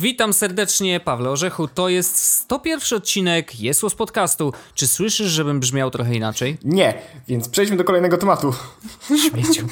Witam 0.00 0.32
serdecznie, 0.32 1.00
Pawle 1.00 1.30
Orzechu. 1.30 1.68
To 1.68 1.88
jest 1.88 2.16
101 2.16 2.98
odcinek 2.98 3.60
Jesłos 3.60 3.94
Podcastu. 3.94 4.52
Czy 4.74 4.86
słyszysz, 4.86 5.26
żebym 5.28 5.60
brzmiał 5.60 5.90
trochę 5.90 6.14
inaczej? 6.14 6.56
Nie, 6.64 6.94
więc 7.28 7.48
przejdźmy 7.48 7.76
do 7.76 7.84
kolejnego 7.84 8.16
tematu. 8.16 8.54
Śmieciu. 9.30 9.66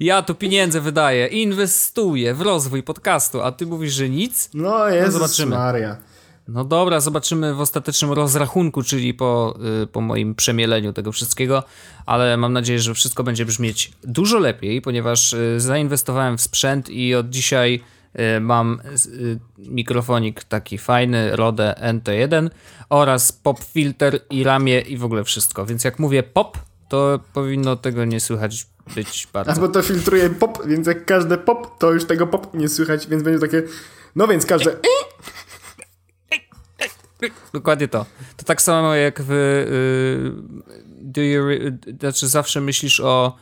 Ja 0.00 0.22
tu 0.22 0.34
pieniądze 0.34 0.80
wydaję, 0.80 1.26
inwestuję 1.26 2.34
w 2.34 2.40
rozwój 2.40 2.82
podcastu, 2.82 3.42
a 3.42 3.52
ty 3.52 3.66
mówisz, 3.66 3.92
że 3.92 4.08
nic? 4.08 4.50
No 4.54 4.88
jest, 4.88 5.06
No 5.06 5.12
zobaczymy. 5.12 5.56
Maria. 5.56 5.96
No 6.48 6.64
dobra, 6.64 7.00
zobaczymy 7.00 7.54
w 7.54 7.60
ostatecznym 7.60 8.12
rozrachunku, 8.12 8.82
czyli 8.82 9.14
po, 9.14 9.58
y, 9.82 9.86
po 9.86 10.00
moim 10.00 10.34
przemieleniu 10.34 10.92
tego 10.92 11.12
wszystkiego, 11.12 11.62
ale 12.06 12.36
mam 12.36 12.52
nadzieję, 12.52 12.78
że 12.78 12.94
wszystko 12.94 13.24
będzie 13.24 13.44
brzmieć 13.44 13.92
dużo 14.04 14.38
lepiej, 14.38 14.82
ponieważ 14.82 15.32
y, 15.32 15.60
zainwestowałem 15.60 16.38
w 16.38 16.42
sprzęt 16.42 16.90
i 16.90 17.14
od 17.14 17.30
dzisiaj 17.30 17.80
mam 18.40 18.80
y, 19.06 19.38
mikrofonik 19.58 20.44
taki 20.44 20.78
fajny, 20.78 21.36
Rode 21.36 21.74
NT1 21.80 22.50
oraz 22.88 23.32
pop 23.32 23.64
filter 23.64 24.20
i 24.30 24.44
ramię 24.44 24.80
i 24.80 24.96
w 24.96 25.04
ogóle 25.04 25.24
wszystko. 25.24 25.66
Więc 25.66 25.84
jak 25.84 25.98
mówię 25.98 26.22
pop, 26.22 26.58
to 26.88 27.20
powinno 27.32 27.76
tego 27.76 28.04
nie 28.04 28.20
słychać 28.20 28.66
być 28.94 29.28
bardzo. 29.32 29.52
Albo 29.52 29.68
to 29.68 29.82
filtruje 29.82 30.30
pop, 30.30 30.66
więc 30.66 30.86
jak 30.86 31.04
każde 31.04 31.38
pop, 31.38 31.78
to 31.78 31.92
już 31.92 32.04
tego 32.04 32.26
pop 32.26 32.54
nie 32.54 32.68
słychać, 32.68 33.06
więc 33.06 33.22
będzie 33.22 33.40
takie... 33.40 33.62
No 34.16 34.28
więc 34.28 34.46
każde... 34.46 34.76
Dokładnie 37.52 37.88
to. 37.88 38.06
To 38.36 38.44
tak 38.44 38.62
samo 38.62 38.94
jak 38.94 39.22
w. 39.22 39.30
Y, 39.30 40.32
do 41.02 41.20
you, 41.20 41.44
znaczy, 42.00 42.28
zawsze 42.28 42.60
myślisz 42.60 43.00
o. 43.00 43.36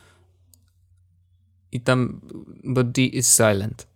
I 1.71 1.81
tam. 1.81 2.21
Bo 2.63 2.83
D 2.83 3.01
is 3.01 3.35
silent. 3.35 3.86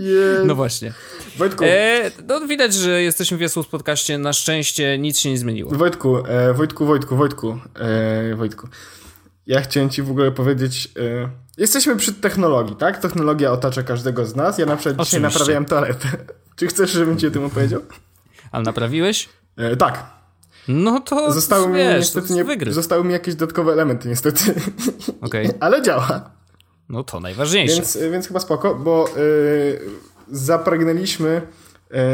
Yeah. 0.00 0.46
No 0.46 0.54
właśnie. 0.54 0.92
Wojtku, 1.38 1.64
E, 1.64 2.10
no 2.28 2.46
widać, 2.46 2.74
że 2.74 3.02
jesteśmy 3.02 3.36
w 3.36 3.40
Jasło 3.40 3.64
podcaście. 3.64 4.18
Na 4.18 4.32
szczęście 4.32 4.98
nic 4.98 5.18
się 5.18 5.30
nie 5.30 5.38
zmieniło. 5.38 5.70
Wojtku, 5.70 6.26
e, 6.26 6.54
Wojtku, 6.54 6.86
Wojtku, 6.86 7.16
Wojtku, 7.16 7.58
e, 7.78 8.34
Wojtku. 8.34 8.68
Ja 9.46 9.60
chciałem 9.60 9.90
ci 9.90 10.02
w 10.02 10.10
ogóle 10.10 10.32
powiedzieć... 10.32 10.88
E, 10.98 11.28
jesteśmy 11.58 11.96
przy 11.96 12.12
technologii, 12.12 12.76
tak? 12.76 12.98
Technologia 12.98 13.52
otacza 13.52 13.82
każdego 13.82 14.26
z 14.26 14.36
nas. 14.36 14.58
Ja 14.58 14.66
na 14.66 14.76
przykład 14.76 15.06
dzisiaj 15.06 15.20
Oczywiście. 15.20 15.38
naprawiałem 15.38 15.64
toaletę. 15.64 16.08
Czy 16.56 16.66
chcesz, 16.66 16.90
żebym 16.90 17.18
ci 17.18 17.26
o 17.26 17.30
tym 17.30 17.44
opowiedział? 17.44 17.80
Ale 18.52 18.64
naprawiłeś? 18.64 19.28
E, 19.56 19.76
tak. 19.76 20.04
No 20.68 21.00
to. 21.00 21.32
Zostały 21.32 21.68
mi 21.68 21.78
niestety 21.78 22.32
nie, 22.32 22.72
zostały 22.72 23.04
mi 23.04 23.12
jakieś 23.12 23.34
dodatkowe 23.34 23.72
elementy 23.72 24.08
niestety. 24.08 24.54
Okej. 25.20 25.50
Ale 25.60 25.82
działa. 25.82 26.39
No 26.90 27.04
to 27.04 27.20
najważniejsze. 27.20 27.76
Więc, 27.76 27.98
więc 28.12 28.28
chyba 28.28 28.40
spoko, 28.40 28.74
bo 28.74 29.08
y, 29.16 29.80
zapragnęliśmy 30.30 31.42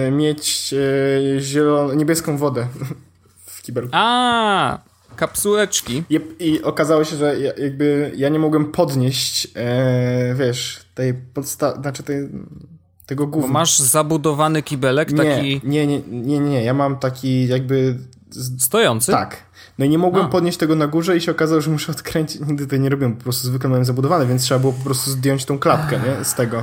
y, 0.09 0.11
mieć 0.11 0.73
y, 0.73 1.37
zieloną, 1.41 1.95
niebieską 1.95 2.37
wodę 2.37 2.69
w 3.47 3.63
kibelu. 3.63 3.89
A, 3.93 4.79
kapsułeczki. 5.17 6.03
I, 6.11 6.21
I 6.39 6.63
okazało 6.63 7.05
się, 7.05 7.17
że 7.17 7.41
ja, 7.41 7.53
jakby 7.57 8.13
ja 8.17 8.29
nie 8.29 8.39
mogłem 8.39 8.73
podnieść, 8.73 9.49
e, 9.55 10.35
wiesz, 10.35 10.81
tej 10.95 11.15
podstawy, 11.15 11.81
znaczy 11.81 12.03
tej, 12.03 12.29
tego 13.07 13.27
Bo 13.27 13.33
gówna. 13.33 13.53
masz 13.53 13.79
zabudowany 13.79 14.63
kibelek 14.63 15.11
nie, 15.13 15.17
taki 15.17 15.61
nie, 15.65 15.87
nie, 15.87 16.01
nie, 16.09 16.39
nie, 16.39 16.65
ja 16.65 16.75
mam 16.75 16.99
taki 16.99 17.49
jakby, 17.49 17.99
stojący. 18.59 19.13
tak. 19.13 19.37
No 19.79 19.85
i 19.85 19.89
nie 19.89 19.99
mogłem 19.99 20.27
A. 20.27 20.29
podnieść 20.29 20.59
tego 20.59 20.75
na 20.77 20.87
górze 20.87 21.17
i 21.17 21.21
się 21.21 21.33
okazało, 21.33 21.61
że 21.61 21.71
muszę 21.71 21.93
odkręcić. 21.93 22.41
Nigdy 22.41 22.67
to 22.67 22.77
nie 22.77 22.89
robiłem, 22.89 23.17
po 23.17 23.23
prostu 23.23 23.49
zwykle 23.49 23.71
miałem 23.71 23.85
zabudowane, 23.85 24.27
więc 24.27 24.43
trzeba 24.43 24.61
było 24.61 24.73
po 24.73 24.85
prostu 24.85 25.11
zdjąć 25.11 25.45
tą 25.45 25.59
klapkę, 25.59 26.01
nie? 26.01 26.25
Z 26.25 26.35
tego. 26.35 26.63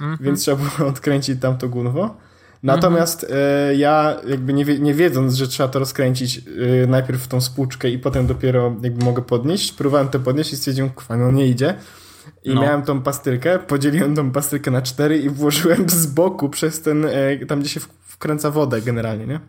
Mhm. 0.00 0.18
Więc 0.20 0.40
trzeba 0.40 0.56
było 0.76 0.88
odkręcić 0.92 1.40
tamto 1.40 1.68
gówno. 1.68 2.16
Natomiast 2.62 3.26
e, 3.30 3.74
ja 3.74 4.16
jakby 4.28 4.52
nie, 4.52 4.64
wie, 4.64 4.78
nie 4.78 4.94
wiedząc, 4.94 5.34
że 5.34 5.48
trzeba 5.48 5.68
to 5.68 5.78
rozkręcić 5.78 6.38
e, 6.38 6.86
najpierw 6.86 7.22
w 7.22 7.28
tą 7.28 7.40
spłuczkę 7.40 7.90
i 7.90 7.98
potem 7.98 8.26
dopiero 8.26 8.76
jakby 8.82 9.04
mogę 9.04 9.22
podnieść, 9.22 9.72
próbowałem 9.72 10.08
to 10.08 10.20
podnieść 10.20 10.52
i 10.52 10.56
stwierdziłem, 10.56 10.90
kwa, 10.90 11.16
no 11.16 11.30
nie 11.30 11.46
idzie. 11.46 11.74
I 12.44 12.54
No. 12.54 12.62
miałem 12.62 12.82
tą 12.82 13.02
pastylkę, 13.02 13.58
podzieliłem 13.58 14.14
tą 14.14 14.30
pastylkę 14.30 14.70
na 14.70 14.82
cztery 14.82 15.18
i 15.18 15.30
włożyłem 15.30 15.88
z 15.90 16.06
boku 16.06 16.48
przez 16.48 16.82
ten, 16.82 17.04
e, 17.04 17.46
tam 17.46 17.60
gdzie 17.60 17.68
się 17.68 17.80
wkręca 18.06 18.50
wodę 18.50 18.82
generalnie, 18.82 19.26
nie? 19.26 19.40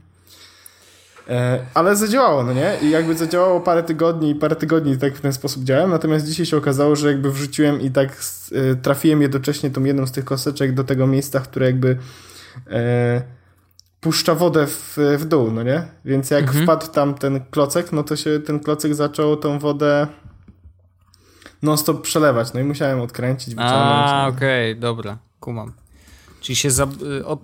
E, 1.29 1.65
ale 1.73 1.95
zadziałało, 1.95 2.43
no 2.43 2.53
nie? 2.53 2.77
I 2.81 2.89
jakby 2.89 3.15
zadziałało 3.15 3.61
parę 3.61 3.83
tygodni 3.83 4.29
i 4.29 4.35
parę 4.35 4.55
tygodni 4.55 4.97
tak 4.97 5.15
w 5.15 5.21
ten 5.21 5.33
sposób 5.33 5.63
działałem, 5.63 5.89
natomiast 5.89 6.27
dzisiaj 6.27 6.45
się 6.45 6.57
okazało, 6.57 6.95
że 6.95 7.07
jakby 7.07 7.31
wrzuciłem 7.31 7.81
i 7.81 7.91
tak 7.91 8.09
e, 8.51 8.75
trafiłem 8.75 9.21
jednocześnie 9.21 9.71
tą 9.71 9.83
jedną 9.83 10.07
z 10.07 10.11
tych 10.11 10.25
koseczek 10.25 10.73
do 10.73 10.83
tego 10.83 11.07
miejsca, 11.07 11.39
które 11.39 11.65
jakby 11.65 11.97
e, 12.71 13.21
puszcza 14.01 14.35
wodę 14.35 14.67
w, 14.67 14.97
w 15.17 15.25
dół, 15.25 15.51
no 15.51 15.63
nie? 15.63 15.83
Więc 16.05 16.31
jak 16.31 16.51
wpadł 16.51 16.87
tam 16.87 17.13
ten 17.13 17.45
klocek, 17.51 17.91
no 17.91 18.03
to 18.03 18.15
się 18.15 18.39
ten 18.39 18.59
klocek 18.59 18.95
zaczął 18.95 19.37
tą 19.37 19.59
wodę 19.59 20.07
non 21.61 21.77
stop 21.77 22.01
przelewać, 22.01 22.53
no 22.53 22.59
i 22.59 22.63
musiałem 22.63 23.01
odkręcić, 23.01 23.55
wyciągnąć. 23.55 24.09
A, 24.09 24.27
okej, 24.27 24.79
dobra, 24.79 25.17
kumam. 25.39 25.73
Czyli 26.45 26.55
się 26.55 26.71
za, 26.71 26.83
y, 26.83 26.87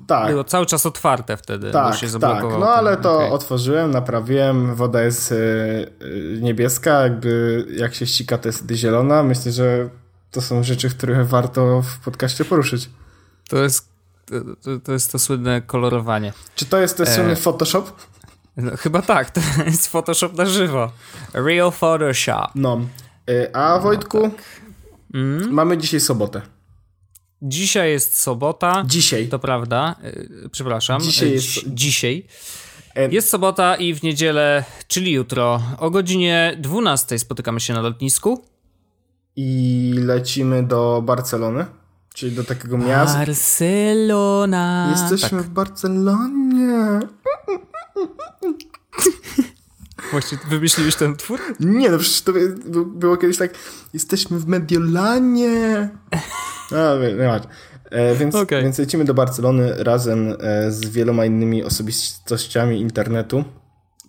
Tak. 0.08 0.30
było 0.32 0.44
cały 0.44 0.66
czas 0.66 0.86
otwarte 0.86 1.38
wtedy, 1.38 1.72
Tak, 1.72 1.96
się 1.96 2.20
tak. 2.20 2.44
No 2.44 2.70
ale 2.74 2.98
to 2.98 3.16
okej. 3.18 3.32
otworzyłem, 3.32 3.92
naprawiłem, 3.92 4.76
woda 4.76 5.02
jest 5.04 5.32
e, 5.32 5.36
e, 5.36 6.42
niebieska, 6.42 6.92
jakby 7.02 7.66
jak 7.78 7.96
się 7.96 8.06
ścika 8.08 8.38
to 8.38 8.50
jest 8.50 8.72
zielona. 8.72 9.24
Myślę, 9.24 9.52
że 9.52 9.90
to 10.32 10.42
są 10.42 10.64
rzeczy, 10.64 10.90
które 10.90 11.24
warto 11.26 11.82
w 11.82 12.00
podcaście 12.00 12.46
poruszyć. 12.46 12.90
To 13.50 13.58
jest 13.64 13.90
to, 14.62 14.80
to 14.84 14.92
jest 14.92 15.12
to 15.12 15.20
słynne 15.20 15.62
kolorowanie. 15.62 16.34
Czy 16.56 16.66
to 16.66 16.78
jest 16.80 16.98
ten 16.98 17.08
E. 17.08 17.16
słynny 17.16 17.36
Photoshop? 17.36 17.84
No, 18.58 18.78
chyba 18.78 19.02
tak, 19.02 19.32
to 19.32 19.42
jest 19.66 19.88
Photoshop 19.88 20.30
na 20.38 20.46
żywo. 20.46 20.92
Real 21.34 21.72
Photoshop. 21.72 22.48
No. 22.56 22.82
E, 23.30 23.56
A 23.56 23.80
Wojtku, 23.80 24.32
Mm. 25.14 25.52
mamy 25.54 25.78
dzisiaj 25.78 26.00
sobotę. 26.00 26.42
Dzisiaj 27.42 27.92
jest 27.92 28.18
sobota. 28.22 28.84
Dzisiaj. 28.88 29.28
To 29.28 29.40
prawda, 29.40 29.96
y, 30.06 30.50
przepraszam. 30.52 31.02
Dzisiaj 31.02 31.30
y, 31.30 31.32
jest- 31.32 31.48
Dzisiaj. 31.68 32.28
E, 32.96 33.10
Jest 33.10 33.30
sobota 33.30 33.76
i 33.76 33.94
w 33.94 34.04
niedzielę, 34.04 34.64
czyli 34.88 35.12
jutro, 35.12 35.62
o 35.78 35.90
godzinie 35.90 36.58
12 36.60 37.20
spotykamy 37.20 37.60
się 37.60 37.74
na 37.74 37.82
lotnisku. 37.82 38.46
I 39.36 39.94
lecimy 39.98 40.64
do 40.64 41.02
Barcelony, 41.06 41.66
czyli 42.14 42.36
do 42.36 42.44
takiego 42.44 42.78
miasta. 42.78 43.18
Barcelona. 43.18 44.96
Jesteśmy 45.02 45.38
Tak, 45.38 45.48
w 45.48 45.50
Barcelonie. 45.50 47.00
właśnie 50.12 50.38
wymyśliłeś 50.50 50.96
ten 50.96 51.16
twór? 51.16 51.40
Nie, 51.60 51.90
no 51.90 51.98
przecież 51.98 52.22
to 52.22 52.34
by- 52.34 52.56
było 52.86 53.18
kiedyś 53.18 53.38
tak, 53.38 53.54
jesteśmy 53.94 54.40
w 54.40 54.48
Mediolanie. 54.48 55.90
A, 56.76 56.98
wie- 56.98 57.14
nie 57.14 57.28
masz. 57.28 57.42
E, 57.92 58.16
więc, 58.16 58.36
Okej. 58.36 58.64
więc 58.64 58.78
lecimy 58.78 59.06
do 59.06 59.14
Barcelony 59.14 59.84
razem 59.84 60.36
e, 60.40 60.72
z 60.72 60.90
wieloma 60.90 61.26
innymi 61.26 61.64
osobistościami 61.64 62.82
internetu. 62.82 63.44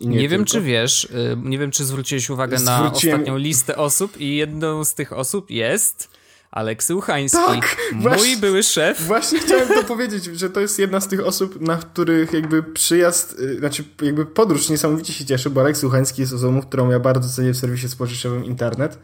Nie, 0.00 0.17
nie 0.17 0.28
wiem, 0.28 0.45
czy 0.45 0.61
wiesz, 0.61 1.05
y, 1.05 1.37
nie 1.43 1.59
wiem, 1.59 1.71
czy 1.71 1.84
zwróciłeś 1.84 2.31
uwagę 2.31 2.59
na 2.59 2.78
Zwróciłem- 2.78 3.15
ostatnią 3.15 3.37
listę 3.37 3.77
osób 3.77 4.21
i 4.21 4.37
jedną 4.37 4.84
z 4.84 4.95
tych 4.95 5.12
osób 5.12 5.50
jest 5.50 6.09
Aleksy 6.50 6.95
Uchański, 6.95 7.39
Tak, 7.47 7.77
mój 7.93 8.03
właśnie. 8.03 8.37
były 8.37 8.62
szef. 8.62 9.03
Właśnie 9.06 9.39
chciałem 9.41 9.69
to 9.69 9.84
powiedzieć, 9.84 10.25
że 10.25 10.50
to 10.50 10.61
jest 10.61 10.79
jedna 10.79 11.00
z 11.00 11.09
tych 11.09 11.27
osób, 11.27 11.61
na 11.61 11.77
których 11.77 12.33
jakby 12.33 12.62
przyjazd, 12.62 13.39
y, 13.41 13.59
znaczy 13.59 13.84
jakby 14.03 14.27
podróż 14.27 14.69
niesamowicie 14.69 15.12
się 15.12 15.25
cieszy, 15.25 15.50
bo 15.50 15.61
Aleks 15.61 15.81
Słuchański 15.81 16.20
jest 16.20 16.32
osobą, 16.32 16.62
którą 16.62 16.91
ja 16.91 17.00
bardzo 17.00 17.29
cenię 17.29 17.53
w 17.53 17.56
serwisie 17.56 17.88
spożywczym 17.88 18.44
Internet. 18.44 18.99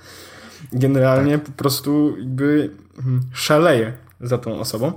Generalnie 0.73 1.39
po 1.39 1.53
prostu 1.53 2.17
jakby 2.19 2.71
mm, 2.99 3.21
szaleję 3.33 3.93
za 4.21 4.39
tą 4.39 4.61
osobą. 4.61 4.93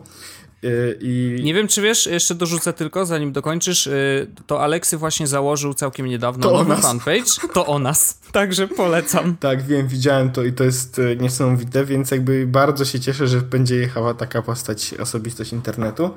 Y, 0.63 0.97
I 1.01 1.41
Nie 1.43 1.53
wiem, 1.53 1.67
czy 1.67 1.81
wiesz, 1.81 2.05
jeszcze 2.05 2.35
dorzucę 2.35 2.73
tylko, 2.73 3.05
zanim 3.05 3.31
dokończysz, 3.31 3.87
y, 3.87 4.27
to 4.47 4.63
Aleksy 4.63 4.97
właśnie 4.97 5.27
założył 5.27 5.73
całkiem 5.73 6.05
niedawno 6.05 6.49
To 6.49 6.63
nowy 6.63 6.81
fanpage. 6.81 7.23
To 7.53 7.65
o 7.65 7.79
nas. 7.79 8.19
Także 8.31 8.67
polecam. 8.67 9.37
Tak, 9.37 9.61
wiem, 9.61 9.87
widziałem 9.87 10.31
to 10.31 10.43
i 10.43 10.53
to 10.53 10.63
jest 10.63 10.99
e, 10.99 11.15
niesamowite, 11.15 11.85
więc 11.85 12.11
jakby 12.11 12.47
bardzo 12.47 12.85
się 12.85 12.99
cieszę, 12.99 13.27
że 13.27 13.41
będzie 13.41 13.75
jechała 13.75 14.13
taka 14.13 14.41
postać, 14.41 14.93
osobistość 14.93 15.53
internetu. 15.53 16.09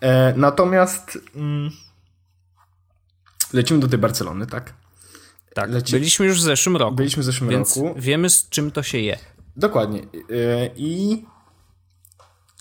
E, 0.00 0.34
natomiast 0.36 1.18
mm, 1.34 1.70
lecimy 3.52 3.80
do 3.80 3.88
tej 3.88 3.98
Barcelony, 3.98 4.46
tak? 4.46 4.72
Tak, 5.56 5.70
Leci- 5.70 5.92
byliśmy 5.92 6.26
już 6.26 6.38
w 6.38 6.42
zeszłym 6.42 6.76
roku, 6.76 6.94
Byliśmy 6.94 7.22
w 7.22 7.26
zeszłym 7.26 7.50
więc 7.50 7.76
roku. 7.76 7.94
wiemy 7.98 8.30
z 8.30 8.48
czym 8.48 8.70
to 8.70 8.82
się 8.82 8.98
je. 8.98 9.18
Dokładnie. 9.56 10.00
E, 10.00 10.04
I, 10.76 11.24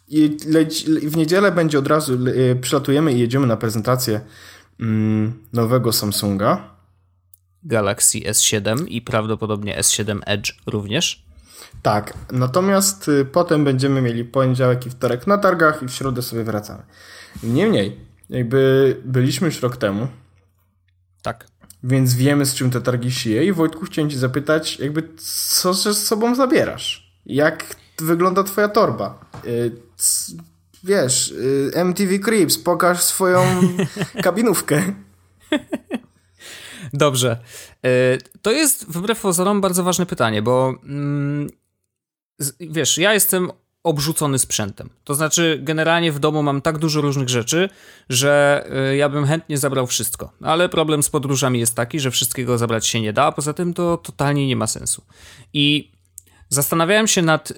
i 0.08 0.38
leci, 0.48 0.86
w 1.10 1.18
niedzielę 1.18 1.52
będzie 1.52 1.80
od 1.80 1.88
razu, 1.88 2.14
e, 2.52 2.56
przylatujemy 2.56 3.14
i 3.14 3.20
jedziemy 3.20 3.48
na 3.48 3.58
prezentację 3.58 4.22
mm, 4.80 5.44
nowego 5.54 5.94
Samsunga. 5.94 6.76
Galaxy 7.64 8.20
S7 8.20 8.86
i 8.88 9.02
prawdopodobnie 9.02 9.78
S7 9.80 10.20
Edge 10.26 10.54
również. 10.68 11.26
Tak, 11.82 12.14
natomiast 12.32 13.08
y, 13.08 13.26
potem 13.26 13.64
będziemy 13.64 14.02
mieli 14.02 14.26
poniedziałek 14.26 14.86
i 14.86 14.90
wtorek 14.90 15.28
na 15.28 15.38
targach 15.38 15.84
i 15.84 15.86
w 15.86 15.92
środę 15.92 16.22
sobie 16.22 16.44
wracamy. 16.44 16.84
Niemniej, 17.44 18.00
jakby 18.30 19.02
byliśmy 19.06 19.48
już 19.48 19.62
rok 19.62 19.78
temu, 19.78 20.08
Tak. 21.22 21.48
Więc 21.84 22.14
wiemy 22.16 22.46
z 22.46 22.56
czym 22.56 22.72
te 22.72 22.82
targi 22.82 23.12
sije 23.12 23.46
i 23.46 23.54
Wojtku 23.54 23.86
chciałem 23.86 24.10
ci 24.10 24.18
zapytać, 24.18 24.80
jakby 24.80 25.10
co 25.18 25.74
ze 25.74 25.94
sobą 25.94 26.36
zabierasz? 26.36 27.16
Jak 27.26 27.76
wygląda 28.00 28.44
twoja 28.44 28.70
torba? 28.70 29.20
Y, 29.46 29.72
wiesz, 30.84 31.32
y, 31.32 31.72
MTV 31.76 32.20
Creeps, 32.20 32.58
pokaż 32.58 33.04
swoją 33.04 33.44
kabinówkę. 34.24 34.94
Dobrze. 36.94 37.38
E, 37.86 38.18
To 38.42 38.52
jest 38.52 38.86
wbrew 38.88 39.22
pozorom 39.22 39.62
bardzo 39.62 39.84
ważne 39.84 40.06
pytanie, 40.06 40.42
bo 40.42 40.74
mm, 40.84 41.50
wiesz, 42.60 42.98
ja 42.98 43.14
jestem 43.14 43.52
obrzucony 43.86 44.40
sprzętem. 44.40 44.90
To 45.04 45.16
znaczy, 45.16 45.60
generalnie 45.64 46.12
w 46.12 46.20
domu 46.20 46.44
mam 46.44 46.62
tak 46.62 46.78
dużo 46.78 47.02
różnych 47.02 47.30
rzeczy, 47.30 47.70
że 48.10 48.66
e, 48.72 48.96
ja 48.96 49.10
bym 49.10 49.26
chętnie 49.26 49.58
zabrał 49.58 49.88
wszystko. 49.88 50.32
Ale 50.42 50.70
problem 50.70 51.04
z 51.04 51.10
podróżami 51.10 51.60
jest 51.60 51.76
taki, 51.76 52.00
że 52.00 52.12
wszystkiego 52.12 52.58
zabrać 52.58 52.88
się 52.88 53.02
nie 53.02 53.14
da, 53.14 53.24
a 53.24 53.32
poza 53.32 53.54
tym 53.54 53.74
to 53.74 53.98
totalnie 53.98 54.48
nie 54.48 54.56
ma 54.56 54.68
sensu. 54.68 55.02
I 55.54 55.92
zastanawiałem 56.50 57.08
się 57.08 57.22
nad 57.22 57.52
y, 57.52 57.56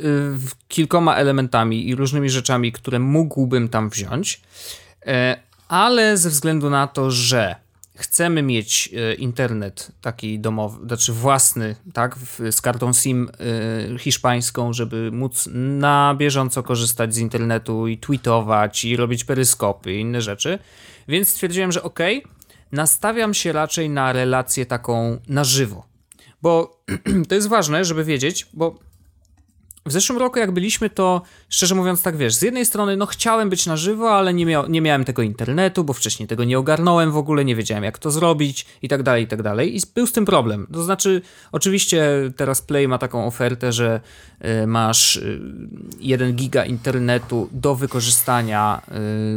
kilkoma 0.67 1.15
elementami 1.15 1.87
i 1.87 1.95
różnymi 1.95 2.29
rzeczami, 2.29 2.71
które 2.71 2.99
mógłbym 2.99 3.69
tam 3.69 3.89
wziąć, 3.89 4.41
e, 5.05 5.39
ale 5.67 6.17
ze 6.17 6.29
względu 6.29 6.69
na 6.69 6.87
to, 6.87 7.11
że 7.11 7.55
chcemy 7.97 8.41
mieć 8.41 8.89
e, 8.93 9.13
internet 9.13 9.91
taki 10.01 10.39
domowy, 10.39 10.87
znaczy 10.87 11.13
własny, 11.13 11.75
tak, 11.93 12.15
z 12.51 12.61
kartą 12.61 12.93
SIM 12.93 13.29
e, 13.95 13.99
hiszpańską, 13.99 14.73
żeby 14.73 15.11
móc 15.11 15.49
na 15.53 16.15
bieżąco 16.17 16.63
korzystać 16.63 17.15
z 17.15 17.17
internetu 17.17 17.87
i 17.87 17.97
tweetować 17.97 18.85
i 18.85 18.97
robić 18.97 19.23
peryskopy 19.23 19.93
i 19.93 19.99
inne 19.99 20.21
rzeczy, 20.21 20.59
więc 21.07 21.29
stwierdziłem, 21.29 21.71
że 21.71 21.83
okej, 21.83 22.23
nastawiam 22.71 23.33
się 23.33 23.51
raczej 23.51 23.89
na 23.89 24.13
relację 24.13 24.65
taką 24.65 25.19
na 25.27 25.43
żywo. 25.43 25.85
Bo 26.41 26.83
to 27.29 27.35
jest 27.35 27.47
ważne, 27.47 27.85
żeby 27.85 28.03
wiedzieć, 28.03 28.47
bo 28.53 28.79
w 29.87 29.91
zeszłym 29.91 30.19
roku, 30.19 30.39
jak 30.39 30.51
byliśmy, 30.51 30.89
to 30.89 31.21
szczerze 31.49 31.75
mówiąc, 31.75 32.01
tak 32.01 32.17
wiesz, 32.17 32.35
z 32.35 32.41
jednej 32.41 32.65
strony, 32.65 32.97
no 32.97 33.05
chciałem 33.05 33.49
być 33.49 33.65
na 33.65 33.77
żywo, 33.77 34.11
ale 34.11 34.33
nie, 34.33 34.45
mia 34.45 34.63
nie 34.69 34.81
miałem 34.81 35.05
tego 35.05 35.21
internetu, 35.21 35.83
bo 35.83 35.93
wcześniej 35.93 36.27
tego 36.27 36.43
nie 36.43 36.59
ogarnąłem 36.59 37.11
w 37.11 37.17
ogóle, 37.17 37.45
nie 37.45 37.55
wiedziałem 37.55 37.83
jak 37.83 37.97
to 37.97 38.11
zrobić 38.11 38.65
i 38.81 38.87
tak 38.87 39.03
dalej, 39.03 39.23
i 39.23 39.27
tak 39.27 39.41
dalej. 39.41 39.77
I 39.77 39.81
był 39.95 40.07
z 40.07 40.11
tym 40.11 40.25
problem. 40.25 40.67
To 40.73 40.83
znaczy, 40.83 41.21
oczywiście 41.51 42.07
teraz 42.35 42.61
Play 42.61 42.87
ma 42.87 42.97
taką 42.97 43.27
ofertę, 43.27 43.71
że 43.71 44.01
y, 44.63 44.67
masz 44.67 45.15
y, 45.15 45.41
1 45.99 46.35
giga 46.35 46.65
internetu 46.65 47.49
do 47.51 47.75
wykorzystania 47.75 48.81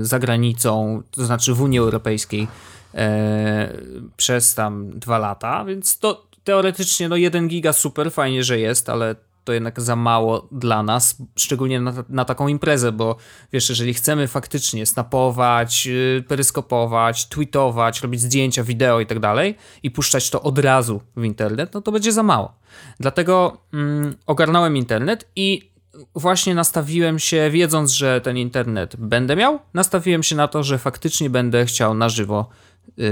y, 0.00 0.05
za 0.05 0.19
granicą, 0.19 1.02
to 1.11 1.26
znaczy 1.26 1.55
w 1.55 1.61
Unii 1.61 1.79
Europejskiej 1.79 2.49
e, 2.94 3.73
przez 4.17 4.55
tam 4.55 4.99
dwa 4.99 5.19
lata, 5.19 5.64
więc 5.64 5.99
to 5.99 6.26
teoretycznie 6.44 7.08
no 7.08 7.17
1 7.17 7.49
giga 7.49 7.73
super, 7.73 8.12
fajnie, 8.12 8.44
że 8.44 8.58
jest, 8.58 8.88
ale 8.88 9.14
to 9.44 9.52
jednak 9.52 9.81
za 9.81 9.96
mało 9.96 10.48
dla 10.52 10.82
nas, 10.82 11.16
szczególnie 11.37 11.81
na, 11.81 11.92
na 12.08 12.25
taką 12.25 12.48
imprezę, 12.48 12.92
bo 12.92 13.16
wiesz, 13.52 13.69
jeżeli 13.69 13.94
chcemy 13.94 14.28
faktycznie 14.28 14.87
snapować, 14.87 15.87
yy, 15.87 16.25
peryskopować, 16.28 17.28
tweetować, 17.28 18.02
robić 18.02 18.20
zdjęcia, 18.20 18.64
wideo 18.64 19.00
i 19.00 19.06
tak 19.06 19.19
dalej 19.19 19.56
i 19.82 19.90
puszczać 19.90 20.31
to 20.31 20.42
od 20.42 20.58
razu 20.58 21.00
w 21.16 21.25
internet, 21.25 21.75
no 21.75 21.81
to 21.81 21.92
będzie 21.92 22.12
za 22.12 22.22
mało. 22.22 22.52
Dlatego 23.00 23.56
mm, 23.72 24.14
ogarnąłem 24.26 24.76
internet 24.76 25.28
i 25.37 25.70
właśnie 26.14 26.54
nastawiłem 26.54 27.19
się, 27.19 27.50
wiedząc, 27.50 27.90
że 27.90 28.20
ten 28.20 28.37
internet 28.37 28.96
będę 28.96 29.37
miał, 29.37 29.58
nastawiłem 29.75 30.22
się 30.22 30.37
na 30.37 30.48
to, 30.48 30.62
że 30.62 30.78
faktycznie 30.78 31.31
będę 31.31 31.66
chciał 31.66 31.94
na 31.94 32.08
żywo, 32.08 32.48
yy, 32.96 33.06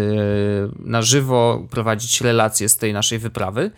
na 0.79 1.03
żywo 1.03 1.67
prowadzić 1.71 2.21
relacje 2.21 2.69
z 2.69 2.77
tej 2.77 2.93
naszej 2.93 3.19
wyprawy. 3.19 3.71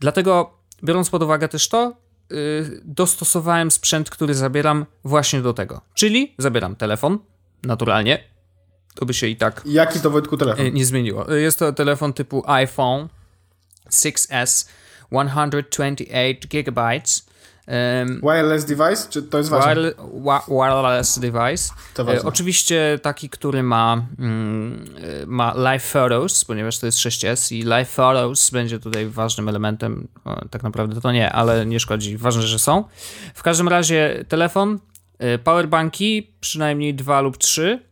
Dlatego, 0.00 0.58
biorąc 0.84 1.10
pod 1.10 1.22
uwagę 1.22 1.48
też 1.48 1.68
to, 1.68 1.96
yy, 2.30 2.80
dostosowałem 2.84 3.70
sprzęt, 3.70 4.10
który 4.10 4.34
zabieram 4.34 4.86
właśnie 5.04 5.40
do 5.42 5.52
tego. 5.54 5.80
Czyli 5.94 6.34
zabieram 6.38 6.76
telefon, 6.76 7.18
naturalnie. 7.62 8.24
To 8.94 9.06
by 9.06 9.14
się 9.14 9.26
i 9.26 9.36
tak 9.36 9.62
Jaki 9.66 10.00
to 10.00 10.10
Wojtku 10.10 10.36
telefon? 10.36 10.64
yy, 10.64 10.72
nie 10.72 10.84
zmieniło. 10.86 11.30
Yy, 11.32 11.40
Jest 11.40 11.58
to 11.58 11.72
telefon 11.72 12.12
typu 12.12 12.42
iPhone 12.46 13.08
6S, 13.90 14.68
128 15.06 15.96
GB. 16.50 17.00
Wireless 18.22 18.64
device? 18.64 19.08
Czy 19.10 19.22
to 19.22 19.38
jest 19.38 19.50
ważne? 19.50 19.74
Wire, 19.74 19.94
wi- 20.14 20.54
wireless 20.54 21.18
device. 21.18 21.74
To 21.94 22.04
ważne. 22.04 22.20
E, 22.20 22.24
oczywiście 22.24 22.98
taki, 23.02 23.28
który 23.30 23.62
ma, 23.62 24.06
mm, 24.18 24.84
e, 25.22 25.26
ma 25.26 25.54
live 25.54 25.84
photos, 25.84 26.44
ponieważ 26.44 26.78
to 26.78 26.86
jest 26.86 26.98
6S 26.98 27.52
i 27.54 27.62
live 27.62 27.90
photos 27.90 28.50
będzie 28.50 28.78
tutaj 28.78 29.06
ważnym 29.06 29.48
elementem. 29.48 30.08
Tak 30.50 30.62
naprawdę 30.62 31.00
to 31.00 31.12
nie, 31.12 31.32
ale 31.32 31.66
nie 31.66 31.80
szkodzi. 31.80 32.16
Ważne, 32.16 32.42
że 32.42 32.58
są. 32.58 32.84
W 33.34 33.42
każdym 33.42 33.68
razie 33.68 34.24
telefon, 34.28 34.78
e, 35.18 35.38
powerbanki, 35.38 36.34
przynajmniej 36.40 36.94
dwa 36.94 37.20
lub 37.20 37.38
trzy. 37.38 37.82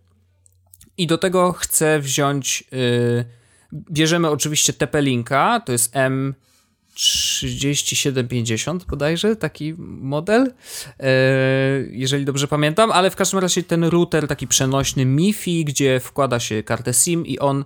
I 0.98 1.06
do 1.06 1.18
tego 1.18 1.52
chcę 1.52 1.98
wziąć. 2.00 2.64
bierzemy 3.90 4.30
oczywiście 4.30 4.72
TP-Linka, 4.72 5.60
to 5.60 5.72
jest 5.72 5.96
M. 5.96 6.34
3750 6.94 8.84
bodajże, 8.84 9.36
taki 9.36 9.74
model, 9.78 10.52
e, 11.00 11.12
jeżeli 11.90 12.24
dobrze 12.24 12.48
pamiętam, 12.48 12.90
ale 12.90 13.10
w 13.10 13.16
każdym 13.16 13.40
razie 13.40 13.62
ten 13.62 13.84
router 13.84 14.28
taki 14.28 14.46
przenośny 14.46 15.04
MiFi, 15.04 15.64
gdzie 15.64 16.00
wkłada 16.00 16.40
się 16.40 16.62
kartę 16.62 16.94
SIM 16.94 17.26
i 17.26 17.38
on 17.38 17.64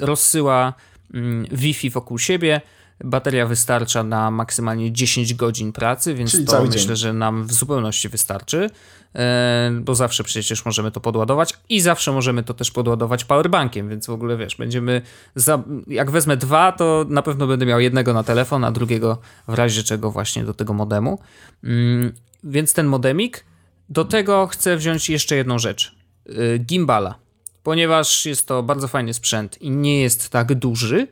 rozsyła 0.00 0.74
mm, 1.14 1.46
Wi-Fi 1.52 1.90
wokół 1.90 2.18
siebie. 2.18 2.60
Bateria 3.04 3.46
wystarcza 3.46 4.02
na 4.02 4.30
maksymalnie 4.30 4.92
10 4.92 5.34
godzin 5.34 5.72
pracy, 5.72 6.14
więc 6.14 6.30
Czyli 6.30 6.44
to 6.44 6.64
myślę, 6.64 6.86
dzień. 6.86 6.96
że 6.96 7.12
nam 7.12 7.46
w 7.46 7.52
zupełności 7.52 8.08
wystarczy, 8.08 8.70
e, 9.14 9.70
bo 9.80 9.94
zawsze 9.94 10.24
przecież 10.24 10.64
możemy 10.64 10.90
to 10.90 11.00
podładować 11.00 11.54
i 11.68 11.80
zawsze 11.80 12.12
możemy 12.12 12.42
to 12.42 12.54
też 12.54 12.70
podładować 12.70 13.24
powerbankiem, 13.24 13.88
więc 13.88 14.06
w 14.06 14.10
ogóle 14.10 14.36
wiesz, 14.36 14.56
będziemy, 14.56 15.02
za, 15.34 15.62
jak 15.86 16.10
wezmę 16.10 16.36
dwa, 16.36 16.72
to 16.72 17.06
na 17.08 17.22
pewno 17.22 17.46
będę 17.46 17.66
miał 17.66 17.80
jednego 17.80 18.12
na 18.12 18.22
telefon, 18.22 18.64
a 18.64 18.70
drugiego 18.72 19.18
w 19.48 19.54
razie 19.54 19.82
czego 19.82 20.10
właśnie 20.10 20.44
do 20.44 20.54
tego 20.54 20.72
modemu. 20.74 21.18
Mm, 21.64 22.12
więc 22.44 22.72
ten 22.72 22.86
modemik. 22.86 23.44
Do 23.88 24.04
tego 24.04 24.46
chcę 24.46 24.76
wziąć 24.76 25.10
jeszcze 25.10 25.36
jedną 25.36 25.58
rzecz. 25.58 25.94
y, 26.28 26.58
Gimbala. 26.58 27.14
Ponieważ 27.62 28.26
jest 28.26 28.48
to 28.48 28.62
bardzo 28.62 28.88
fajny 28.88 29.14
sprzęt 29.14 29.62
i 29.62 29.70
nie 29.70 30.00
jest 30.00 30.28
tak 30.28 30.54
duży 30.54 31.08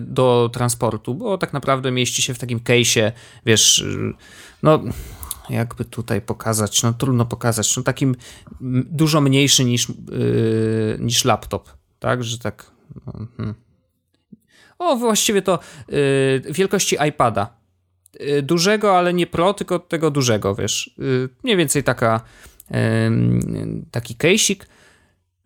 do 0.00 0.50
transportu, 0.52 1.14
bo 1.14 1.38
tak 1.38 1.52
naprawdę 1.52 1.90
mieści 1.90 2.22
się 2.22 2.34
w 2.34 2.38
takim 2.38 2.60
case'ie, 2.60 3.12
wiesz, 3.46 3.78
y, 3.78 4.14
no 4.62 4.80
jakby 5.50 5.84
tutaj 5.84 6.20
pokazać, 6.20 6.82
no 6.82 6.92
trudno 6.92 7.26
pokazać, 7.26 7.76
no 7.76 7.82
takim 7.82 8.16
dużo 8.90 9.20
mniejszy 9.20 9.64
niż, 9.64 9.88
y, 9.88 10.96
niż 11.00 11.24
laptop, 11.24 11.68
tak, 11.98 12.24
że 12.24 12.38
tak 12.38 12.70
hmm. 13.36 13.54
o, 14.78 14.96
właściwie 14.96 15.42
to 15.42 15.58
y, 15.92 16.42
wielkości 16.52 16.96
iPada 17.08 17.56
y, 18.20 18.42
dużego, 18.42 18.98
ale 18.98 19.14
nie 19.14 19.26
Pro, 19.26 19.54
tylko 19.54 19.78
tego 19.78 20.10
dużego, 20.10 20.54
wiesz. 20.54 20.94
Y, 20.98 21.28
Mniej 21.44 21.56
więcej 21.56 21.84
taka, 21.84 22.20
taki 23.90 24.14
kejsik. 24.14 24.68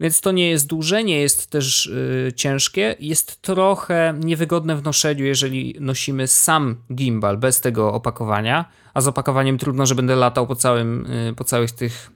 Więc 0.00 0.21
to 0.21 0.33
nie 0.33 0.50
jest 0.50 0.67
duże, 0.67 1.05
nie 1.05 1.21
jest 1.21 1.47
też 1.47 1.87
y, 1.87 2.33
ciężkie. 2.37 2.97
Jest 3.00 3.43
trochę 3.43 4.15
niewygodne 4.25 4.76
w 4.76 4.83
noszeniu, 4.83 5.25
jeżeli 5.25 5.76
nosimy 5.81 6.26
sam 6.26 6.76
gimbal 6.95 7.38
bez 7.38 7.61
tego 7.61 7.93
opakowania. 7.93 8.65
A 8.95 9.00
z 9.00 9.09
opakowaniem 9.09 9.59
trudno, 9.59 9.87
że 9.87 9.95
będę 9.95 10.17
latał 10.17 10.47
po, 10.47 10.57
całym, 10.57 11.07
y, 11.07 11.35
po 11.35 11.45
całych 11.45 11.73
tych 11.73 12.11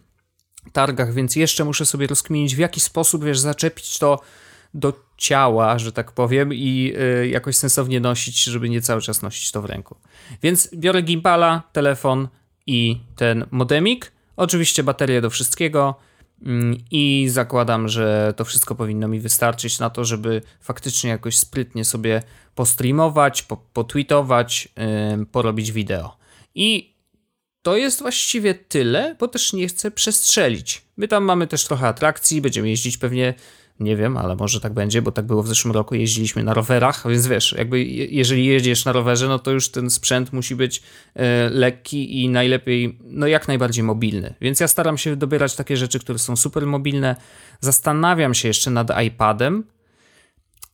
targach, 0.72 1.14
więc 1.14 1.36
jeszcze 1.36 1.64
muszę 1.64 1.86
sobie 1.86 2.06
rozkminić, 2.06 2.56
w 2.56 2.58
jaki 2.58 2.80
sposób, 2.80 3.24
wiesz, 3.24 3.38
zaczepić 3.38 3.98
to 3.98 4.20
do 4.74 4.92
ciała, 5.16 5.78
że 5.78 5.92
tak 5.92 6.12
powiem, 6.12 6.54
i 6.54 6.92
y, 7.22 7.28
jakoś 7.28 7.56
sensownie 7.56 8.00
nosić, 8.00 8.44
żeby 8.44 8.68
nie 8.70 8.82
cały 8.82 9.00
czas 9.00 9.22
nosić 9.22 9.52
to 9.52 9.62
w 9.62 9.64
ręku. 9.64 9.96
Więc 10.42 10.70
biorę 10.74 11.02
gimbala, 11.02 11.62
telefon 11.72 12.28
i 12.66 13.00
ten 13.16 13.46
modemik. 13.50 14.12
Oczywiście 14.36 14.82
baterię 14.82 15.20
do 15.20 15.30
wszystkiego 15.30 15.94
i 16.90 17.28
zakładam, 17.30 17.88
że 17.88 18.34
to 18.36 18.44
wszystko 18.44 18.74
powinno 18.74 19.08
mi 19.08 19.20
wystarczyć 19.20 19.78
na 19.78 19.90
to, 19.90 20.04
żeby 20.04 20.42
faktycznie 20.60 21.10
jakoś 21.10 21.38
sprytnie 21.38 21.84
sobie 21.84 22.22
postreamować, 22.54 23.42
po, 23.42 23.56
potweetować, 23.56 24.68
ym, 25.12 25.26
porobić 25.26 25.72
wideo. 25.72 26.16
I 26.54 26.94
to 27.62 27.76
jest 27.76 28.00
właściwie 28.00 28.54
tyle, 28.54 29.16
bo 29.18 29.28
też 29.28 29.52
nie 29.52 29.68
chcę 29.68 29.90
przestrzelić. 29.90 30.82
My 30.96 31.08
tam 31.08 31.24
mamy 31.24 31.46
też 31.46 31.64
trochę 31.64 31.88
atrakcji, 31.88 32.40
będziemy 32.40 32.68
jeździć 32.68 32.98
pewnie 32.98 33.34
Nie 33.80 33.96
wiem, 33.96 34.16
ale 34.16 34.36
może 34.36 34.60
tak 34.60 34.72
będzie, 34.72 35.02
bo 35.02 35.12
tak 35.12 35.26
było 35.26 35.42
w 35.42 35.48
zeszłym 35.48 35.74
roku. 35.74 35.94
Jeździliśmy 35.94 36.44
na 36.44 36.54
rowerach, 36.54 37.08
więc 37.08 37.26
wiesz, 37.26 37.54
jakby 37.58 37.84
jeżeli 37.84 38.46
jedziesz 38.46 38.84
na 38.84 38.92
rowerze, 38.92 39.28
no 39.28 39.38
to 39.38 39.50
już 39.50 39.68
ten 39.68 39.90
sprzęt 39.90 40.32
musi 40.32 40.56
być 40.56 40.82
e, 41.14 41.50
lekki 41.50 42.22
i 42.22 42.28
najlepiej, 42.28 42.98
no 43.04 43.26
jak 43.26 43.48
najbardziej 43.48 43.84
mobilny. 43.84 44.34
Więc 44.40 44.60
ja 44.60 44.68
staram 44.68 44.98
się 44.98 45.16
dobierać 45.16 45.56
takie 45.56 45.76
rzeczy, 45.76 46.00
które 46.00 46.18
są 46.18 46.36
super 46.36 46.66
mobilne. 46.66 47.16
Zastanawiam 47.60 48.34
się 48.34 48.48
jeszcze 48.48 48.70
nad 48.70 49.02
iPadem. 49.02 49.64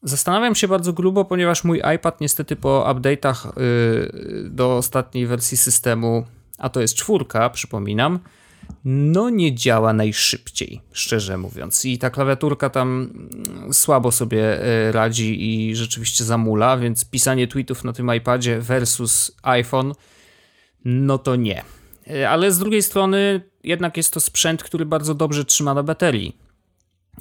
Zastanawiam 0.03 0.55
się 0.55 0.69
bardzo 0.69 0.93
grubo, 0.93 1.25
ponieważ 1.25 1.65
mój 1.65 1.83
iPad 1.97 2.21
niestety 2.21 2.57
po 2.57 2.95
update'ach 2.95 3.61
y, 3.61 4.51
do 4.51 4.77
ostatniej 4.77 5.27
wersji 5.27 5.57
systemu, 5.57 6.27
a 6.59 6.69
to 6.69 6.81
jest 6.81 6.95
czwórka, 6.95 7.51
przypominam, 7.51 8.19
no 8.85 9.31
nie 9.31 9.55
działa 9.55 9.93
najszybciej, 9.93 10.81
szczerze 10.93 11.39
mówiąc. 11.39 11.85
I 11.85 11.99
ta 11.99 12.11
klawiaturka 12.11 12.71
tam 12.71 13.11
mm, 13.15 13.75
słabo 13.75 14.13
sobie 14.13 14.63
e, 14.63 14.93
radzi 14.93 15.55
i 15.55 15.77
rzeczywiście 15.77 16.25
zamula, 16.25 16.77
więc 16.77 17.11
pisanie 17.11 17.49
tweetów 17.49 17.85
na 17.85 17.93
tym 17.93 18.15
iPadzie 18.15 18.61
versus 18.61 19.33
iPhone, 19.43 19.93
no 20.85 21.19
to 21.19 21.37
nie. 21.37 21.63
E, 22.11 22.31
ale 22.31 22.53
z 22.53 22.59
drugiej 22.59 22.83
strony 22.83 23.41
jednak 23.65 23.97
jest 23.97 24.13
to 24.13 24.21
sprzęt, 24.21 24.63
który 24.63 24.87
bardzo 24.87 25.15
dobrze 25.15 25.45
trzyma 25.45 25.75
na 25.75 25.83
baterii. 25.83 26.37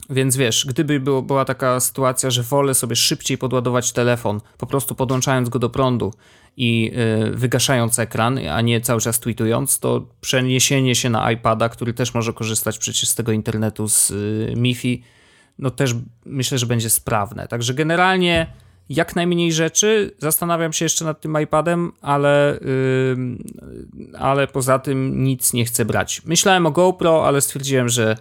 Więc 0.10 0.38
wiesz, 0.38 0.66
gdyby 0.70 1.00
było, 1.00 1.22
była 1.22 1.46
taka 1.46 1.80
sytuacja, 1.80 2.30
że 2.30 2.44
wolę 2.44 2.74
sobie 2.74 2.96
szybciej 2.96 3.38
podładować 3.38 3.92
telefon, 3.92 4.42
po 4.58 4.68
prostu 4.68 4.96
podłączając 4.96 5.50
go 5.50 5.60
do 5.60 5.70
prądu 5.70 6.14
i 6.58 6.92
y, 7.28 7.32
wygaszając 7.32 8.00
ekran, 8.00 8.40
a 8.48 8.62
nie 8.62 8.82
cały 8.82 9.02
czas 9.02 9.20
tweetując, 9.20 9.80
to 9.80 10.08
przeniesienie 10.22 10.96
się 10.96 11.10
na 11.10 11.32
iPada, 11.32 11.70
który 11.70 11.94
też 11.94 12.14
może 12.14 12.34
korzystać 12.34 12.78
przecież 12.78 13.10
z 13.10 13.16
tego 13.16 13.32
internetu 13.32 13.88
z 13.88 14.12
y, 14.12 14.54
MiFi, 14.58 15.04
no 15.60 15.72
też 15.72 15.96
myślę, 16.26 16.58
że 16.58 16.66
będzie 16.66 16.90
sprawne. 16.90 17.48
Także 17.48 17.74
generalnie 17.74 18.48
jak 18.90 19.16
najmniej 19.16 19.54
rzeczy. 19.54 20.16
Zastanawiam 20.18 20.74
się 20.74 20.86
jeszcze 20.86 21.06
nad 21.06 21.22
tym 21.22 21.42
iPadem, 21.42 21.92
ale, 22.02 22.60
yy, 22.62 24.18
ale 24.20 24.48
poza 24.48 24.80
tym 24.80 25.24
nic 25.24 25.54
nie 25.54 25.66
chcę 25.66 25.86
brać. 25.86 26.22
Myślałem 26.26 26.66
o 26.66 26.72
GoPro, 26.72 27.28
ale 27.28 27.42
stwierdziłem, 27.42 27.90
że 27.90 28.18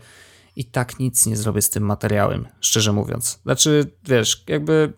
i 0.56 0.64
tak 0.64 0.98
nic 0.98 1.26
nie 1.26 1.36
zrobię 1.36 1.62
z 1.62 1.70
tym 1.70 1.82
materiałem, 1.82 2.46
szczerze 2.60 2.92
mówiąc. 2.92 3.40
Znaczy, 3.42 3.90
wiesz, 4.04 4.44
jakby 4.48 4.92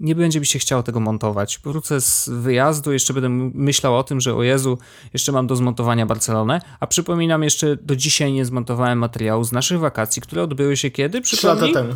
nie 0.00 0.14
będzie 0.14 0.40
mi 0.40 0.46
się 0.46 0.58
chciało 0.58 0.82
tego 0.82 1.00
montować. 1.00 1.60
Wrócę 1.64 2.00
z 2.00 2.28
wyjazdu, 2.28 2.92
jeszcze 2.92 3.14
będę 3.14 3.28
myślał 3.54 3.96
o 3.96 4.04
tym, 4.04 4.20
że 4.20 4.34
o 4.34 4.42
Jezu, 4.42 4.78
jeszcze 5.12 5.32
mam 5.32 5.46
do 5.46 5.56
zmontowania 5.56 6.06
Barcelonę, 6.06 6.60
a 6.80 6.86
przypominam 6.86 7.42
jeszcze, 7.42 7.76
do 7.76 7.96
dzisiaj 7.96 8.32
nie 8.32 8.44
zmontowałem 8.44 8.98
materiału 8.98 9.44
z 9.44 9.52
naszych 9.52 9.78
wakacji, 9.78 10.22
które 10.22 10.42
odbyły 10.42 10.76
się 10.76 10.90
kiedy? 10.90 11.20
Trzy 11.20 11.46
lata 11.46 11.66
temu. 11.72 11.94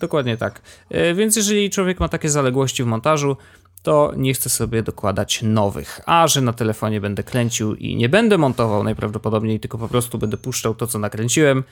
Dokładnie 0.00 0.36
tak. 0.36 0.62
E, 0.90 1.14
więc 1.14 1.36
jeżeli 1.36 1.70
człowiek 1.70 2.00
ma 2.00 2.08
takie 2.08 2.30
zaległości 2.30 2.84
w 2.84 2.86
montażu, 2.86 3.36
to 3.82 4.12
nie 4.16 4.34
chcę 4.34 4.50
sobie 4.50 4.82
dokładać 4.82 5.42
nowych. 5.42 6.00
A 6.06 6.28
że 6.28 6.40
na 6.40 6.52
telefonie 6.52 7.00
będę 7.00 7.22
kręcił 7.22 7.74
i 7.74 7.96
nie 7.96 8.08
będę 8.08 8.38
montował 8.38 8.84
najprawdopodobniej, 8.84 9.60
tylko 9.60 9.78
po 9.78 9.88
prostu 9.88 10.18
będę 10.18 10.36
puszczał 10.36 10.74
to, 10.74 10.86
co 10.86 10.98
nakręciłem, 10.98 11.64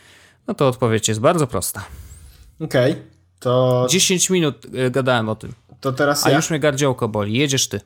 no 0.47 0.55
to 0.55 0.69
odpowiedź 0.69 1.09
jest 1.09 1.21
bardzo 1.21 1.47
prosta. 1.47 1.85
Okej, 2.61 2.93
okay, 2.93 3.05
to... 3.41 3.87
10 3.91 4.31
minut 4.31 4.67
e, 4.75 4.91
gadałem 4.91 5.29
o 5.29 5.37
tym. 5.37 5.53
To 5.81 5.93
teraz 5.93 6.27
A 6.27 6.31
ja? 6.31 6.37
już 6.37 6.51
mnie 6.51 6.61
gardziołko 6.61 7.09
boli. 7.09 7.39
Jedziesz 7.39 7.69
ty. 7.69 7.81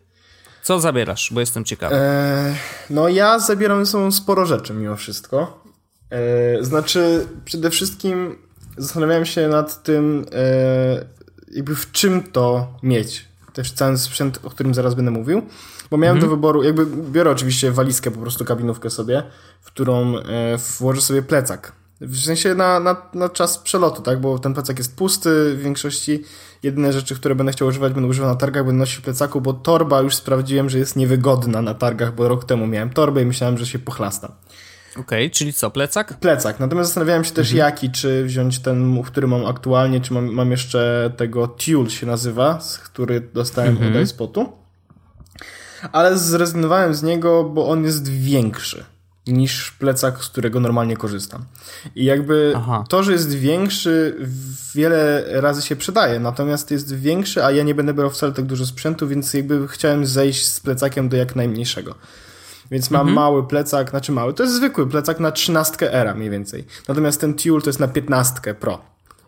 Co 0.63 0.81
zabierasz, 0.81 1.31
bo 1.33 1.41
jestem 1.41 1.65
ciekawy. 1.65 1.97
Eee, 1.97 2.55
no 2.91 3.09
ja 3.09 3.39
zabieram 3.39 3.85
ze 3.87 3.93
sobą 3.93 4.13
sporo 4.13 4.47
rzeczy 4.47 4.75
mimo 4.75 4.97
wszystko. 4.97 5.65
Eee, 6.11 6.65
znaczy, 6.65 7.27
przede 7.45 7.71
wszystkim 7.71 8.39
zastanawiałem 8.77 9.27
się 9.27 9.49
nad 9.49 9.83
tym, 9.83 10.27
eee, 10.33 11.01
jakby 11.53 11.75
w 11.75 11.93
czym 11.93 12.23
to 12.23 12.75
mieć. 12.83 13.25
Też 13.53 13.73
cały 13.73 13.99
sprzęt, 13.99 14.41
o 14.43 14.51
którym 14.51 14.75
zaraz 14.75 14.95
będę 14.95 15.11
mówił. 15.11 15.43
Bo 15.91 15.97
miałem 15.97 16.17
mhm. 16.17 16.31
do 16.31 16.37
wyboru, 16.37 16.63
jakby 16.63 16.87
biorę 16.87 17.31
oczywiście 17.31 17.73
walizkę, 17.73 18.11
po 18.11 18.21
prostu 18.21 18.45
kabinówkę 18.45 18.91
sobie, 18.91 19.23
w 19.61 19.67
którą 19.67 20.19
e, 20.19 20.59
włożę 20.79 21.01
sobie 21.01 21.23
plecak 21.23 21.73
w 22.07 22.21
sensie 22.21 22.55
na, 22.55 22.81
na, 22.81 22.97
na 23.15 23.29
czas 23.29 23.59
przelotu, 23.59 24.03
tak? 24.03 24.21
Bo 24.21 24.39
ten 24.39 24.55
plecak 24.55 24.79
jest 24.79 24.97
pusty 24.97 25.55
w 25.55 25.63
większości. 25.63 26.25
Jedyne 26.63 26.93
rzeczy, 26.93 27.15
które 27.15 27.35
będę 27.35 27.53
chciał 27.53 27.69
używać, 27.69 27.93
będę 27.93 28.09
używał 28.09 28.31
na 28.31 28.37
targach, 28.37 28.65
będę 28.65 28.79
nosił 28.79 29.03
plecaku, 29.03 29.41
bo 29.41 29.53
torba 29.53 30.01
już 30.01 30.15
sprawdziłem, 30.15 30.71
że 30.71 30.79
jest 30.79 30.97
niewygodna 30.97 31.63
na 31.63 31.75
targach, 31.75 32.15
bo 32.15 32.29
rok 32.29 32.45
temu 32.45 32.67
miałem 32.67 32.91
torbę 32.91 33.23
i 33.23 33.27
myślałem, 33.27 33.59
że 33.59 33.67
się 33.67 33.79
pochlasta. 33.79 34.33
Okej, 34.93 35.03
okay, 35.27 35.31
czyli 35.31 35.53
co, 35.53 35.71
plecak? 35.71 36.19
Plecak. 36.21 36.61
Natomiast 36.61 36.89
zastanawiałem 36.89 37.25
się 37.25 37.33
też 37.33 37.53
mhm. 37.53 37.59
jaki, 37.59 37.91
czy 37.91 38.25
wziąć 38.25 38.59
ten, 38.59 39.03
który 39.03 39.27
mam 39.27 39.47
aktualnie, 39.47 40.01
czy 40.01 40.13
mam, 40.13 40.27
mam 40.33 40.51
jeszcze 40.51 41.13
tego 41.17 41.49
Tule 41.49 41.91
się 41.91 42.07
nazywa, 42.07 42.61
z 42.61 42.79
który 42.79 43.21
dostałem 43.21 43.71
mhm. 43.71 43.97
od 43.97 44.03
iSpotu. 44.03 44.53
Ale 45.93 46.19
zrezygnowałem 46.19 46.95
z 46.95 47.03
niego, 47.03 47.45
bo 47.45 47.69
on 47.69 47.85
jest 47.85 48.09
większy 48.09 48.85
niż 49.27 49.71
plecak, 49.71 50.25
z 50.25 50.29
którego 50.29 50.61
normalnie 50.61 50.97
korzystam. 50.97 51.45
I 51.95 52.05
jakby 52.05 52.53
Aha. 52.57 52.85
to, 52.89 53.03
że 53.03 53.13
jest 53.13 53.35
większy, 53.35 54.17
wiele 54.75 55.25
razy 55.41 55.63
się 55.63 55.77
przydaje, 55.77 56.21
natomiast 56.21 56.71
jest 56.71 56.95
większy, 56.95 57.45
a 57.45 57.51
ja 57.51 57.63
nie 57.63 57.75
będę 57.75 57.95
brał 57.95 58.11
wcale 58.11 58.33
tak 58.33 58.45
dużo 58.45 58.67
sprzętu, 58.67 59.09
więc 59.09 59.35
jakby 59.35 59.69
chciałem 59.69 60.07
zejść 60.07 60.47
z 60.47 60.61
plecakiem 60.61 61.09
do 61.09 61.17
jak 61.17 61.37
najmniejszego. 61.37 61.95
Więc 62.71 62.91
mam 62.91 63.01
mhm. 63.01 63.15
mały 63.15 63.47
plecak, 63.47 63.91
znaczy 63.91 64.13
mały, 64.13 64.35
to 64.35 64.43
jest 64.43 64.55
zwykły 64.55 64.87
plecak 64.87 65.21
na 65.21 65.33
13 65.33 65.93
era 65.93 66.15
mniej 66.15 66.31
więcej. 66.31 66.65
Natomiast 66.89 67.21
ten 67.21 67.35
Tule 67.35 67.61
to 67.61 67.69
jest 67.69 67.81
na 67.81 67.89
15 67.89 68.55
Pro. 68.55 68.81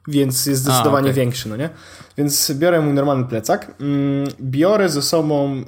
Więc 0.08 0.46
jest 0.46 0.62
zdecydowanie 0.62 1.08
a, 1.08 1.10
okay. 1.10 1.12
większy, 1.12 1.48
no 1.48 1.56
nie? 1.56 1.70
Więc 2.18 2.52
biorę 2.52 2.80
mój 2.80 2.94
normalny 2.94 3.24
plecak. 3.24 3.74
Mm, 3.80 4.28
biorę 4.40 4.88
ze 4.88 5.02
sobą 5.02 5.56
yy, 5.56 5.64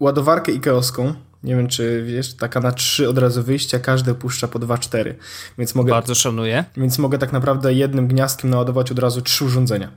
ładowarkę 0.00 0.52
Ikeowską, 0.52 1.14
nie 1.44 1.56
wiem, 1.56 1.68
czy 1.68 2.04
wiesz, 2.06 2.34
taka 2.34 2.60
na 2.60 2.72
trzy 2.72 3.08
od 3.08 3.18
razu 3.18 3.42
wyjścia, 3.42 3.78
każde 3.78 4.14
puszcza 4.14 4.48
po 4.48 4.58
2-4. 4.58 5.14
Więc 5.58 5.74
mogę. 5.74 5.90
Bardzo 5.90 6.14
szanuję. 6.14 6.64
Więc 6.76 6.98
mogę 6.98 7.18
tak 7.18 7.32
naprawdę 7.32 7.74
jednym 7.74 8.08
gniazdkiem 8.08 8.50
naładować 8.50 8.92
od 8.92 8.98
razu 8.98 9.22
trzy 9.22 9.44
urządzenia. 9.44 9.90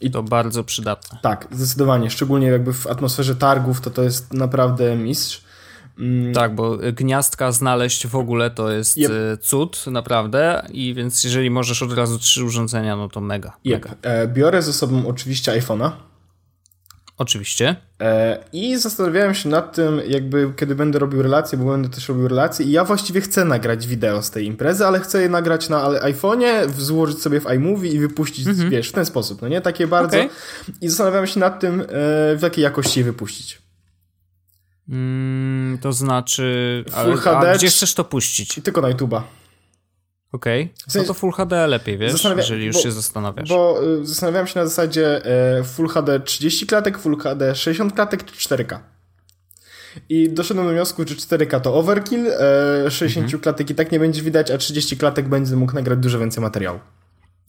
I 0.00 0.10
to 0.10 0.22
bardzo 0.22 0.64
przydatne. 0.64 1.18
Tak, 1.22 1.48
zdecydowanie. 1.50 2.10
Szczególnie 2.10 2.46
jakby 2.46 2.72
w 2.72 2.86
atmosferze 2.86 3.36
targów, 3.36 3.80
to 3.80 3.90
to 3.90 4.02
jest 4.02 4.32
naprawdę 4.32 4.96
mistrz. 4.96 5.44
Mm. 5.98 6.34
Tak, 6.34 6.54
bo 6.54 6.78
gniazdka 6.92 7.52
znaleźć 7.52 8.06
w 8.06 8.16
ogóle 8.16 8.50
to 8.50 8.70
jest 8.70 8.98
yep. 8.98 9.10
E, 9.10 9.36
cud, 9.36 9.84
naprawdę. 9.86 10.66
I 10.72 10.94
więc 10.94 11.24
jeżeli 11.24 11.50
możesz 11.50 11.82
od 11.82 11.92
razu 11.92 12.18
trzy 12.18 12.44
urządzenia, 12.44 12.96
no 12.96 13.08
to 13.08 13.20
mega. 13.20 13.52
Yep. 13.64 13.84
mega. 13.84 13.96
E, 14.02 14.28
biorę 14.28 14.62
ze 14.62 14.72
sobą 14.72 15.06
oczywiście 15.06 15.52
iPhone'a. 15.60 15.90
Oczywiście. 17.22 17.76
E, 18.00 18.44
I 18.52 18.76
zastanawiałem 18.76 19.34
się 19.34 19.48
nad 19.48 19.74
tym, 19.74 20.00
jakby 20.06 20.52
kiedy 20.56 20.74
będę 20.74 20.98
robił 20.98 21.22
relacje, 21.22 21.58
bo 21.58 21.70
będę 21.70 21.88
też 21.88 22.08
robił 22.08 22.28
relacje 22.28 22.66
i 22.66 22.70
ja 22.70 22.84
właściwie 22.84 23.20
chcę 23.20 23.44
nagrać 23.44 23.86
wideo 23.86 24.22
z 24.22 24.30
tej 24.30 24.46
imprezy, 24.46 24.86
ale 24.86 25.00
chcę 25.00 25.22
je 25.22 25.28
nagrać 25.28 25.68
na 25.68 25.88
iPhone'ie, 25.88 26.70
złożyć 26.70 27.22
sobie 27.22 27.40
w 27.40 27.46
iMovie 27.46 27.90
i 27.90 27.98
wypuścić, 27.98 28.46
mhm. 28.46 28.70
wiesz, 28.70 28.88
w 28.88 28.92
ten 28.92 29.06
sposób, 29.06 29.42
no 29.42 29.48
nie? 29.48 29.60
Takie 29.60 29.86
bardzo. 29.86 30.16
Okay. 30.16 30.28
I 30.80 30.88
zastanawiałem 30.88 31.26
się 31.26 31.40
nad 31.40 31.60
tym, 31.60 31.80
e, 31.80 31.84
w 32.36 32.40
jakiej 32.42 32.64
jakości 32.64 33.00
je 33.00 33.04
wypuścić. 33.04 33.62
Mm, 34.88 35.78
to 35.78 35.92
znaczy, 35.92 36.84
ale, 36.94 37.16
HD, 37.16 37.50
a 37.50 37.54
gdzie 37.54 37.68
chcesz 37.68 37.94
to 37.94 38.04
puścić? 38.04 38.60
Tylko 38.64 38.80
na 38.80 38.92
YouTube'a. 38.92 39.22
Okej, 40.32 40.62
okay. 40.62 40.74
w 40.88 40.92
sensie, 40.92 41.08
no 41.08 41.14
to 41.14 41.20
Full 41.20 41.32
HD 41.32 41.66
lepiej, 41.66 41.98
wiesz, 41.98 42.12
Zastanawia... 42.12 42.42
jeżeli 42.42 42.64
już 42.64 42.76
bo, 42.76 42.82
się 42.82 42.92
zastanawiasz. 42.92 43.48
Bo 43.48 43.84
y, 44.00 44.06
zastanawiałem 44.06 44.46
się 44.46 44.60
na 44.60 44.66
zasadzie 44.66 45.22
y, 45.60 45.64
Full 45.64 45.88
HD 45.88 46.20
30 46.20 46.66
klatek, 46.66 46.98
Full 46.98 47.16
HD 47.16 47.54
60 47.54 47.94
klatek 47.94 48.24
czy 48.24 48.48
4K. 48.48 48.78
I 50.08 50.30
doszedłem 50.30 50.66
do 50.66 50.72
wniosku, 50.72 51.02
że 51.08 51.14
4K 51.14 51.60
to 51.60 51.74
overkill, 51.74 52.26
y, 52.86 52.90
60 52.90 53.24
mhm. 53.24 53.42
klatek 53.42 53.70
i 53.70 53.74
tak 53.74 53.92
nie 53.92 53.98
będzie 53.98 54.22
widać, 54.22 54.50
a 54.50 54.58
30 54.58 54.96
klatek 54.96 55.28
będzie 55.28 55.56
mógł 55.56 55.74
nagrać 55.74 55.98
dużo 55.98 56.18
więcej 56.18 56.42
materiału. 56.42 56.78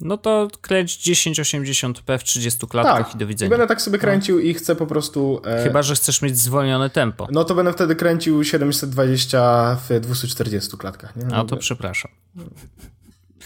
No 0.03 0.17
to 0.17 0.47
kręć 0.61 0.97
1080p 0.97 2.17
w 2.17 2.23
30 2.23 2.67
klatkach 2.67 3.05
tak, 3.05 3.15
i 3.15 3.17
do 3.17 3.27
widzenia. 3.27 3.49
będę 3.49 3.67
tak 3.67 3.81
sobie 3.81 3.97
kręcił 3.97 4.35
no. 4.35 4.41
i 4.41 4.53
chcę 4.53 4.75
po 4.75 4.87
prostu... 4.87 5.41
E... 5.45 5.63
Chyba, 5.63 5.81
że 5.81 5.95
chcesz 5.95 6.21
mieć 6.21 6.37
zwolnione 6.37 6.89
tempo. 6.89 7.27
No 7.31 7.43
to 7.43 7.55
będę 7.55 7.73
wtedy 7.73 7.95
kręcił 7.95 8.43
720 8.43 9.77
w 9.89 9.99
240 9.99 10.77
klatkach. 10.77 11.15
Nie? 11.15 11.25
No, 11.25 11.35
A 11.35 11.45
to 11.45 11.57
przepraszam. 11.57 12.11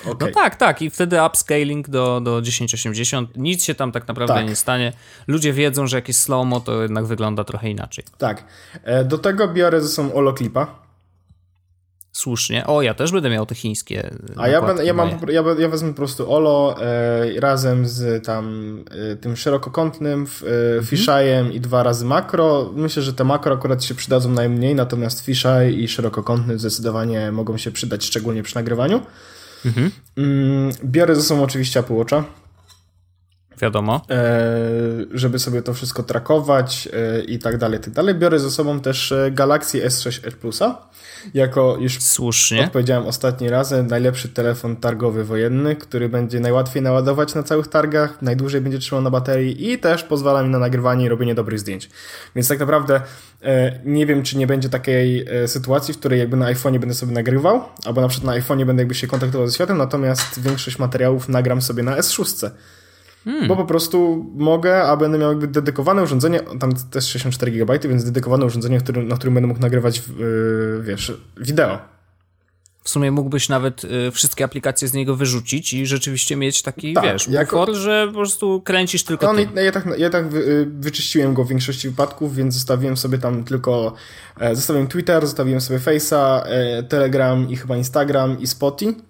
Okay. 0.05 0.27
No 0.27 0.33
tak, 0.33 0.55
tak. 0.55 0.81
I 0.81 0.89
wtedy 0.89 1.23
upscaling 1.23 1.89
do, 1.89 2.21
do 2.21 2.41
1080. 2.41 3.37
Nic 3.37 3.63
się 3.63 3.75
tam 3.75 3.91
tak 3.91 4.07
naprawdę 4.07 4.35
tak. 4.35 4.47
nie 4.47 4.55
stanie. 4.55 4.93
Ludzie 5.27 5.53
wiedzą, 5.53 5.87
że 5.87 5.97
jakieś 5.97 6.15
slow-mo 6.15 6.59
to 6.59 6.81
jednak 6.81 7.05
wygląda 7.05 7.43
trochę 7.43 7.69
inaczej. 7.69 8.05
Tak. 8.17 8.43
E, 8.83 9.05
do 9.05 9.17
tego 9.17 9.47
biorę 9.47 9.81
ze 9.81 9.87
sobą 9.87 10.13
Oloclipa 10.13 10.86
Słusznie. 12.17 12.67
O, 12.67 12.81
ja 12.81 12.93
też 12.93 13.11
będę 13.11 13.29
miał 13.29 13.45
te 13.45 13.55
chińskie. 13.55 14.09
A 14.35 14.47
ja, 14.47 14.61
ben, 14.61 14.85
ja, 14.85 14.93
mam, 14.93 15.09
ja, 15.29 15.43
ja 15.59 15.69
wezmę 15.69 15.89
po 15.89 15.95
prostu 15.95 16.33
Olo 16.33 16.75
e, 16.81 17.39
razem 17.39 17.87
z 17.87 18.25
tam 18.25 18.77
e, 19.11 19.15
tym 19.15 19.35
szerokokątnym 19.35 20.27
e, 20.43 20.77
mhm. 20.77 21.53
i 21.53 21.59
dwa 21.59 21.83
razy 21.83 22.05
makro. 22.05 22.71
Myślę, 22.75 23.03
że 23.03 23.13
te 23.13 23.23
makro 23.23 23.55
akurat 23.55 23.83
się 23.83 23.95
przydadzą 23.95 24.31
najmniej, 24.31 24.75
natomiast 24.75 25.25
fisheye 25.25 25.71
i 25.71 25.87
szerokokątny 25.87 26.59
zdecydowanie 26.59 27.31
mogą 27.31 27.57
się 27.57 27.71
przydać, 27.71 28.05
szczególnie 28.05 28.43
przy 28.43 28.55
nagrywaniu. 28.55 29.01
Mhm. 29.65 29.91
Mm, 30.17 30.71
biorę 30.85 31.15
ze 31.15 31.21
sobą 31.21 31.43
oczywiście 31.43 31.79
Apple 31.79 31.93
Watcha. 31.93 32.23
Wiadomo. 33.61 34.01
E, 34.09 34.59
żeby 35.11 35.39
sobie 35.39 35.61
to 35.61 35.73
wszystko 35.73 36.03
trakować 36.03 36.89
e, 36.93 37.21
i 37.21 37.39
tak 37.39 37.57
dalej, 37.57 37.79
tak 37.79 37.93
dalej. 37.93 38.15
Biorę 38.15 38.39
ze 38.39 38.51
sobą 38.51 38.79
też 38.79 39.11
e, 39.11 39.31
Galaxy 39.31 39.87
S6 39.87 40.27
Edge 40.27 40.35
Plusa, 40.35 40.77
jako 41.33 41.77
już 41.79 42.03
Słusznie. 42.03 42.63
odpowiedziałem 42.63 43.05
ostatni 43.05 43.49
razy, 43.49 43.83
najlepszy 43.83 44.29
telefon 44.29 44.75
targowy 44.75 45.23
wojenny, 45.23 45.75
który 45.75 46.09
będzie 46.09 46.39
najłatwiej 46.39 46.81
naładować 46.83 47.35
na 47.35 47.43
całych 47.43 47.67
targach, 47.67 48.21
najdłużej 48.21 48.61
będzie 48.61 48.79
trzymał 48.79 49.01
na 49.01 49.09
baterii 49.09 49.71
i 49.71 49.79
też 49.79 50.03
pozwala 50.03 50.43
mi 50.43 50.49
na 50.49 50.59
nagrywanie 50.59 51.05
i 51.05 51.09
robienie 51.09 51.35
dobrych 51.35 51.59
zdjęć. 51.59 51.89
Więc 52.35 52.47
tak 52.47 52.59
naprawdę 52.59 53.01
nie 53.85 54.05
wiem, 54.05 54.23
czy 54.23 54.37
nie 54.37 54.47
będzie 54.47 54.69
takiej 54.69 55.25
sytuacji, 55.47 55.93
w 55.93 55.97
której 55.97 56.19
jakby 56.19 56.37
na 56.37 56.53
iPhone'ie 56.53 56.79
będę 56.79 56.95
sobie 56.95 57.13
nagrywał, 57.13 57.63
albo 57.85 58.01
na 58.01 58.07
przykład 58.07 58.35
na 58.35 58.41
iPhone'ie 58.41 58.65
będę 58.65 58.81
jakby 58.81 58.95
się 58.95 59.07
kontaktował 59.07 59.47
ze 59.47 59.53
światem, 59.53 59.77
natomiast 59.77 60.41
większość 60.41 60.79
materiałów 60.79 61.29
nagram 61.29 61.61
sobie 61.61 61.83
na 61.83 61.97
S6. 61.97 62.49
Hmm. 63.27 63.47
Bo 63.47 63.55
po 63.55 63.65
prostu 63.65 64.25
mogę, 64.35 64.83
a 64.83 64.97
będę 64.97 65.17
miał 65.17 65.29
jakby 65.29 65.47
dedykowane 65.47 66.03
urządzenie, 66.03 66.39
tam 66.59 66.71
też 66.91 67.05
64 67.05 67.51
GB, 67.51 67.79
więc 67.79 68.03
dedykowane 68.03 68.45
urządzenie, 68.45 68.79
który, 68.79 69.03
na 69.03 69.15
którym 69.15 69.33
będę 69.33 69.47
mógł 69.47 69.59
nagrywać, 69.59 69.97
yy, 70.19 70.81
wiesz, 70.83 71.13
wideo. 71.37 71.79
W 72.83 72.89
sumie 72.89 73.11
mógłbyś 73.11 73.49
nawet 73.49 73.83
y, 73.83 74.11
wszystkie 74.11 74.43
aplikacje 74.43 74.87
z 74.87 74.93
niego 74.93 75.15
wyrzucić 75.15 75.73
i 75.73 75.85
rzeczywiście 75.85 76.35
mieć 76.35 76.61
taki, 76.61 76.93
tak, 76.93 77.03
wiesz, 77.03 77.27
jako... 77.27 77.59
bufor, 77.59 77.75
że 77.75 78.07
po 78.07 78.13
prostu 78.13 78.61
kręcisz 78.61 79.03
tylko 79.03 79.29
On, 79.29 79.37
ja, 79.55 79.71
tak, 79.71 79.85
ja 79.97 80.09
tak 80.09 80.29
wy, 80.29 80.39
y, 80.39 80.67
wyczyściłem 80.79 81.33
go 81.33 81.43
w 81.43 81.49
większości 81.49 81.89
wypadków, 81.89 82.35
więc 82.35 82.53
zostawiłem 82.53 82.97
sobie 82.97 83.17
tam 83.17 83.43
tylko, 83.43 83.93
e, 84.39 84.55
zostawiłem 84.55 84.87
Twitter, 84.87 85.25
zostawiłem 85.25 85.61
sobie 85.61 85.79
Face'a, 85.79 86.41
e, 86.45 86.83
Telegram 86.83 87.49
i 87.49 87.55
chyba 87.55 87.77
Instagram 87.77 88.39
i 88.39 88.47
Spotify. 88.47 89.06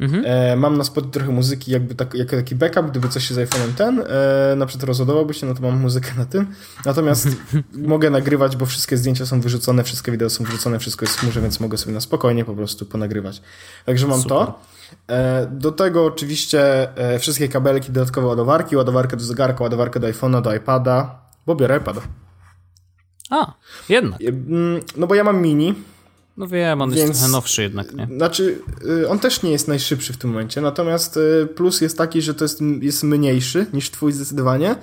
Mhm. 0.00 0.24
E, 0.26 0.56
mam 0.56 0.78
na 0.78 0.84
spodzie 0.84 1.08
trochę 1.10 1.32
muzyki, 1.32 1.70
jakby 1.70 1.94
tak, 1.94 2.14
taki 2.30 2.54
backup, 2.54 2.86
gdyby 2.90 3.08
coś 3.08 3.28
się 3.28 3.34
z 3.34 3.38
iPhone'em 3.38 3.74
ten, 3.76 4.04
e, 4.06 4.56
na 4.56 4.66
przykład 4.66 4.88
rozładowałby 4.88 5.34
się, 5.34 5.46
no 5.46 5.54
to 5.54 5.62
mam 5.62 5.80
muzykę 5.80 6.10
na 6.18 6.26
tym. 6.26 6.46
Natomiast 6.84 7.28
mogę 7.72 8.10
nagrywać, 8.10 8.56
bo 8.56 8.66
wszystkie 8.66 8.96
zdjęcia 8.96 9.26
są 9.26 9.40
wyrzucone, 9.40 9.84
wszystkie 9.84 10.12
wideo 10.12 10.30
są 10.30 10.44
wyrzucone, 10.44 10.78
wszystko 10.78 11.04
jest 11.04 11.16
w 11.16 11.20
chmurze, 11.20 11.40
więc 11.40 11.60
mogę 11.60 11.78
sobie 11.78 11.94
na 11.94 12.00
spokojnie 12.00 12.44
po 12.44 12.54
prostu 12.54 12.86
ponagrywać. 12.86 13.42
Także 13.84 14.06
mam 14.06 14.20
Super. 14.20 14.38
to. 14.38 14.60
E, 15.08 15.46
do 15.46 15.72
tego 15.72 16.04
oczywiście 16.04 16.88
e, 16.98 17.18
wszystkie 17.18 17.48
kabelki, 17.48 17.92
dodatkowe 17.92 18.26
ładowarki, 18.26 18.76
ładowarkę 18.76 19.16
do 19.16 19.24
zegarka, 19.24 19.64
ładowarkę 19.64 20.00
do 20.00 20.06
iPhone'a, 20.06 20.42
do 20.42 20.54
iPada, 20.54 21.20
bo 21.46 21.54
biorę 21.54 21.76
iPada. 21.76 22.00
A, 23.30 23.52
jednak. 23.88 24.20
E, 24.20 24.28
mm, 24.28 24.80
no 24.96 25.06
bo 25.06 25.14
ja 25.14 25.24
mam 25.24 25.42
mini, 25.42 25.74
no 26.36 26.46
wiem, 26.46 26.82
on 26.82 26.90
Więc, 26.90 27.08
jest 27.08 27.20
trochę 27.20 27.32
nowszy 27.32 27.62
jednak, 27.62 27.94
nie? 27.94 28.08
Znaczy, 28.16 28.58
y, 28.84 29.08
on 29.08 29.18
też 29.18 29.42
nie 29.42 29.50
jest 29.50 29.68
najszybszy 29.68 30.12
w 30.12 30.16
tym 30.16 30.30
momencie, 30.30 30.60
natomiast 30.60 31.16
y, 31.16 31.48
plus 31.54 31.80
jest 31.80 31.98
taki, 31.98 32.22
że 32.22 32.34
to 32.34 32.44
jest, 32.44 32.60
jest 32.80 33.02
mniejszy 33.02 33.66
niż 33.72 33.90
twój 33.90 34.12
zdecydowanie. 34.12 34.76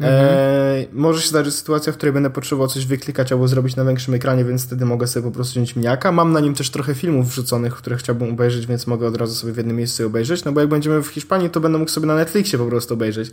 Mhm. 0.00 0.28
E, 0.28 0.86
może 0.92 1.22
się 1.22 1.28
zdarzyć 1.28 1.54
sytuacja, 1.54 1.92
w 1.92 1.96
której 1.96 2.12
będę 2.12 2.30
potrzebował 2.30 2.68
coś 2.68 2.86
wyklikać 2.86 3.32
albo 3.32 3.48
zrobić 3.48 3.76
na 3.76 3.84
większym 3.84 4.14
ekranie, 4.14 4.44
więc 4.44 4.66
wtedy 4.66 4.84
mogę 4.84 5.06
sobie 5.06 5.24
po 5.24 5.30
prostu 5.32 5.52
wziąć 5.52 5.76
miniaka. 5.76 6.12
Mam 6.12 6.32
na 6.32 6.40
nim 6.40 6.54
też 6.54 6.70
trochę 6.70 6.94
filmów 6.94 7.28
wrzuconych, 7.28 7.74
które 7.74 7.96
chciałbym 7.96 8.30
obejrzeć, 8.30 8.66
więc 8.66 8.86
mogę 8.86 9.06
od 9.06 9.16
razu 9.16 9.34
sobie 9.34 9.52
w 9.52 9.56
jednym 9.56 9.76
miejscu 9.76 10.06
obejrzeć, 10.06 10.44
no 10.44 10.52
bo 10.52 10.60
jak 10.60 10.68
będziemy 10.68 11.02
w 11.02 11.08
Hiszpanii, 11.08 11.50
to 11.50 11.60
będę 11.60 11.78
mógł 11.78 11.90
sobie 11.90 12.06
na 12.06 12.16
Netflixie 12.16 12.58
po 12.58 12.66
prostu 12.66 12.94
obejrzeć. 12.94 13.32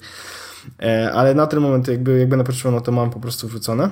E, 0.82 1.12
ale 1.14 1.36
na 1.36 1.48
ten 1.48 1.60
moment 1.60 1.88
jakby, 1.88 2.20
jak 2.20 2.30
będę 2.30 2.46
potrzebował, 2.46 2.80
no 2.80 2.86
to 2.86 2.92
mam 2.92 3.10
po 3.10 3.20
prostu 3.20 3.48
wrzucone 3.48 3.90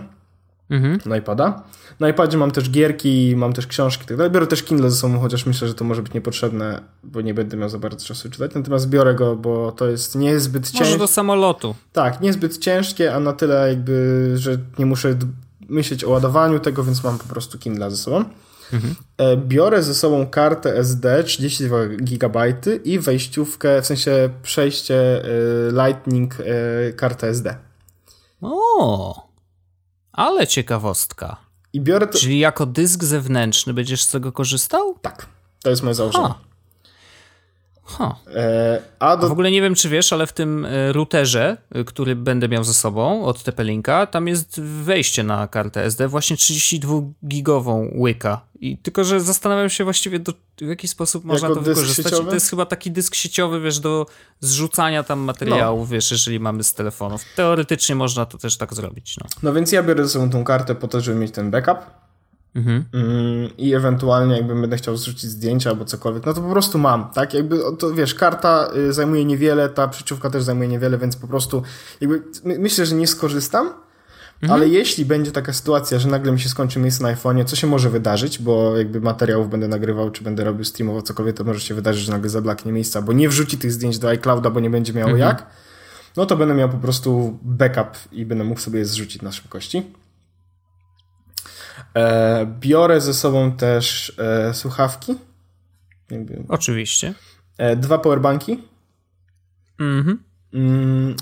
mhm. 0.69 0.99
na 1.05 1.17
iPada. 1.17 1.63
Na 1.99 2.09
iPadzie 2.09 2.37
mam 2.37 2.51
też 2.51 2.69
gierki, 2.69 3.33
mam 3.37 3.53
też 3.53 3.67
książki 3.67 4.03
i 4.03 4.07
tak 4.07 4.17
dalej. 4.17 4.31
Biorę 4.31 4.47
też 4.47 4.63
Kindle 4.63 4.89
ze 4.89 4.97
sobą, 4.97 5.19
chociaż 5.19 5.45
myślę, 5.45 5.67
że 5.67 5.73
to 5.73 5.85
może 5.85 6.01
być 6.01 6.13
niepotrzebne, 6.13 6.81
bo 7.03 7.21
nie 7.21 7.33
będę 7.33 7.57
miał 7.57 7.69
za 7.69 7.79
bardzo 7.79 8.05
czasu 8.05 8.29
czytać. 8.29 8.51
Natomiast 8.55 8.89
biorę 8.89 9.15
go, 9.15 9.35
bo 9.35 9.71
to 9.71 9.87
jest 9.89 10.15
niezbyt 10.15 10.63
ciężkie. 10.63 10.85
Może 10.85 10.97
do 10.97 11.07
samolotu. 11.07 11.75
Tak, 11.93 12.21
niezbyt 12.21 12.57
ciężkie, 12.57 13.15
a 13.15 13.19
na 13.19 13.33
tyle 13.33 13.69
jakby, 13.69 14.31
że 14.35 14.57
nie 14.79 14.85
muszę 14.85 15.15
myśleć 15.69 16.03
o 16.03 16.09
ładowaniu 16.09 16.59
tego, 16.59 16.83
więc 16.83 17.03
mam 17.03 17.17
po 17.17 17.27
prostu 17.27 17.59
Kindle 17.59 17.91
ze 17.91 17.97
sobą. 17.97 18.25
Mhm. 18.73 18.95
E, 19.17 19.37
biorę 19.37 19.83
ze 19.83 19.95
sobą 19.95 20.27
kartę 20.27 20.77
SD 20.77 21.23
32 21.23 21.77
GB 21.87 22.53
i 22.83 22.99
wejściówkę, 22.99 23.81
w 23.81 23.85
sensie 23.85 24.29
przejście 24.43 24.95
e, 24.95 25.25
Lightning 25.71 26.37
e, 26.39 26.93
kartę 26.93 27.27
SD. 27.27 27.55
O! 28.41 29.24
Ale 30.15 30.47
ciekawostka. 30.47 31.37
I 31.73 31.81
biorę 31.81 32.07
to... 32.07 32.17
Czyli 32.19 32.39
jako 32.39 32.65
dysk 32.65 33.03
zewnętrzny 33.03 33.73
będziesz 33.73 34.03
z 34.03 34.11
tego 34.11 34.31
korzystał? 34.31 34.95
Tak. 35.01 35.25
To 35.63 35.69
jest 35.69 35.83
moje 35.83 35.95
założenie. 35.95 36.27
Ha. 36.27 36.35
Ha. 37.85 38.15
E, 38.35 38.81
a 38.99 39.17
do... 39.17 39.29
W 39.29 39.31
ogóle 39.31 39.51
nie 39.51 39.61
wiem, 39.61 39.75
czy 39.75 39.89
wiesz, 39.89 40.13
ale 40.13 40.27
w 40.27 40.33
tym 40.33 40.65
e, 40.65 40.93
routerze, 40.93 41.57
e, 41.71 41.83
który 41.83 42.15
będę 42.15 42.49
miał 42.49 42.63
ze 42.63 42.73
sobą 42.73 43.25
od 43.25 43.43
TP-Linka, 43.43 44.07
tam 44.07 44.27
jest 44.27 44.61
wejście 44.61 45.23
na 45.23 45.47
kartę 45.47 45.83
SD, 45.83 46.07
właśnie 46.07 46.35
32-gigową 46.35 47.99
łyka. 47.99 48.41
I 48.59 48.77
tylko, 48.77 49.03
że 49.03 49.21
zastanawiam 49.21 49.69
się 49.69 49.83
właściwie, 49.83 50.19
do, 50.19 50.33
w 50.61 50.67
jaki 50.67 50.87
sposób 50.87 51.25
można 51.25 51.47
jako 51.47 51.59
to 51.59 51.65
wykorzystać. 51.65 52.05
Sieciowy? 52.05 52.29
To 52.29 52.33
jest 52.33 52.49
chyba 52.49 52.65
taki 52.65 52.91
dysk 52.91 53.15
sieciowy, 53.15 53.61
wiesz, 53.61 53.79
do 53.79 54.05
zrzucania 54.39 55.03
tam 55.03 55.19
materiałów, 55.19 55.89
no. 55.89 55.93
wiesz, 55.93 56.11
jeżeli 56.11 56.39
mamy 56.39 56.63
z 56.63 56.73
telefonów. 56.73 57.21
Teoretycznie 57.35 57.95
można 57.95 58.25
to 58.25 58.37
też 58.37 58.57
tak 58.57 58.73
zrobić. 58.73 59.17
No, 59.17 59.25
no 59.43 59.53
więc 59.53 59.71
ja 59.71 59.83
biorę 59.83 60.03
ze 60.03 60.09
sobą 60.09 60.29
tą 60.29 60.43
kartę 60.43 60.75
po 60.75 60.87
to, 60.87 61.01
żeby 61.01 61.19
mieć 61.19 61.31
ten 61.31 61.51
backup 61.51 61.77
Mhm. 62.55 62.85
Mm, 62.93 63.57
I 63.57 63.73
ewentualnie 63.73 64.35
jakbym 64.35 64.61
będę 64.61 64.77
chciał 64.77 64.97
zrzucić 64.97 65.29
zdjęcia 65.29 65.69
albo 65.69 65.85
cokolwiek, 65.85 66.25
no 66.25 66.33
to 66.33 66.41
po 66.41 66.49
prostu 66.49 66.77
mam, 66.77 67.09
tak? 67.09 67.33
Jakby, 67.33 67.59
to 67.79 67.93
wiesz, 67.93 68.15
karta 68.15 68.69
y, 68.77 68.93
zajmuje 68.93 69.25
niewiele, 69.25 69.69
ta 69.69 69.87
przyczówka 69.87 70.29
też 70.29 70.43
zajmuje 70.43 70.67
niewiele, 70.69 70.97
więc 70.97 71.15
po 71.15 71.27
prostu 71.27 71.63
jakby 72.01 72.23
myślę, 72.43 72.85
że 72.85 72.95
nie 72.95 73.07
skorzystam, 73.07 73.67
mhm. 73.67 74.53
ale 74.53 74.67
jeśli 74.67 75.05
będzie 75.05 75.31
taka 75.31 75.53
sytuacja, 75.53 75.99
że 75.99 76.07
nagle 76.07 76.31
mi 76.31 76.39
się 76.39 76.49
skończy 76.49 76.79
miejsce 76.79 77.03
na 77.03 77.15
iPhone'ie, 77.15 77.45
co 77.45 77.55
się 77.55 77.67
może 77.67 77.89
wydarzyć, 77.89 78.39
bo 78.39 78.77
jakby 78.77 79.01
materiałów 79.01 79.49
będę 79.49 79.67
nagrywał, 79.67 80.11
czy 80.11 80.23
będę 80.23 80.43
robił 80.43 80.65
streamowo 80.65 81.01
cokolwiek, 81.01 81.37
to 81.37 81.43
może 81.43 81.59
się 81.59 81.75
wydarzyć, 81.75 82.03
że 82.03 82.11
nagle 82.11 82.29
zablaknie 82.29 82.71
miejsca, 82.71 83.01
bo 83.01 83.13
nie 83.13 83.29
wrzuci 83.29 83.57
tych 83.57 83.71
zdjęć 83.71 83.99
do 83.99 84.09
iClouda, 84.09 84.49
bo 84.49 84.59
nie 84.59 84.69
będzie 84.69 84.93
miało 84.93 85.11
mhm. 85.11 85.29
jak, 85.29 85.45
no 86.17 86.25
to 86.25 86.37
będę 86.37 86.53
miał 86.53 86.69
po 86.69 86.77
prostu 86.77 87.39
backup 87.41 87.97
i 88.11 88.25
będę 88.25 88.43
mógł 88.43 88.59
sobie 88.59 88.79
je 88.79 88.85
zrzucić 88.85 89.21
na 89.21 89.31
szybkości. 89.31 89.83
E, 91.95 92.45
biorę 92.59 93.01
ze 93.01 93.13
sobą 93.13 93.51
też 93.51 94.13
e, 94.17 94.53
słuchawki. 94.53 95.15
Oczywiście. 96.47 97.13
E, 97.57 97.75
dwa 97.75 97.97
powerbanki. 97.97 98.59
Mhm. 99.79 100.23
Mm, 100.53 101.15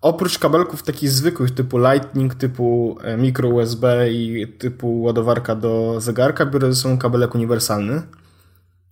oprócz 0.00 0.38
kabelków 0.38 0.82
takich 0.82 1.10
zwykłych 1.10 1.50
typu 1.50 1.78
Lightning, 1.78 2.34
typu 2.34 2.98
micro 3.18 3.48
USB 3.48 4.10
i 4.10 4.48
typu 4.48 5.02
ładowarka 5.02 5.56
do 5.56 6.00
zegarka, 6.00 6.46
biorę 6.46 6.72
ze 6.72 6.80
sobą 6.80 6.98
kabelek 6.98 7.34
uniwersalny. 7.34 8.02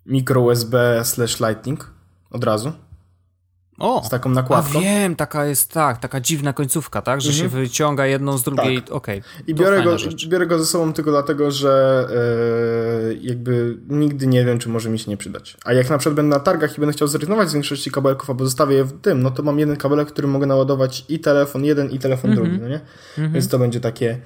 Micro 0.06 0.40
USB 0.40 1.04
slash 1.04 1.40
Lightning 1.40 1.90
od 2.30 2.44
razu. 2.44 2.72
O, 3.80 4.02
z 4.04 4.08
taką 4.08 4.30
nakładką. 4.30 4.78
A 4.78 4.82
wiem, 4.82 5.16
taka 5.16 5.46
jest, 5.46 5.72
tak, 5.72 5.98
taka 5.98 6.20
dziwna 6.20 6.52
końcówka, 6.52 7.02
tak, 7.02 7.20
że 7.20 7.30
mhm. 7.30 7.50
się 7.50 7.56
wyciąga 7.56 8.06
jedną 8.06 8.38
z 8.38 8.42
drugiej, 8.42 8.82
tak. 8.82 8.92
okej. 8.92 9.18
Okay, 9.18 9.44
I 9.46 9.54
biorę 9.54 9.82
go, 9.82 9.96
biorę 10.28 10.46
go 10.46 10.58
ze 10.58 10.66
sobą 10.66 10.92
tylko 10.92 11.10
dlatego, 11.10 11.50
że 11.50 12.06
e, 13.10 13.14
jakby 13.14 13.78
nigdy 13.88 14.26
nie 14.26 14.44
wiem, 14.44 14.58
czy 14.58 14.68
może 14.68 14.90
mi 14.90 14.98
się 14.98 15.10
nie 15.10 15.16
przydać. 15.16 15.56
A 15.64 15.72
jak 15.72 15.90
na 15.90 15.98
przykład 15.98 16.16
będę 16.16 16.36
na 16.36 16.40
targach 16.40 16.76
i 16.76 16.80
będę 16.80 16.92
chciał 16.92 17.08
zrezygnować 17.08 17.50
z 17.50 17.54
większości 17.54 17.90
kabelków, 17.90 18.30
albo 18.30 18.44
zostawię 18.44 18.76
je 18.76 18.84
w 18.84 19.00
tym, 19.00 19.22
no 19.22 19.30
to 19.30 19.42
mam 19.42 19.58
jeden 19.58 19.76
kabelek, 19.76 20.08
który 20.08 20.28
mogę 20.28 20.46
naładować 20.46 21.04
i 21.08 21.20
telefon 21.20 21.64
jeden, 21.64 21.90
i 21.90 21.98
telefon 21.98 22.30
mhm. 22.30 22.48
drugi, 22.48 22.62
no 22.62 22.68
nie? 22.68 22.80
Mhm. 23.18 23.32
Więc 23.32 23.48
to 23.48 23.58
będzie 23.58 23.80
takie 23.80 24.18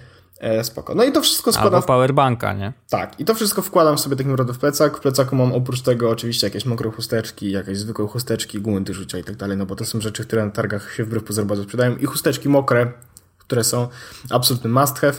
spoko. 0.63 0.95
No 0.95 1.05
i 1.05 1.13
to 1.13 1.21
wszystko 1.21 1.53
składam... 1.53 1.75
Albo 1.75 1.87
powerbanka, 1.87 2.53
nie? 2.53 2.73
Tak. 2.91 3.21
I 3.21 3.25
to 3.25 3.35
wszystko 3.35 3.63
wkładam 3.63 3.99
sobie 3.99 4.17
tak 4.17 4.27
naprawdę 4.27 4.53
w 4.53 4.59
plecak. 4.59 4.97
W 4.97 5.01
plecaku 5.01 5.37
mam 5.37 5.53
oprócz 5.53 5.83
tego 5.83 6.11
oczywiście 6.11 6.47
jakieś 6.47 6.65
mokre 6.65 6.91
chusteczki, 6.91 7.51
jakieś 7.51 7.79
zwykłe 7.79 8.09
chusteczki, 8.09 8.61
gumy 8.61 8.85
rzucia 8.91 9.19
i 9.19 9.25
tak 9.25 9.37
dalej, 9.37 9.57
no 9.57 9.67
bo 9.67 9.77
to 9.77 9.85
są 9.85 10.01
rzeczy, 10.01 10.25
które 10.25 10.45
na 10.45 10.51
targach 10.51 10.95
się 10.95 11.05
wbrew 11.05 11.25
pozorom 11.25 11.49
bardzo 11.49 11.65
sprzedają. 11.65 11.97
I 11.97 12.07
chusteczki 12.07 12.49
mokre, 12.49 12.93
które 13.39 13.65
są 13.65 13.89
absolutny 14.31 14.71
must 14.71 14.99
have. 14.99 15.15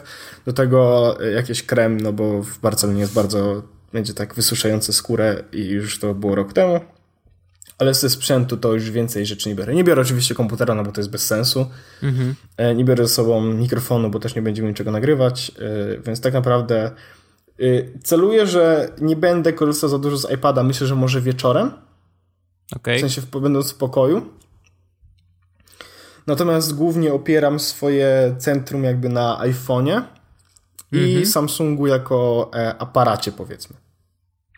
Do 0.46 0.54
tego 0.54 1.16
e, 1.22 1.32
jakieś 1.32 1.64
krem, 1.64 2.02
no 2.02 2.14
bo 2.14 2.44
w 2.44 2.60
Barcelonie 2.60 3.00
jest 3.00 3.14
bardzo, 3.14 3.62
będzie 3.94 4.14
tak 4.14 4.36
wysuszające 4.36 4.94
skórę 4.94 5.44
i 5.52 5.68
już 5.68 6.00
to 6.00 6.14
było 6.14 6.36
rok 6.36 6.54
temu 6.54 6.80
ale 7.78 7.94
ze 7.94 8.10
sprzętu 8.10 8.58
to 8.58 8.74
już 8.74 8.92
więcej 8.92 9.26
rzeczy 9.26 9.50
nie 9.50 9.56
biorę. 9.56 9.76
Nie 9.76 9.84
biorę 9.84 10.02
oczywiście 10.02 10.36
komputera, 10.36 10.76
no 10.76 10.84
bo 10.84 10.92
to 10.92 11.02
jest 11.02 11.12
bez 11.12 11.26
sensu. 11.26 11.70
Mhm. 12.04 12.36
E, 12.58 12.76
nie 12.76 12.86
biorę 12.86 13.08
ze 13.08 13.14
sobą 13.14 13.42
mikrofonu, 13.42 14.10
bo 14.10 14.20
też 14.20 14.36
nie 14.36 14.42
będziemy 14.42 14.68
niczego 14.68 14.92
nagrywać, 14.92 15.52
e, 15.60 16.02
więc 16.02 16.22
tak 16.22 16.34
naprawdę 16.34 16.92
e, 17.60 17.64
celuję, 18.04 18.48
że 18.48 18.90
nie 19.02 19.16
będę 19.16 19.54
korzystał 19.54 19.90
za 19.90 19.98
dużo 19.98 20.18
z 20.18 20.32
iPada. 20.32 20.64
Myślę, 20.64 20.88
że 20.88 20.96
może 20.96 21.22
wieczorem. 21.22 21.72
Okay. 22.76 22.98
W 22.98 23.00
sensie 23.00 23.22
będąc 23.42 23.72
w 23.72 23.76
pokoju. 23.76 24.30
Natomiast 26.28 26.76
głównie 26.76 27.14
opieram 27.14 27.60
swoje 27.60 28.36
centrum 28.40 28.84
jakby 28.84 29.10
na 29.10 29.40
iPhone'ie 29.42 30.02
i 30.92 31.06
mhm. 31.06 31.26
Samsungu 31.26 31.88
jako 31.88 32.52
aparacie 32.80 33.32
powiedzmy. 33.32 33.76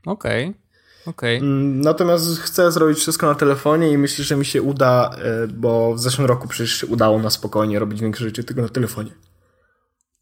Okej. 0.05 0.49
Okay. 0.49 0.66
Okej. 1.07 1.37
Mm, 1.37 1.81
Natomiast 1.81 2.39
chcę 2.39 2.71
zrobić 2.71 2.97
wszystko 2.97 3.27
na 3.27 3.35
telefonie 3.35 3.91
i 3.91 3.97
myślę, 3.97 4.25
że 4.25 4.35
mi 4.35 4.45
się 4.45 4.61
uda, 4.61 5.09
e, 5.17 5.47
bo 5.47 5.93
w 5.95 5.99
zeszłym 5.99 6.27
roku 6.27 6.47
przecież 6.47 6.83
udało 6.83 7.19
na 7.19 7.29
spokojnie 7.29 7.79
robić 7.79 8.01
większe 8.01 8.23
rzeczy 8.23 8.43
tylko 8.43 8.61
na 8.61 8.69
telefonie. 8.69 9.11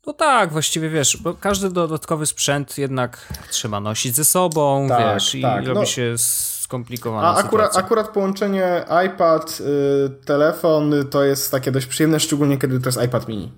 No 0.07 0.13
tak, 0.13 0.51
właściwie 0.51 0.89
wiesz, 0.89 1.17
bo 1.17 1.33
każdy 1.33 1.69
dodatkowy 1.69 2.25
sprzęt 2.25 2.77
jednak 2.77 3.33
trzeba 3.49 3.79
nosić 3.79 4.15
ze 4.15 4.25
sobą, 4.25 4.85
Tak, 4.89 5.13
wiesz, 5.13 5.35
i 5.35 5.41
tak, 5.41 5.65
robi 5.65 5.79
no. 5.79 5.85
się 5.85 6.15
skomplikowana 6.17 7.27
A 7.27 7.35
akurat, 7.35 7.77
akurat 7.77 8.09
połączenie 8.09 8.85
iPad, 9.05 9.61
y, 9.61 10.25
telefon 10.25 10.93
to 11.09 11.23
jest 11.23 11.51
takie 11.51 11.71
dość 11.71 11.85
przyjemne, 11.85 12.19
szczególnie 12.19 12.57
kiedy 12.57 12.79
to 12.79 12.89
jest 12.89 13.03
iPad 13.03 13.27
mini. 13.27 13.51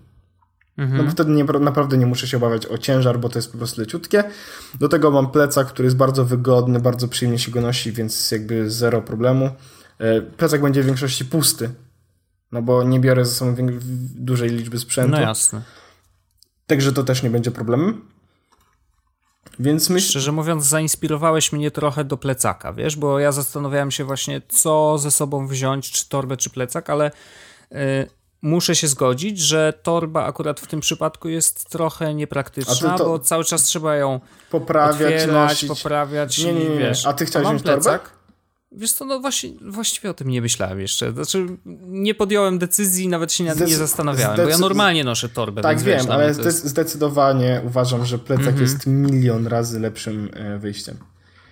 Mhm. 0.78 0.98
No 0.98 1.04
bo 1.04 1.12
wtedy 1.12 1.32
nie, 1.32 1.44
naprawdę 1.44 1.98
nie 1.98 2.06
muszę 2.06 2.28
się 2.28 2.38
obawiać 2.38 2.66
o 2.66 2.78
ciężar, 2.78 3.20
bo 3.20 3.30
to 3.30 3.40
jest 3.40 3.52
po 3.52 3.58
prostu 3.58 3.82
leciutkie. 3.82 4.24
Do 4.80 4.90
tego 4.90 5.12
mam 5.12 5.32
plecak, 5.32 5.68
który 5.68 5.86
jest 5.86 5.98
bardzo 5.98 6.26
wygodny, 6.26 6.80
bardzo 6.80 7.08
przyjemnie 7.08 7.40
się 7.40 7.52
go 7.52 7.62
nosi, 7.62 7.92
więc 7.92 8.32
jakby 8.32 8.72
zero 8.72 9.02
problemu. 9.02 9.50
E, 10.00 10.22
Plecak 10.22 10.62
będzie 10.62 10.84
w 10.84 10.86
większości 10.86 11.26
pusty, 11.26 11.70
no 12.52 12.62
bo 12.62 12.84
nie 12.84 13.00
biorę 13.00 13.26
ze 13.26 13.32
sobą 13.32 13.56
dużej 14.16 14.50
liczby 14.50 14.80
sprzętu. 14.80 15.12
No 15.12 15.22
jasne. 15.22 15.62
Także 16.68 16.94
to 16.94 17.04
też 17.04 17.24
nie 17.24 17.30
będzie 17.30 17.52
problemem. 17.52 18.02
Więc 19.60 19.90
myślę, 19.90 20.10
Szczerze 20.10 20.32
mówiąc, 20.32 20.66
zainspirowałeś 20.66 21.52
mnie 21.52 21.72
trochę 21.72 22.04
do 22.04 22.18
plecaka, 22.18 22.74
wiesz, 22.74 22.96
bo 22.96 23.20
ja 23.20 23.32
zastanawiałem 23.32 23.92
się 23.92 24.04
właśnie, 24.04 24.42
co 24.48 24.98
ze 24.98 25.12
sobą 25.12 25.48
wziąć, 25.48 25.92
czy 25.92 26.10
torbę, 26.10 26.38
czy 26.38 26.50
plecak, 26.50 26.90
ale 26.90 27.12
y, 27.72 28.10
muszę 28.48 28.76
się 28.76 28.88
zgodzić, 28.88 29.40
że 29.40 29.74
torba 29.84 30.26
akurat 30.26 30.60
w 30.60 30.68
tym 30.68 30.80
przypadku 30.80 31.30
jest 31.30 31.70
trochę 31.70 32.14
niepraktyczna, 32.14 32.98
bo 32.98 33.20
cały 33.20 33.44
czas 33.44 33.64
trzeba 33.64 33.96
ją 33.96 34.20
poprawiać, 34.52 35.14
otwierać, 35.14 35.52
nosić. 35.52 35.70
poprawiać 35.70 36.38
Nie, 36.38 36.54
nie, 36.54 36.70
nie. 36.70 36.78
wiesz. 36.80 37.06
A 37.06 37.14
ty 37.14 37.26
chciałeś 37.26 37.48
wziąć 37.48 37.64
torbę? 37.64 38.00
Wiesz 38.72 38.92
co, 38.92 39.06
no 39.06 39.20
właśnie, 39.20 39.50
właściwie 39.62 40.10
o 40.10 40.14
tym 40.14 40.30
nie 40.30 40.42
myślałem 40.42 40.80
jeszcze. 40.80 41.12
Znaczy, 41.12 41.48
nie 41.88 42.16
podjąłem 42.16 42.60
decyzji, 42.60 43.08
nawet 43.08 43.34
się 43.34 43.44
nie, 43.44 43.52
Zdec- 43.56 43.68
nie 43.68 43.76
zastanawiałem, 43.78 44.38
bo 44.38 44.50
ja 44.50 44.58
normalnie 44.58 45.04
noszę 45.04 45.30
torbę. 45.30 45.62
Tak 45.62 45.80
wiem, 45.80 46.00
wiesz, 46.00 46.08
ale 46.10 46.28
jest, 46.28 46.66
zdecydowanie 46.66 47.62
uważam, 47.66 48.06
że 48.06 48.20
plecak 48.20 48.60
jest 48.60 48.88
milion 48.88 49.48
razy 49.48 49.80
lepszym 49.80 50.30
e, 50.34 50.58
wyjściem. 50.60 50.98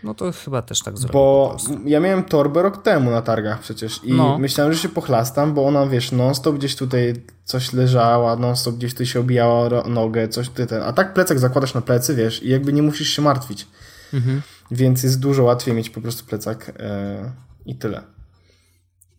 No 0.05 0.13
to 0.13 0.31
chyba 0.31 0.61
też 0.61 0.81
tak 0.81 0.97
zrobię. 0.97 1.13
po 1.13 1.57
Bo 1.69 1.75
ja 1.85 1.99
miałem 1.99 2.23
torbę 2.23 2.61
rok 2.61 2.83
temu 2.83 3.11
na 3.11 3.21
targach 3.21 3.59
przecież 3.59 4.03
i 4.03 4.13
No. 4.13 4.37
myślałem, 4.39 4.73
że 4.73 4.79
się 4.79 4.89
pochlastam, 4.89 5.53
bo 5.53 5.65
ona, 5.67 5.87
wiesz, 5.87 6.11
non-stop 6.11 6.55
gdzieś 6.55 6.75
tutaj 6.75 7.13
coś 7.43 7.73
leżała, 7.73 8.35
non-stop 8.35 8.75
gdzieś 8.75 8.93
tu 8.93 9.05
się 9.05 9.19
obijała 9.19 9.69
nogę, 9.87 10.27
coś 10.27 10.49
tutaj 10.49 10.67
ten. 10.67 10.83
A 10.83 10.93
tak 10.93 11.13
plecak 11.13 11.39
zakładasz 11.39 11.73
na 11.73 11.81
plecy, 11.81 12.15
wiesz, 12.15 12.43
i 12.43 12.49
jakby 12.49 12.73
nie 12.73 12.81
musisz 12.83 13.09
się 13.09 13.21
martwić. 13.21 13.67
Mhm. 14.13 14.41
Więc 14.71 15.03
jest 15.03 15.19
dużo 15.19 15.43
łatwiej 15.43 15.75
mieć 15.75 15.89
po 15.89 16.01
prostu 16.01 16.25
plecak 16.25 16.71
e, 16.79 17.31
i 17.65 17.75
tyle. 17.75 18.01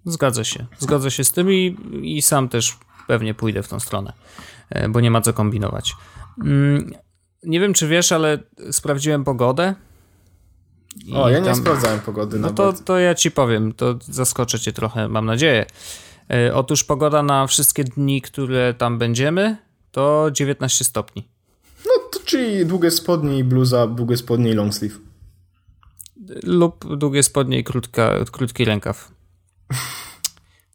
Zgadza 0.04 0.44
się. 0.44 0.66
Zgodzę 0.78 1.10
się 1.10 1.24
z 1.24 1.32
tym 1.32 1.52
i, 1.52 1.76
i 2.02 2.22
sam 2.22 2.48
też 2.48 2.78
pewnie 3.06 3.34
pójdę 3.34 3.62
w 3.62 3.68
tą 3.68 3.80
stronę, 3.80 4.12
e, 4.70 4.88
bo 4.88 5.00
nie 5.00 5.10
ma 5.10 5.20
co 5.20 5.32
kombinować. 5.32 5.94
Mm, 6.44 6.90
Nie 7.42 7.60
wiem, 7.60 7.74
czy 7.74 7.88
wiesz, 7.88 8.12
ale 8.12 8.38
sprawdziłem 8.70 9.24
pogodę. 9.24 9.74
I 11.04 11.12
O, 11.14 11.28
ja 11.30 11.38
nie 11.38 11.44
tam- 11.44 11.56
sprawdzałem 11.56 12.00
pogody 12.00 12.38
No 12.38 12.50
to, 12.50 12.72
to 12.72 12.98
ja 12.98 13.14
ci 13.14 13.30
powiem, 13.30 13.72
to 13.72 13.98
zaskoczę 14.00 14.60
cię 14.60 14.72
trochę, 14.72 15.08
mam 15.08 15.26
nadzieję. 15.26 15.66
E, 16.30 16.54
Otóż 16.54 16.84
pogoda 16.84 17.22
na 17.22 17.46
wszystkie 17.46 17.84
dni, 17.84 18.22
które 18.22 18.74
tam 18.74 18.98
będziemy, 18.98 19.56
to 19.90 20.28
19 20.32 20.84
stopni. 20.84 21.28
No 21.86 21.92
to 22.12 22.20
czyli 22.24 22.66
długie 22.66 22.90
spodnie 22.90 23.38
i 23.38 23.44
bluza, 23.44 23.86
długie 23.86 24.16
spodnie 24.16 24.50
i 24.50 24.54
long 24.54 24.74
sleeve. 24.74 24.94
Lub 26.42 26.96
długie 26.96 27.22
spodnie 27.22 27.58
i 27.58 27.64
krótka, 27.64 28.14
krótki 28.32 28.64
rękaw. 28.64 29.10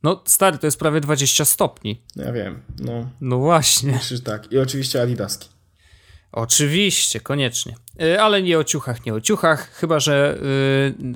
No 0.04 0.22
stary, 0.26 0.58
to 0.58 0.68
jest 0.68 0.80
prawie 0.80 1.02
20 1.02 1.46
stopni. 1.46 2.02
Ja 2.16 2.32
wiem, 2.32 2.60
no 2.80 3.10
No 3.22 3.38
właśnie. 3.38 3.92
myślę, 3.92 4.18
że 4.18 4.24
tak. 4.24 4.52
I 4.52 4.60
oczywiście 4.60 5.02
adidaski. 5.02 5.50
Oczywiście, 6.32 7.20
koniecznie. 7.20 7.76
Y, 8.02 8.22
Ale 8.22 8.42
nie 8.42 8.60
o 8.60 8.64
ciuchach, 8.64 9.06
nie 9.06 9.14
o 9.14 9.22
ciuchach, 9.22 9.72
chyba 9.72 10.00
że 10.00 10.40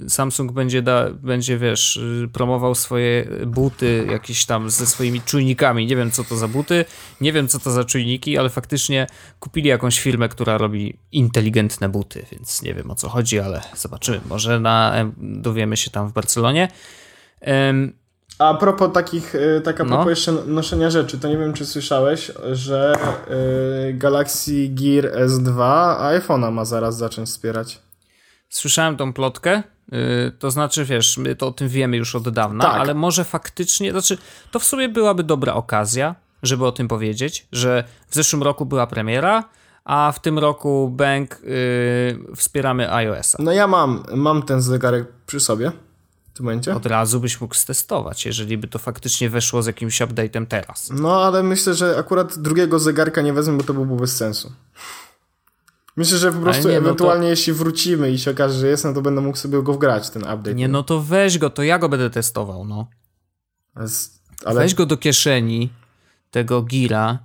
y, 0.05 0.09
Samsung 0.09 0.51
będzie, 0.51 0.81
da, 0.81 1.09
będzie, 1.09 1.57
wiesz, 1.57 1.97
y, 1.97 2.29
promował 2.33 2.75
swoje 2.75 3.27
buty 3.47 4.07
jakieś 4.11 4.45
tam 4.45 4.69
ze 4.69 4.85
swoimi 4.85 5.21
czujnikami. 5.21 5.85
Nie 5.85 5.95
wiem, 5.95 6.11
co 6.11 6.23
to 6.23 6.35
za 6.35 6.47
buty, 6.47 6.85
nie 7.21 7.33
wiem, 7.33 7.47
co 7.47 7.59
to 7.59 7.71
za 7.71 7.83
czujniki, 7.83 8.37
ale 8.37 8.49
faktycznie 8.49 9.07
kupili 9.39 9.69
jakąś 9.69 9.99
firmę, 9.99 10.29
która 10.29 10.57
robi 10.57 10.97
inteligentne 11.11 11.89
buty, 11.89 12.25
więc 12.31 12.61
nie 12.61 12.73
wiem, 12.73 12.91
o 12.91 12.95
co 12.95 13.09
chodzi, 13.09 13.39
ale 13.39 13.61
zobaczymy. 13.75 14.21
Może 14.29 14.59
na, 14.59 14.95
em, 14.95 15.13
dowiemy 15.17 15.77
się 15.77 15.91
tam 15.91 16.09
w 16.09 16.13
Barcelonie. 16.13 16.67
A 18.39 18.53
propos 18.53 18.93
takich, 18.93 19.35
y, 19.35 19.61
tak 19.63 19.81
a 19.81 19.83
No. 19.83 19.89
propos 19.89 20.09
jeszcze 20.09 20.31
noszenia 20.31 20.89
rzeczy, 20.89 21.19
to 21.19 21.27
nie 21.27 21.37
wiem, 21.37 21.53
czy 21.53 21.65
słyszałeś, 21.65 22.31
że 22.51 22.93
y, 23.89 23.93
Galaxy 23.93 24.67
Gear 24.69 25.11
S2 25.27 25.59
iPhone'a 26.19 26.51
ma 26.51 26.65
zaraz 26.65 26.97
zacząć 26.97 27.29
wspierać. 27.29 27.79
Słyszałem 28.49 28.97
tą 28.97 29.13
plotkę, 29.13 29.63
yy, 29.91 30.31
to 30.39 30.51
znaczy, 30.51 30.85
wiesz, 30.85 31.17
my 31.17 31.35
to 31.35 31.47
o 31.47 31.51
tym 31.51 31.69
wiemy 31.69 31.97
już 31.97 32.15
od 32.15 32.29
dawna, 32.29 32.63
Tak. 32.63 32.81
ale 32.81 32.93
może 32.93 33.23
faktycznie, 33.23 33.91
znaczy, 33.91 34.17
to 34.51 34.59
w 34.59 34.63
sumie 34.63 34.89
byłaby 34.89 35.23
dobra 35.23 35.53
okazja, 35.53 36.15
żeby 36.43 36.65
o 36.65 36.71
tym 36.71 36.87
powiedzieć, 36.87 37.47
że 37.51 37.83
w 38.09 38.15
zeszłym 38.15 38.43
roku 38.43 38.65
była 38.65 38.87
premiera, 38.87 39.43
a 39.83 40.11
w 40.15 40.19
tym 40.21 40.39
roku 40.39 40.89
Bank 40.89 41.39
yy, 41.43 42.35
wspieramy 42.35 42.93
iOS-a. 42.93 43.43
No 43.43 43.51
ja 43.51 43.67
mam, 43.67 44.03
mam 44.15 44.43
ten 44.43 44.61
zegarek 44.61 45.05
przy 45.25 45.39
sobie 45.39 45.71
tym 46.35 46.45
momencie. 46.45 46.75
Od 46.75 46.85
razu 46.85 47.19
byś 47.19 47.41
mógł 47.41 47.55
stestować, 47.55 48.25
jeżeli 48.25 48.57
by 48.57 48.67
to 48.67 48.79
faktycznie 48.79 49.29
weszło 49.29 49.63
z 49.63 49.65
jakimś 49.65 50.01
update'em 50.01 50.45
teraz. 50.45 50.89
No 50.93 51.23
ale 51.23 51.43
myślę, 51.43 51.73
że 51.73 51.97
akurat 51.97 52.37
drugiego 52.39 52.79
zegarka 52.79 53.21
nie 53.21 53.33
wezmę, 53.33 53.57
bo 53.57 53.63
to 53.63 53.73
byłby 53.73 53.95
bez 53.95 54.17
sensu. 54.17 54.51
Myślę, 55.97 56.17
że 56.17 56.31
po 56.31 56.39
prostu 56.39 56.67
nie, 56.67 56.73
no 56.73 56.79
to- 56.81 56.85
ewentualnie 56.85 57.27
jeśli 57.27 57.53
wrócimy 57.53 58.11
i 58.11 58.19
się 58.19 58.31
okaże, 58.31 58.59
że 58.59 58.67
jest, 58.67 58.83
no 58.83 58.93
to 58.93 59.01
będę 59.01 59.21
mógł 59.21 59.37
sobie 59.37 59.63
go 59.63 59.73
wgrać, 59.73 60.09
ten 60.09 60.21
update. 60.23 60.53
Nie, 60.53 60.67
no 60.67 60.83
to 60.83 61.01
weź 61.01 61.37
go, 61.37 61.49
to 61.49 61.63
ja 61.63 61.79
go 61.79 61.89
będę 61.89 62.09
testował, 62.09 62.65
no. 62.65 62.87
Ale 64.45 64.59
Weź 64.59 64.75
go 64.75 64.85
do 64.85 64.97
kieszeni 64.97 65.69
tego 66.31 66.61
gira 66.61 67.19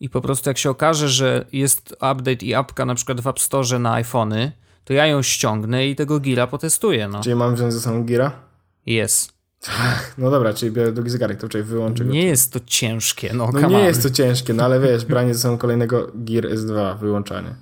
i 0.00 0.10
po 0.10 0.20
prostu 0.20 0.50
jak 0.50 0.58
się 0.58 0.70
okaże, 0.70 1.08
że 1.08 1.44
jest 1.52 1.92
update 1.92 2.46
i 2.46 2.54
apka 2.54 2.84
na 2.84 2.94
przykład 2.94 3.20
w 3.20 3.26
App 3.26 3.40
Store 3.40 3.78
na 3.78 3.92
iPhony, 3.92 4.52
to 4.88 4.94
ja 4.94 5.06
ją 5.06 5.22
ściągnę 5.22 5.86
i 5.86 5.96
tego 5.96 6.20
gira 6.20 6.46
potestuję, 6.46 7.08
no. 7.08 7.20
czyli 7.20 7.34
mam 7.34 7.54
wziąć 7.54 7.72
ze 7.72 7.80
sobą 7.80 8.04
Gira? 8.04 8.32
Jest. 8.86 9.32
No 10.18 10.30
dobra, 10.30 10.54
czyli 10.54 10.72
biorę 10.72 10.92
drugi 10.92 11.10
zegarek, 11.10 11.40
to 11.40 11.48
czekaj, 11.48 11.62
wyłączę 11.62 12.04
go. 12.04 12.12
Nie 12.12 12.22
jest 12.24 12.52
to 12.52 12.60
ciężkie, 12.66 13.30
no, 13.34 13.50
No 13.52 13.68
nie 13.68 13.80
jest 13.80 14.02
to 14.02 14.10
ciężkie, 14.10 14.54
no 14.54 14.64
ale 14.64 14.80
wiesz, 14.80 15.04
branie 15.04 15.34
ze 15.34 15.40
sobą 15.40 15.58
kolejnego 15.58 16.10
Gear 16.14 16.44
S2, 16.44 16.98
wyłączanie. 16.98 17.54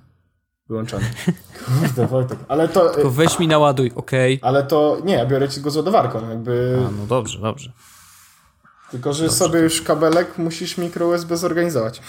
Wyłączony. 0.69 1.05
Kurde, 1.81 2.07
Wojtek. 2.07 2.39
Ale 2.49 2.69
to, 2.69 2.91
Tylko 2.91 3.11
weź 3.11 3.39
mi 3.39 3.49
naładuj, 3.49 3.93
okej? 3.95 4.39
ale 4.43 4.63
to, 4.63 4.99
nie, 5.05 5.15
ja 5.15 5.27
biorę 5.27 5.49
ci 5.49 5.61
go 5.61 5.71
z 5.71 5.77
ładowarką, 5.77 6.31
jakby, 6.31 6.79
A, 6.89 6.91
no 6.91 7.07
dobrze, 7.07 7.39
dobrze. 7.39 7.73
tylko 8.91 9.13
że 9.13 9.31
sobie 9.31 9.61
już 9.61 9.83
kabelek 9.83 10.39
musisz 10.39 10.79
mikro 10.79 11.07
USB 11.07 11.37
zorganizować. 11.37 12.01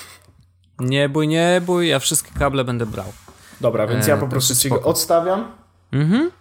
Nie 0.79 1.09
bój, 1.09 1.27
nie 1.27 1.61
bój, 1.65 1.87
ja 1.87 1.99
wszystkie 1.99 2.39
kable 2.39 2.63
będę 2.63 2.85
brał. 2.85 3.13
Dobra, 3.61 3.87
więc 3.87 4.05
E, 4.05 4.09
ja 4.09 4.17
po 4.17 4.25
to 4.25 4.31
prostu 4.31 4.55
ci 4.55 4.69
go 4.69 4.81
odstawiam 4.81 5.51
Mhm. 5.91 6.31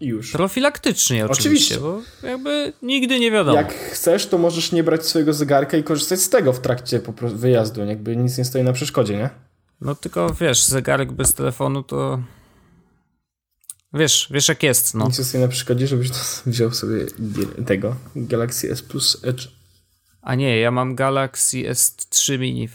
i 0.00 0.06
już. 0.06 0.32
Profilaktycznie 0.32 1.26
oczywiście, 1.26 1.74
Oczywiście. 1.74 1.78
bo 2.22 2.28
jakby 2.28 2.72
nigdy 2.82 3.20
nie 3.20 3.30
wiadomo. 3.30 3.56
Jak 3.58 3.72
chcesz, 3.74 4.26
to 4.26 4.38
możesz 4.38 4.72
nie 4.72 4.84
brać 4.84 5.06
swojego 5.06 5.32
zegarka 5.32 5.76
i 5.76 5.84
korzystać 5.84 6.20
z 6.20 6.28
tego 6.28 6.52
w 6.52 6.60
trakcie 6.60 7.00
po 7.00 7.12
wyjazdu, 7.28 7.84
jakby 7.84 8.16
nic 8.16 8.38
nie 8.38 8.44
stoi 8.44 8.62
na 8.62 8.72
przeszkodzie, 8.72 9.16
nie? 9.16 9.30
No 9.80 9.94
tylko 9.94 10.34
wiesz, 10.34 10.62
zegarek 10.64 11.12
bez 11.12 11.34
telefonu 11.34 11.82
to... 11.82 12.18
Wiesz, 13.94 14.28
wiesz 14.30 14.48
jak 14.48 14.62
jest, 14.62 14.94
no. 14.94 15.04
Nic 15.06 15.18
nie 15.18 15.24
stoi 15.24 15.40
na 15.40 15.48
przeszkodzie, 15.48 15.86
żebyś 15.86 16.10
wziął 16.46 16.70
sobie 16.72 17.06
tego 17.66 17.96
Galaxy 18.16 18.70
S 18.70 18.82
Plus 18.82 19.24
Edge. 19.24 19.48
A 20.22 20.34
nie, 20.34 20.58
ja 20.58 20.70
mam 20.70 20.94
Galaxy 20.94 21.56
S3 21.56 22.38
Mini. 22.38 22.68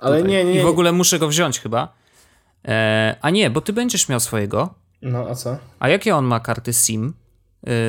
Ale 0.00 0.16
tutaj. 0.18 0.32
nie, 0.32 0.44
nie, 0.44 0.60
I 0.60 0.62
w 0.62 0.66
ogóle 0.66 0.92
muszę 0.92 1.18
go 1.18 1.28
wziąć 1.28 1.60
chyba. 1.60 1.97
E, 2.68 3.16
a 3.22 3.30
nie, 3.30 3.50
bo 3.50 3.60
ty 3.60 3.72
będziesz 3.72 4.08
miał 4.08 4.20
swojego. 4.20 4.74
No, 5.02 5.26
a 5.30 5.34
co? 5.34 5.58
A 5.78 5.88
jakie 5.88 6.16
on 6.16 6.24
ma 6.24 6.40
karty 6.40 6.72
SIM? 6.72 7.14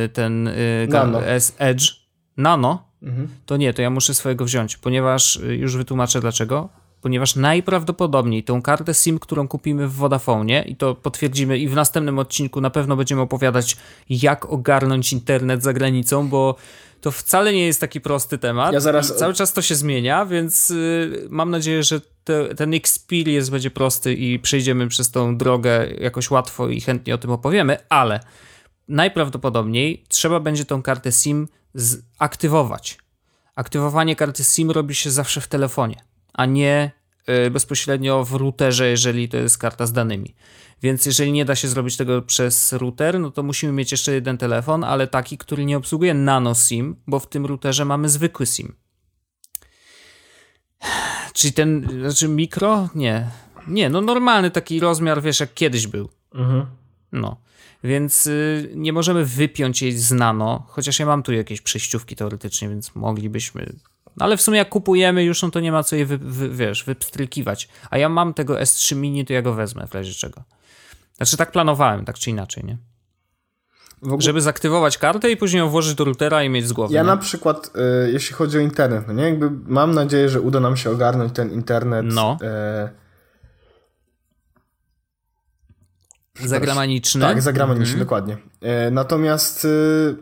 Y, 0.06 0.10
ten 0.10 0.48
y, 0.48 0.88
Nano. 0.90 1.26
S 1.26 1.56
Edge? 1.58 1.84
Nano? 2.38 2.84
Mhm. 3.04 3.28
To 3.46 3.58
nie, 3.58 3.74
to 3.74 3.82
ja 3.82 3.90
muszę 3.90 4.14
swojego 4.14 4.46
wziąć, 4.46 4.78
ponieważ 4.78 5.36
y, 5.36 5.56
już 5.56 5.78
wytłumaczę 5.78 6.22
dlaczego. 6.22 6.70
Ponieważ 7.02 7.36
najprawdopodobniej 7.36 8.44
tą 8.44 8.62
kartę 8.62 8.94
SIM, 8.94 9.20
którą 9.20 9.48
kupimy 9.48 9.88
w 9.88 9.98
Vodafone'ie 10.00 10.64
i 10.66 10.76
to 10.76 10.96
potwierdzimy 10.96 11.58
i 11.58 11.68
w 11.68 11.76
następnym 11.76 12.20
odcinku 12.20 12.62
na 12.62 12.70
pewno 12.70 12.96
będziemy 12.96 13.22
opowiadać, 13.22 13.78
jak 14.10 14.46
ogarnąć 14.46 15.14
internet 15.14 15.64
za 15.64 15.74
granicą, 15.74 16.28
bo 16.30 16.56
to 17.02 17.12
wcale 17.12 17.54
nie 17.54 17.66
jest 17.66 17.82
taki 17.82 18.02
prosty 18.02 18.38
temat. 18.38 18.74
Ja 18.74 18.80
zaraz- 18.80 19.16
cały 19.16 19.34
czas 19.34 19.54
to 19.54 19.62
się 19.62 19.76
zmienia, 19.76 20.26
więc 20.26 20.74
mam 21.30 21.50
nadzieję, 21.50 21.84
że 21.84 22.02
te, 22.24 22.56
ten 22.56 22.74
experience 22.74 23.52
będzie 23.52 23.72
prosty 23.72 24.14
i 24.14 24.40
przejdziemy 24.40 24.88
przez 24.88 25.12
tą 25.12 25.38
drogę 25.38 25.88
jakoś 26.00 26.32
łatwo 26.32 26.70
i 26.70 26.82
chętnie 26.82 27.16
o 27.16 27.18
tym 27.18 27.32
opowiemy, 27.32 27.78
ale 27.90 28.20
najprawdopodobniej 28.88 30.04
trzeba 30.08 30.40
będzie 30.40 30.66
tą 30.66 30.82
kartę 30.82 31.12
SIM 31.12 31.48
zaktywować. 31.74 32.98
Aktywowanie 33.56 34.16
karty 34.16 34.44
SIM 34.44 34.72
robi 34.72 34.96
się 34.96 35.12
zawsze 35.12 35.42
w 35.42 35.48
telefonie, 35.48 36.04
a 36.34 36.46
nie 36.46 36.92
y, 37.46 37.52
bezpośrednio 37.52 38.24
w 38.24 38.34
routerze, 38.34 38.90
jeżeli 38.90 39.30
to 39.30 39.38
jest 39.38 39.58
karta 39.58 39.86
z 39.86 39.94
danymi. 39.94 40.36
Więc 40.82 41.06
jeżeli 41.06 41.32
nie 41.32 41.46
da 41.46 41.56
się 41.56 41.68
zrobić 41.68 41.98
tego 41.98 42.22
przez 42.22 42.74
router, 42.74 43.20
no 43.20 43.32
to 43.32 43.44
musimy 43.44 43.74
mieć 43.74 43.92
jeszcze 43.92 44.14
jeden 44.14 44.38
telefon, 44.38 44.84
ale 44.84 45.08
taki, 45.08 45.38
który 45.38 45.66
nie 45.66 45.78
obsługuje 45.78 46.14
nano 46.14 46.56
SIM, 46.56 46.96
bo 47.08 47.20
w 47.20 47.30
tym 47.30 47.46
routerze 47.46 47.86
mamy 47.86 48.10
zwykły 48.10 48.46
SIM. 48.46 48.76
Czyli 51.34 51.54
ten, 51.54 51.88
znaczy 52.02 52.28
mikro? 52.28 52.90
Nie. 52.96 53.30
Nie, 53.68 53.90
no 53.90 54.02
normalny 54.02 54.52
taki 54.52 54.80
rozmiar, 54.80 55.22
wiesz, 55.22 55.40
jak 55.40 55.54
kiedyś 55.54 55.88
był. 55.88 56.10
Mhm. 56.34 56.66
No. 57.12 57.38
Więc 57.84 58.28
y, 58.28 58.72
nie 58.76 58.94
możemy 58.94 59.26
wypiąć 59.26 59.82
jej 59.82 59.92
z 59.92 60.12
nano, 60.12 60.66
chociaż 60.68 61.00
ja 61.00 61.06
mam 61.06 61.24
tu 61.24 61.34
jakieś 61.34 61.62
przejściówki 61.62 62.16
teoretycznie, 62.16 62.70
więc 62.70 62.96
moglibyśmy. 62.96 63.74
No 64.18 64.26
ale 64.26 64.38
w 64.38 64.42
sumie 64.42 64.58
jak 64.58 64.70
kupujemy 64.70 65.24
już, 65.24 65.42
no 65.42 65.52
to 65.52 65.60
nie 65.60 65.72
ma 65.72 65.84
co 65.84 65.96
jej, 65.96 66.06
wy, 66.06 66.18
wy, 66.18 66.50
wiesz, 66.50 66.84
wypstrykiwać. 66.84 67.70
A 67.90 67.98
ja 67.98 68.10
mam 68.10 68.34
tego 68.34 68.54
S3 68.56 68.96
Mini, 68.96 69.26
to 69.26 69.34
ja 69.34 69.42
go 69.42 69.54
wezmę 69.54 69.88
w 69.88 69.94
razie 69.94 70.14
czego. 70.14 70.44
Znaczy 71.18 71.38
tak 71.38 71.52
planowałem, 71.52 72.06
tak 72.06 72.20
czy 72.20 72.30
inaczej, 72.30 72.64
nie? 72.64 72.78
Ogóle... 74.02 74.22
Żeby 74.22 74.42
zaktywować 74.42 74.98
kartę 74.98 75.32
i 75.32 75.38
później 75.38 75.60
ją 75.60 75.70
włożyć 75.70 75.96
do 75.96 76.04
routera 76.06 76.44
i 76.44 76.50
mieć 76.50 76.68
z 76.68 76.74
głowy. 76.74 76.94
Ja 76.94 77.02
nie? 77.02 77.08
na 77.08 77.18
przykład, 77.18 77.72
y, 78.08 78.12
jeśli 78.12 78.36
chodzi 78.36 78.58
o 78.58 78.62
internet, 78.62 79.08
no 79.08 79.14
nie, 79.14 79.24
jakby 79.24 79.50
mam 79.66 79.94
nadzieję, 79.94 80.30
że 80.30 80.42
uda 80.42 80.60
nam 80.60 80.78
się 80.78 80.90
ogarnąć 80.92 81.34
ten 81.34 81.52
internet. 81.52 82.06
No. 82.10 82.38
E, 82.42 82.90
Zagraniczny. 86.46 87.22
tak, 87.22 87.42
zagraniczny, 87.42 87.82
Mhm. 87.84 88.00
dokładnie. 88.00 88.38
E, 88.62 88.92
natomiast 88.92 89.66
y, 89.66 90.16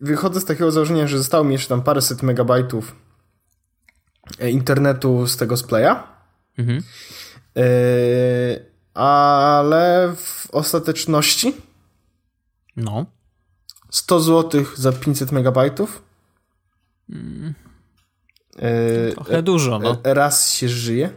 wychodzę 0.00 0.40
z 0.40 0.44
takiego 0.44 0.70
założenia, 0.70 1.06
że 1.06 1.18
zostało 1.18 1.44
mi 1.44 1.52
jeszcze 1.52 1.68
tam 1.68 1.82
paręset 1.82 2.22
megabajtów 2.22 2.96
e, 4.40 4.50
internetu 4.50 5.26
z 5.26 5.36
tego 5.36 5.56
splaya. 5.56 5.96
Mhm. 6.58 6.82
E, 7.56 7.62
ale 8.94 10.12
w 10.16 10.48
ostateczności 10.52 11.54
No. 12.76 13.06
100 13.90 14.20
zł 14.20 14.64
za 14.76 14.92
500 14.92 15.32
megabajtów. 15.32 16.02
E, 18.58 19.12
Trochę 19.12 19.42
dużo, 19.42 19.78
no. 19.78 19.96
e, 20.04 20.14
raz 20.14 20.52
się 20.52 20.68
żyje. 20.68 21.10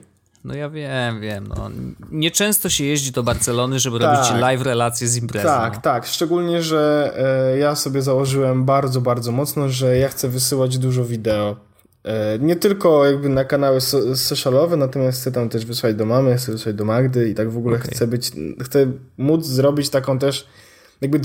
No 0.44 0.54
ja 0.56 0.70
wiem, 0.70 1.22
wiem. 1.22 1.48
No. 1.48 1.70
Nieczęsto 2.12 2.70
się 2.70 2.84
jeździ 2.84 3.12
do 3.12 3.24
Barcelony, 3.24 3.80
żeby 3.80 4.00
Tak. 4.00 4.18
robić 4.18 4.42
live 4.42 4.62
relacje 4.62 5.08
z 5.08 5.18
imprezy. 5.18 5.46
Tak, 5.46 5.74
no. 5.76 5.82
tak. 5.82 6.06
Szczególnie, 6.06 6.62
że 6.64 7.14
e, 7.54 7.58
ja 7.58 7.76
sobie 7.76 8.02
założyłem 8.02 8.66
bardzo, 8.66 9.02
bardzo 9.02 9.32
mocno, 9.32 9.70
że 9.70 9.98
ja 9.98 10.10
chcę 10.10 10.30
wysyłać 10.30 10.78
dużo 10.78 11.06
wideo. 11.06 11.56
E, 12.04 12.40
nie 12.40 12.56
tylko 12.56 13.06
jakby 13.06 13.30
na 13.30 13.46
kanały 13.46 13.82
so, 13.82 14.16
socialowe, 14.16 14.78
natomiast 14.78 15.22
chcę 15.22 15.32
tam 15.32 15.50
też 15.50 15.66
wysłać 15.66 15.96
do 15.96 16.06
mamy, 16.06 16.38
chcę 16.38 16.52
wysłać 16.52 16.76
do 16.76 16.86
Magdy 16.86 17.30
i 17.30 17.36
tak 17.36 17.52
w 17.52 17.58
ogóle 17.58 17.78
Okej. 17.78 17.92
chcę 17.92 18.08
być, 18.08 18.32
chcę 18.64 18.92
móc 19.18 19.46
zrobić 19.46 19.90
taką 19.90 20.20
też, 20.20 20.48
jakby 21.02 21.20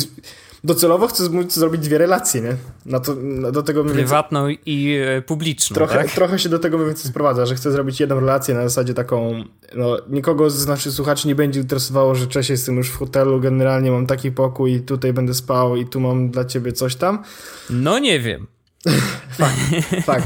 docelowo 0.65 1.09
chcę 1.09 1.25
zrobić 1.49 1.83
dwie 1.83 1.99
relacje, 1.99 2.41
nie? 2.41 2.57
Na 2.87 3.01
to, 3.01 3.15
na, 3.15 3.51
do 3.51 3.63
tego 3.63 3.83
mniej 3.83 3.89
więcej- 3.97 4.05
Prywatną 4.05 4.49
i 4.67 4.99
e, 5.07 5.23
publiczną, 5.23 5.75
Trochę, 5.75 5.95
tak? 5.95 6.11
trochę 6.11 6.39
się 6.39 6.49
do 6.49 6.59
tego 6.59 6.77
mniej 6.79 6.89
więcej 6.89 7.11
sprowadza, 7.11 7.47
że 7.47 7.55
chcę 7.55 7.73
zrobić 7.73 8.01
jedną 8.01 8.21
relację 8.21 8.55
na 8.55 8.63
zasadzie 8.63 8.95
taką, 8.95 9.45
no 9.75 9.97
nikogo 10.11 10.51
z 10.51 10.67
naszych 10.67 10.93
słuchaczy 10.93 11.29
nie 11.29 11.35
będzie 11.35 11.61
interesowało, 11.61 12.15
że 12.15 12.27
cześć, 12.27 12.51
jestem 12.51 12.77
już 12.77 12.89
w 12.91 12.97
hotelu, 12.97 13.41
generalnie 13.41 13.91
mam 13.91 14.07
taki 14.07 14.33
pokój, 14.33 14.81
tutaj 14.81 15.13
będę 15.13 15.35
spał 15.35 15.77
i 15.77 15.87
tu 15.87 16.01
mam 16.01 16.31
dla 16.31 16.45
ciebie 16.45 16.73
coś 16.73 16.97
tam. 16.97 17.23
No 17.71 17.99
nie 17.99 18.21
wiem. 18.21 18.47
Tak. 20.07 20.23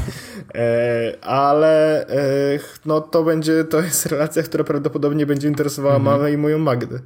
E, 0.55 1.17
ale 1.21 2.07
e, 2.07 2.59
no 2.85 3.01
to 3.01 3.23
będzie, 3.23 3.63
to 3.63 3.81
jest 3.81 4.05
relacja, 4.05 4.43
która 4.43 4.63
prawdopodobnie 4.63 5.25
będzie 5.25 5.47
interesowała 5.47 5.99
mamę 5.99 6.31
i 6.31 6.37
moją 6.37 6.57
Magdę. 6.57 6.99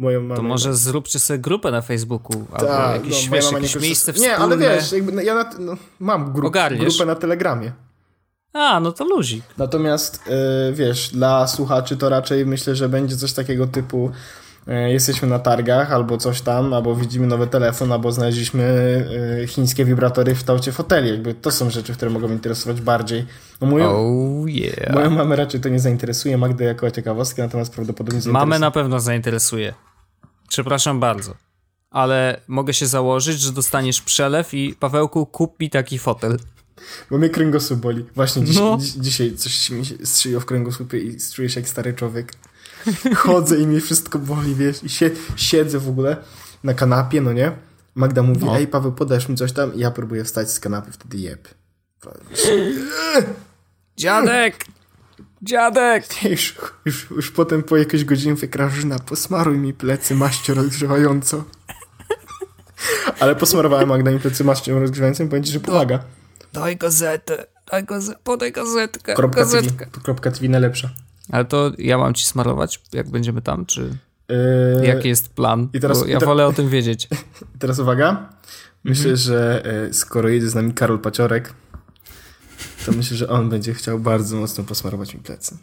Moją 0.00 0.20
mamę. 0.22 0.36
To 0.36 0.42
może 0.42 0.74
zróbcie 0.74 1.18
sobie 1.18 1.38
grupę 1.38 1.70
na 1.70 1.82
Facebooku 1.82 2.44
albo 2.52 2.66
Tak, 2.66 2.94
jakieś, 3.04 3.26
no, 3.26 3.32
wiesz, 3.36 3.50
nie 3.50 3.56
jakieś 3.56 3.72
korzysta- 3.72 3.80
miejsce 3.82 4.12
Nie, 4.12 4.18
wspólne. 4.18 4.44
ale 4.44 4.58
wiesz, 4.58 4.92
jakby, 4.92 5.12
no, 5.12 5.20
ja 5.22 5.34
na, 5.34 5.50
no, 5.58 5.72
mam 6.00 6.32
grup, 6.32 6.54
grupę 6.78 7.06
na 7.06 7.14
Telegramie. 7.14 7.72
A, 8.52 8.80
no 8.80 8.92
to 8.92 9.04
luzik. 9.04 9.44
Natomiast 9.58 10.22
y, 10.70 10.72
wiesz, 10.72 11.08
dla 11.12 11.46
słuchaczy 11.46 11.96
to 11.96 12.08
raczej 12.08 12.46
myślę, 12.46 12.76
że 12.76 12.88
będzie 12.88 13.16
coś 13.16 13.32
takiego 13.32 13.66
typu 13.66 14.10
y, 14.68 14.90
jesteśmy 14.90 15.28
na 15.28 15.38
targach 15.38 15.92
albo 15.92 16.18
coś 16.18 16.40
tam, 16.40 16.74
albo 16.74 16.94
widzimy 16.96 17.26
nowy 17.26 17.46
telefon, 17.46 17.92
albo 17.92 18.12
znaleźliśmy 18.12 18.62
y, 19.42 19.46
chińskie 19.46 19.84
wibratory 19.84 20.34
w 20.34 20.38
kształcie 20.38 20.72
foteli. 20.72 21.10
Jakby 21.10 21.34
to 21.34 21.50
są 21.50 21.70
rzeczy, 21.70 21.92
które 21.92 22.10
mogą 22.10 22.28
interesować 22.28 22.80
bardziej. 22.80 23.26
No, 23.60 23.66
moją, 23.66 23.90
Oh 23.90 24.48
yeah. 24.50 24.94
moją 24.94 25.10
mamę 25.10 25.36
raczej 25.36 25.60
to 25.60 25.68
nie 25.68 25.80
zainteresuje, 25.80 26.38
Magdę 26.38 26.64
jako 26.64 26.90
ciekawostkę, 26.90 27.42
natomiast 27.42 27.72
prawdopodobnie 27.74 28.20
zainteresuje. 28.20 28.46
Mamę 28.46 28.58
na 28.58 28.70
pewno 28.70 29.00
zainteresuje. 29.00 29.74
Przepraszam 30.54 31.00
bardzo. 31.00 31.34
Ale 31.90 32.40
mogę 32.48 32.74
się 32.74 32.86
założyć, 32.86 33.40
że 33.40 33.52
dostaniesz 33.52 34.00
przelew 34.02 34.54
i 34.54 34.74
Pawełku 34.74 35.26
kup 35.26 35.60
mi 35.60 35.70
taki 35.70 35.98
fotel. 35.98 36.38
Bo 37.10 37.18
mnie 37.18 37.28
kręgosłup 37.30 37.80
boli. 37.80 38.04
Właśnie 38.14 38.44
dziś, 38.44 38.56
No. 38.56 38.78
dzi- 38.80 39.00
dzisiaj 39.00 39.36
coś 39.36 39.70
mi 39.70 39.86
się 39.86 39.94
strzeliło 40.06 40.40
w 40.40 40.46
kręgosłupie 40.46 40.98
i 40.98 41.16
czuję 41.34 41.48
się 41.48 41.60
jak 41.60 41.68
stary 41.68 41.94
człowiek. 41.94 42.32
Chodzę 43.16 43.58
i 43.60 43.66
mnie 43.66 43.80
wszystko 43.80 44.18
boli, 44.18 44.54
wiesz, 44.54 44.84
i 44.84 44.88
sie, 44.88 45.10
siedzę 45.36 45.78
w 45.78 45.88
ogóle 45.88 46.16
na 46.64 46.74
kanapie, 46.74 47.20
no 47.20 47.32
nie? 47.32 47.52
Magda 47.94 48.22
mówi, 48.22 48.44
No. 48.44 48.56
ej 48.58 48.66
Paweł, 48.66 48.92
podasz 48.92 49.28
mi 49.28 49.36
coś 49.36 49.52
tam? 49.52 49.74
I 49.74 49.78
ja 49.78 49.90
próbuję 49.90 50.24
wstać 50.24 50.50
z 50.50 50.60
kanapy, 50.60 50.92
wtedy 50.92 51.18
jeb. 51.18 51.48
Dziadek! 53.96 54.64
Dziadek! 55.42 56.04
Już, 56.30 56.54
już, 56.84 57.10
już 57.10 57.30
potem 57.30 57.62
po 57.62 57.76
jakiejś 57.76 58.04
godzinie 58.04 58.32
mówię, 58.32 58.48
Grażyna, 58.48 58.98
posmaruj 58.98 59.58
mi 59.58 59.72
plecy 59.74 60.14
maścią 60.14 60.54
rozgrzewającą. 60.54 61.42
Ale 63.20 63.36
posmarowałem 63.36 63.88
Magda 63.88 64.10
mi 64.10 64.18
plecy 64.18 64.44
maścią 64.44 64.80
rozgrzewającą 64.80 65.24
i 65.24 65.28
powiem 65.28 65.44
ci, 65.44 65.52
że 65.52 65.60
pomaga. 65.60 65.98
Daj 66.52 66.76
gazetę, 66.76 67.46
daj 67.70 67.84
gazetę, 67.84 68.18
podaj 68.24 68.52
gazetkę, 68.52 69.14
Kropka 69.14 69.44
TV, 69.44 69.52
gazetkę. 69.62 69.86
to 69.86 70.00
kropka 70.00 70.30
TV 70.30 70.48
najlepsza. 70.48 70.90
Ale 71.32 71.44
to 71.44 71.72
ja 71.78 71.98
mam 71.98 72.14
ci 72.14 72.26
smarować, 72.26 72.80
jak 72.92 73.10
będziemy 73.10 73.42
tam, 73.42 73.66
czy 73.66 73.96
Yy, 74.78 74.86
jaki 74.86 75.08
jest 75.08 75.28
plan? 75.34 75.68
i 75.72 75.80
teraz- 75.80 76.00
Bo 76.00 76.06
ja 76.06 76.16
i 76.16 76.20
te- 76.20 76.26
wolę 76.26 76.46
o 76.46 76.52
tym 76.52 76.68
wiedzieć. 76.68 77.08
Teraz 77.58 77.78
uwaga. 77.78 78.28
Myślę, 78.84 79.16
że 79.16 79.62
e, 79.88 79.92
skoro 79.92 80.28
jedzie 80.28 80.48
z 80.50 80.54
nami 80.54 80.72
Karol 80.74 80.98
Paciorek, 80.98 81.52
to 82.86 82.92
myślę, 82.92 83.16
że 83.16 83.28
on 83.28 83.48
będzie 83.48 83.74
chciał 83.74 83.98
bardzo 83.98 84.36
mocno 84.36 84.64
posmarować 84.64 85.14
mi 85.14 85.20
plecy. 85.20 85.56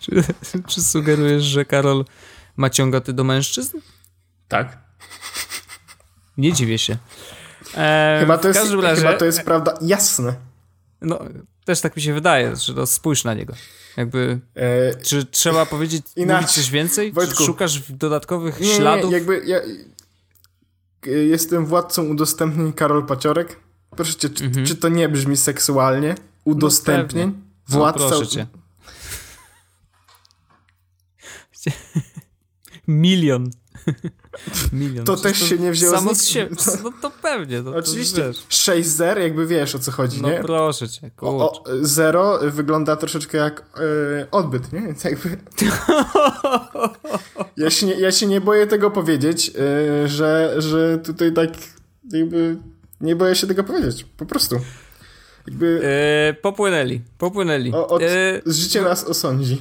Czy, 0.00 0.24
czy 0.66 0.82
sugerujesz, 0.82 1.42
że 1.44 1.64
Karol 1.64 2.04
ma 2.56 2.70
ciągoty 2.70 3.12
do 3.12 3.24
mężczyzn? 3.24 3.78
Tak. 4.48 4.78
Nie 6.36 6.52
dziwię 6.52 6.78
się. 6.78 6.96
E, 7.76 8.16
Chyba 8.20 8.38
to, 8.38 8.48
jest, 8.48 8.60
razie, 8.70 9.02
chyba 9.02 9.16
to 9.16 9.24
jest 9.24 9.42
prawda 9.42 9.78
jasne. 9.80 10.34
No, 11.00 11.18
też 11.64 11.80
tak 11.80 11.96
mi 11.96 12.02
się 12.02 12.14
wydaje, 12.14 12.56
że 12.56 12.74
to 12.74 12.86
spójrz 12.86 13.24
na 13.24 13.34
niego. 13.34 13.54
Jakby, 13.96 14.40
E, 14.54 14.94
czy 14.94 15.24
trzeba 15.24 15.66
powiedzieć, 15.66 16.06
Inaczej. 16.16 16.36
mówić 16.42 16.54
coś 16.54 16.70
więcej? 16.70 17.12
Wojtku. 17.12 17.36
Czy 17.38 17.44
szukasz 17.44 17.92
dodatkowych 17.92 18.60
nie, 18.60 18.74
śladów? 18.76 19.10
nie, 19.10 19.16
jakby 19.16 19.42
ja 19.46 19.58
jestem 21.06 21.66
władcą 21.66 22.04
udostępnień 22.04 22.72
Karol 22.72 23.06
Paciorek. 23.06 23.60
Proszę 23.90 24.14
cię, 24.14 24.30
czy, 24.30 24.44
Mhm. 24.44 24.66
czy 24.66 24.76
to 24.76 24.88
nie 24.88 25.08
brzmi 25.08 25.36
seksualnie? 25.36 26.14
Udostępnień? 26.44 27.32
No, 27.68 27.78
Władca... 27.78 28.08
proszę 28.08 28.26
cię. 28.26 28.46
Milion. 32.88 33.50
Milion. 34.72 35.04
To 35.04 35.16
też 35.16 35.38
się 35.48 35.58
nie 35.58 35.72
wzięło 35.72 35.94
Samo 35.96 36.14
z- 36.14 36.24
siebie. 36.24 36.56
No 36.84 36.92
to 37.02 37.10
pewnie. 37.22 37.62
No, 37.62 37.70
Oczywiście. 37.76 38.16
To, 38.22 38.26
wiesz. 38.28 38.44
6 38.48 38.88
zer, 38.88 39.18
jakby 39.18 39.46
wiesz 39.46 39.74
o 39.74 39.78
co 39.78 39.90
chodzi, 39.92 40.22
No 40.22 40.30
nie? 40.30 40.40
proszę 40.40 40.88
cię. 40.88 41.10
O, 41.20 41.52
o, 41.52 41.64
zero 41.82 42.38
wygląda 42.42 42.96
troszeczkę 42.96 43.38
jak 43.38 43.60
e, 44.20 44.30
odbyt, 44.30 44.72
nie? 44.72 44.94
Jakby... 45.04 45.36
ja, 47.56 47.70
się 47.70 47.86
nie, 47.86 47.94
ja 47.94 48.12
się 48.12 48.26
nie 48.26 48.40
boję 48.40 48.66
tego 48.66 48.90
powiedzieć, 48.90 49.52
e, 50.04 50.08
że, 50.08 50.54
że 50.58 50.98
tutaj 50.98 51.32
tak 51.32 51.50
jakby 52.12 52.56
nie 53.00 53.16
boję 53.16 53.34
się 53.34 53.46
tego 53.46 53.64
powiedzieć, 53.64 54.04
po 54.16 54.26
prostu. 54.26 54.56
Jakby 55.46 55.80
E, 55.84 56.34
popłynęli, 56.34 57.00
popłynęli. 57.18 57.72
o, 57.74 57.86
od, 57.88 58.02
życie 58.46 58.82
nas 58.82 59.04
osądzi. 59.04 59.58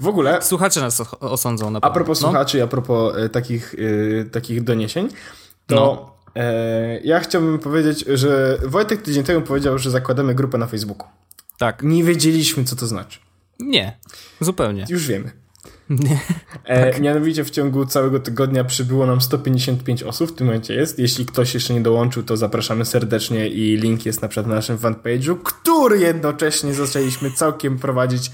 W 0.00 0.06
ogóle, 0.06 0.42
słuchacze 0.42 0.80
nas 0.80 1.02
osądzą 1.20 1.70
na 1.70 1.78
a 1.78 1.80
pewno. 1.80 1.94
propos 1.94 2.20
no. 2.20 2.28
słuchaczy, 2.28 2.62
a 2.62 2.66
propos 2.66 3.16
e, 3.16 3.28
takich, 3.28 3.74
e, 4.20 4.24
takich 4.24 4.64
doniesień, 4.64 5.08
to 5.66 5.74
No. 5.74 6.14
E, 6.34 7.00
ja 7.00 7.20
chciałbym 7.20 7.58
powiedzieć, 7.58 8.04
że 8.08 8.58
Wojtek 8.66 9.02
tydzień 9.02 9.24
temu 9.24 9.40
powiedział, 9.46 9.78
że 9.78 9.90
zakładamy 9.90 10.34
grupę 10.34 10.58
na 10.58 10.66
Facebooku. 10.66 11.08
Tak. 11.58 11.82
Nie 11.82 12.04
wiedzieliśmy, 12.04 12.64
co 12.64 12.76
to 12.76 12.86
znaczy. 12.86 13.18
Nie, 13.60 13.98
zupełnie. 14.40 14.86
Już 14.88 15.06
wiemy. 15.06 15.30
Nie. 15.90 16.20
E, 16.64 16.92
Tak. 16.92 17.00
Mianowicie 17.00 17.44
w 17.44 17.50
ciągu 17.50 17.86
całego 17.86 18.20
tygodnia 18.20 18.64
przybyło 18.64 19.06
nam 19.06 19.20
155 19.20 20.02
osób, 20.02 20.30
w 20.30 20.34
tym 20.34 20.46
momencie 20.46 20.74
jest. 20.74 20.98
Jeśli 20.98 21.26
ktoś 21.26 21.54
jeszcze 21.54 21.74
nie 21.74 21.80
dołączył, 21.80 22.22
to 22.22 22.36
zapraszamy 22.36 22.84
serdecznie 22.84 23.48
i 23.48 23.76
link 23.76 24.06
jest 24.06 24.22
na 24.22 24.28
przykład 24.28 24.46
na 24.46 24.54
naszym 24.54 24.78
fanpage'u, 24.78 25.36
który 25.44 25.98
jednocześnie 25.98 26.74
zaczęliśmy 26.74 27.30
całkiem 27.30 27.78
prowadzić. 27.78 28.30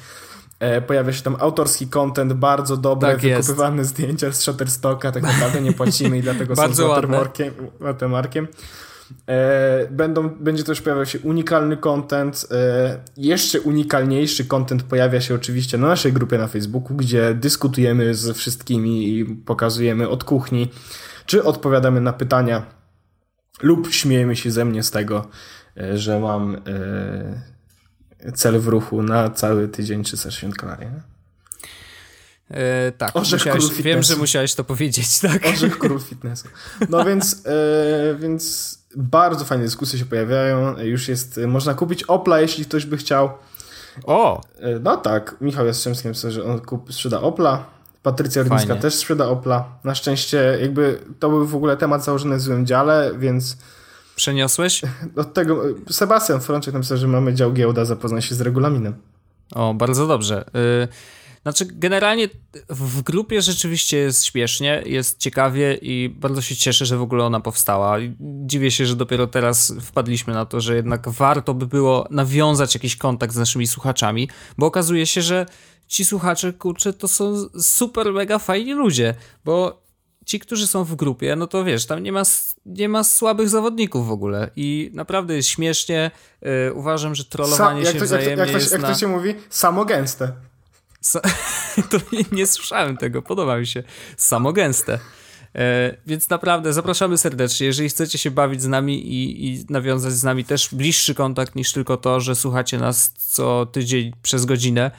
E, 0.60 0.80
pojawia 0.82 1.12
się 1.12 1.22
tam 1.22 1.36
autorski 1.40 1.86
content, 1.88 2.32
bardzo 2.32 2.76
dobre, 2.76 3.12
Tak 3.12 3.22
jest. 3.22 3.48
wykupywane 3.48 3.84
zdjęcia 3.84 4.32
z 4.32 4.40
Shutterstocka, 4.42 5.12
tak 5.12 5.22
naprawdę 5.22 5.60
nie 5.60 5.72
płacimy 5.72 6.18
i 6.18 6.22
dlatego 6.22 6.56
są 6.56 6.74
z 6.74 6.80
watermarkiem. 6.80 7.54
watermarkiem. 7.80 8.48
E, 9.28 9.88
będą, 9.90 10.28
będzie 10.28 10.64
też 10.64 10.80
pojawiał 10.80 11.06
się 11.06 11.18
unikalny 11.18 11.76
content. 11.76 12.46
E, 12.50 12.98
jeszcze 13.16 13.60
unikalniejszy 13.60 14.44
content 14.44 14.82
pojawia 14.82 15.20
się 15.20 15.34
oczywiście 15.34 15.78
na 15.78 15.86
naszej 15.86 16.12
grupie 16.12 16.38
na 16.38 16.46
Facebooku, 16.46 16.96
gdzie 16.96 17.34
dyskutujemy 17.34 18.14
z 18.14 18.36
wszystkimi 18.36 19.08
i 19.18 19.24
pokazujemy 19.24 20.08
od 20.08 20.24
kuchni, 20.24 20.70
czy 21.26 21.44
odpowiadamy 21.44 22.00
na 22.00 22.12
pytania, 22.12 22.62
lub 23.62 23.92
śmiejemy 23.92 24.36
się 24.36 24.50
ze 24.50 24.64
mnie 24.64 24.82
z 24.82 24.90
tego, 24.90 25.28
że 25.94 26.20
mam 26.20 26.56
cel 28.34 28.60
w 28.60 28.68
ruchu 28.68 29.02
na 29.02 29.30
cały 29.30 29.68
tydzień 29.68 30.04
360 30.04 30.54
kalorii. 30.54 30.86
nie? 30.86 31.00
E, 32.50 32.92
tak, 32.92 33.16
Orzech 33.16 33.40
musiałeś, 33.40 33.64
król 33.66 33.82
wiem, 33.82 34.02
że 34.02 34.16
musiałeś 34.16 34.54
to 34.54 34.64
powiedzieć, 34.64 35.18
tak? 35.20 35.46
Orzech 35.46 35.78
król 35.78 36.00
fitnessu. 36.00 36.48
No 36.88 37.04
więc, 37.04 37.42
e, 37.46 38.14
więc 38.18 38.74
bardzo 38.96 39.44
fajne 39.44 39.64
dyskusje 39.64 39.98
się 39.98 40.04
pojawiają. 40.04 40.78
Już 40.78 41.08
jest, 41.08 41.38
e, 41.38 41.46
można 41.46 41.74
kupić 41.74 42.02
Opla, 42.02 42.40
jeśli 42.40 42.64
ktoś 42.64 42.86
by 42.86 42.96
chciał. 42.96 43.30
O, 44.04 44.40
E, 44.60 44.78
No 44.78 44.96
tak, 44.96 45.36
Michał 45.40 45.66
Jastrzębski 45.66 46.08
napisał, 46.08 46.30
że 46.30 46.44
on 46.44 46.60
kup, 46.60 46.92
sprzeda 46.92 47.20
Opla. 47.20 47.64
Patrycja 48.02 48.42
Rudnicka 48.42 48.76
też 48.76 48.94
sprzeda 48.94 49.26
Opla. 49.28 49.68
Na 49.84 49.94
szczęście 49.94 50.58
jakby 50.60 50.98
to 51.18 51.28
był 51.28 51.46
w 51.46 51.54
ogóle 51.56 51.76
temat 51.76 52.04
założony 52.04 52.36
w 52.36 52.40
złym 52.40 52.66
dziale, 52.66 53.10
więc 53.18 53.56
przeniosłeś? 54.16 54.82
od 55.16 55.34
tego 55.34 55.62
Sebastian 55.90 56.40
Frączek 56.40 56.74
napisał, 56.74 56.96
że 56.96 57.08
mamy 57.08 57.34
dział 57.34 57.52
giełda, 57.52 57.84
zapoznaj 57.84 58.22
się 58.22 58.34
z 58.34 58.40
regulaminem. 58.40 58.94
O, 59.54 59.74
bardzo 59.74 60.06
dobrze. 60.06 60.44
Y, 60.84 60.88
Znaczy, 61.46 61.66
generalnie 61.70 62.28
w 62.70 63.02
grupie 63.02 63.42
rzeczywiście 63.42 63.96
jest 63.96 64.24
śmiesznie, 64.24 64.82
jest 64.86 65.18
ciekawie 65.18 65.78
i 65.82 66.08
bardzo 66.08 66.42
się 66.42 66.56
cieszę, 66.56 66.86
że 66.86 66.96
w 66.96 67.02
ogóle 67.02 67.24
ona 67.24 67.40
powstała. 67.40 67.96
Dziwię 68.20 68.70
się, 68.70 68.86
że 68.86 68.96
dopiero 68.96 69.26
teraz 69.26 69.74
wpadliśmy 69.80 70.34
na 70.34 70.46
to, 70.46 70.60
że 70.60 70.76
jednak 70.76 71.08
warto 71.08 71.54
by 71.54 71.66
było 71.66 72.06
nawiązać 72.10 72.74
jakiś 72.74 72.96
kontakt 72.96 73.34
z 73.34 73.36
naszymi 73.36 73.66
słuchaczami, 73.66 74.28
bo 74.58 74.66
okazuje 74.66 75.06
się, 75.06 75.22
że 75.22 75.46
ci 75.86 76.04
słuchacze, 76.04 76.52
kurczę, 76.52 76.92
to 76.92 77.08
są 77.08 77.48
super 77.60 78.12
mega 78.12 78.38
fajni 78.38 78.72
ludzie, 78.72 79.14
bo 79.44 79.82
ci, 80.26 80.40
którzy 80.40 80.66
są 80.66 80.84
w 80.84 80.94
grupie, 80.94 81.36
no 81.36 81.46
to 81.46 81.64
wiesz, 81.64 81.86
tam 81.86 82.02
nie 82.02 82.12
ma, 82.12 82.22
nie 82.66 82.88
ma 82.88 83.04
słabych 83.04 83.48
zawodników 83.48 84.06
w 84.06 84.10
ogóle 84.10 84.50
i 84.56 84.90
naprawdę 84.94 85.36
jest 85.36 85.48
śmiesznie. 85.48 86.10
Y, 86.68 86.72
uważam, 86.74 87.14
że 87.14 87.24
trollowanie 87.24 87.82
jak, 87.82 87.92
się 87.92 87.98
to, 87.98 88.04
jak, 88.04 88.10
to, 88.10 88.18
wzajemnie 88.18 88.52
jak, 88.52 88.62
to, 88.62 88.72
jak 88.72 88.82
na... 88.82 88.88
to 88.88 88.98
się 88.98 89.06
mówi? 89.06 89.34
Samogęste. 89.50 90.32
Sa- 91.04 91.20
to 91.90 91.98
nie, 92.12 92.24
nie 92.32 92.46
słyszałem 92.46 92.96
tego, 92.96 93.22
podoba 93.22 93.58
mi 93.58 93.66
się. 93.66 93.82
Samogęste. 94.16 94.98
E, 95.54 95.96
więc 96.06 96.30
naprawdę 96.30 96.72
zapraszamy 96.72 97.18
serdecznie. 97.18 97.66
Jeżeli 97.66 97.88
chcecie 97.88 98.18
się 98.18 98.30
bawić 98.30 98.62
z 98.62 98.66
nami 98.66 99.06
i, 99.06 99.48
i 99.48 99.64
nawiązać 99.68 100.12
z 100.12 100.24
nami 100.24 100.44
też 100.44 100.68
bliższy 100.74 101.14
kontakt 101.14 101.54
niż 101.54 101.72
tylko 101.72 101.96
to, 101.96 102.20
że 102.20 102.34
słuchacie 102.34 102.78
nas 102.78 103.12
co 103.12 103.66
tydzień 103.66 104.12
przez 104.22 104.44
godzinę, 104.44 104.90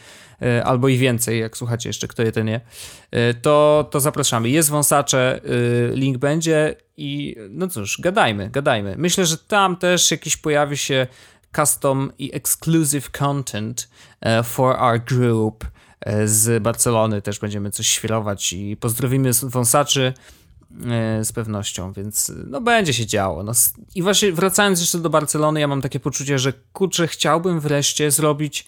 albo 0.63 0.87
i 0.87 0.97
więcej, 0.97 1.39
jak 1.39 1.57
słuchacie 1.57 1.89
jeszcze, 1.89 2.07
kto 2.07 2.23
je 2.23 2.31
ten 2.31 2.45
nie, 2.45 2.61
e, 3.11 3.33
to, 3.33 3.87
to 3.91 3.99
zapraszamy. 3.99 4.49
Jest 4.49 4.69
wąsacze, 4.69 5.41
e, 5.43 5.95
link 5.95 6.17
będzie 6.17 6.75
i 6.97 7.35
no 7.49 7.67
cóż, 7.67 8.01
gadajmy, 8.01 8.49
gadajmy. 8.49 8.95
Myślę, 8.97 9.25
że 9.25 9.37
tam 9.37 9.77
też 9.77 10.11
jakiś 10.11 10.37
pojawi 10.37 10.77
się 10.77 11.07
custom 11.55 12.11
i 12.19 12.35
exclusive 12.35 13.09
content 13.09 13.89
e, 14.21 14.43
for 14.43 14.75
our 14.79 14.99
group 14.99 15.65
e, 16.01 16.27
z 16.27 16.63
Barcelony. 16.63 17.21
Też 17.21 17.39
będziemy 17.39 17.71
coś 17.71 17.87
świrować 17.87 18.53
i 18.53 18.77
pozdrowimy 18.77 19.31
wąsaczy 19.43 20.13
e, 20.85 21.25
z 21.25 21.31
pewnością, 21.31 21.93
więc 21.93 22.31
no 22.47 22.61
będzie 22.61 22.93
się 22.93 23.05
działo. 23.05 23.43
No, 23.43 23.51
I 23.95 24.03
właśnie 24.03 24.31
wracając 24.31 24.79
jeszcze 24.79 24.99
do 24.99 25.09
Barcelony, 25.09 25.59
ja 25.59 25.67
mam 25.67 25.81
takie 25.81 25.99
poczucie, 25.99 26.39
że 26.39 26.53
kurczę, 26.73 27.07
chciałbym 27.07 27.59
wreszcie 27.59 28.11
zrobić, 28.11 28.67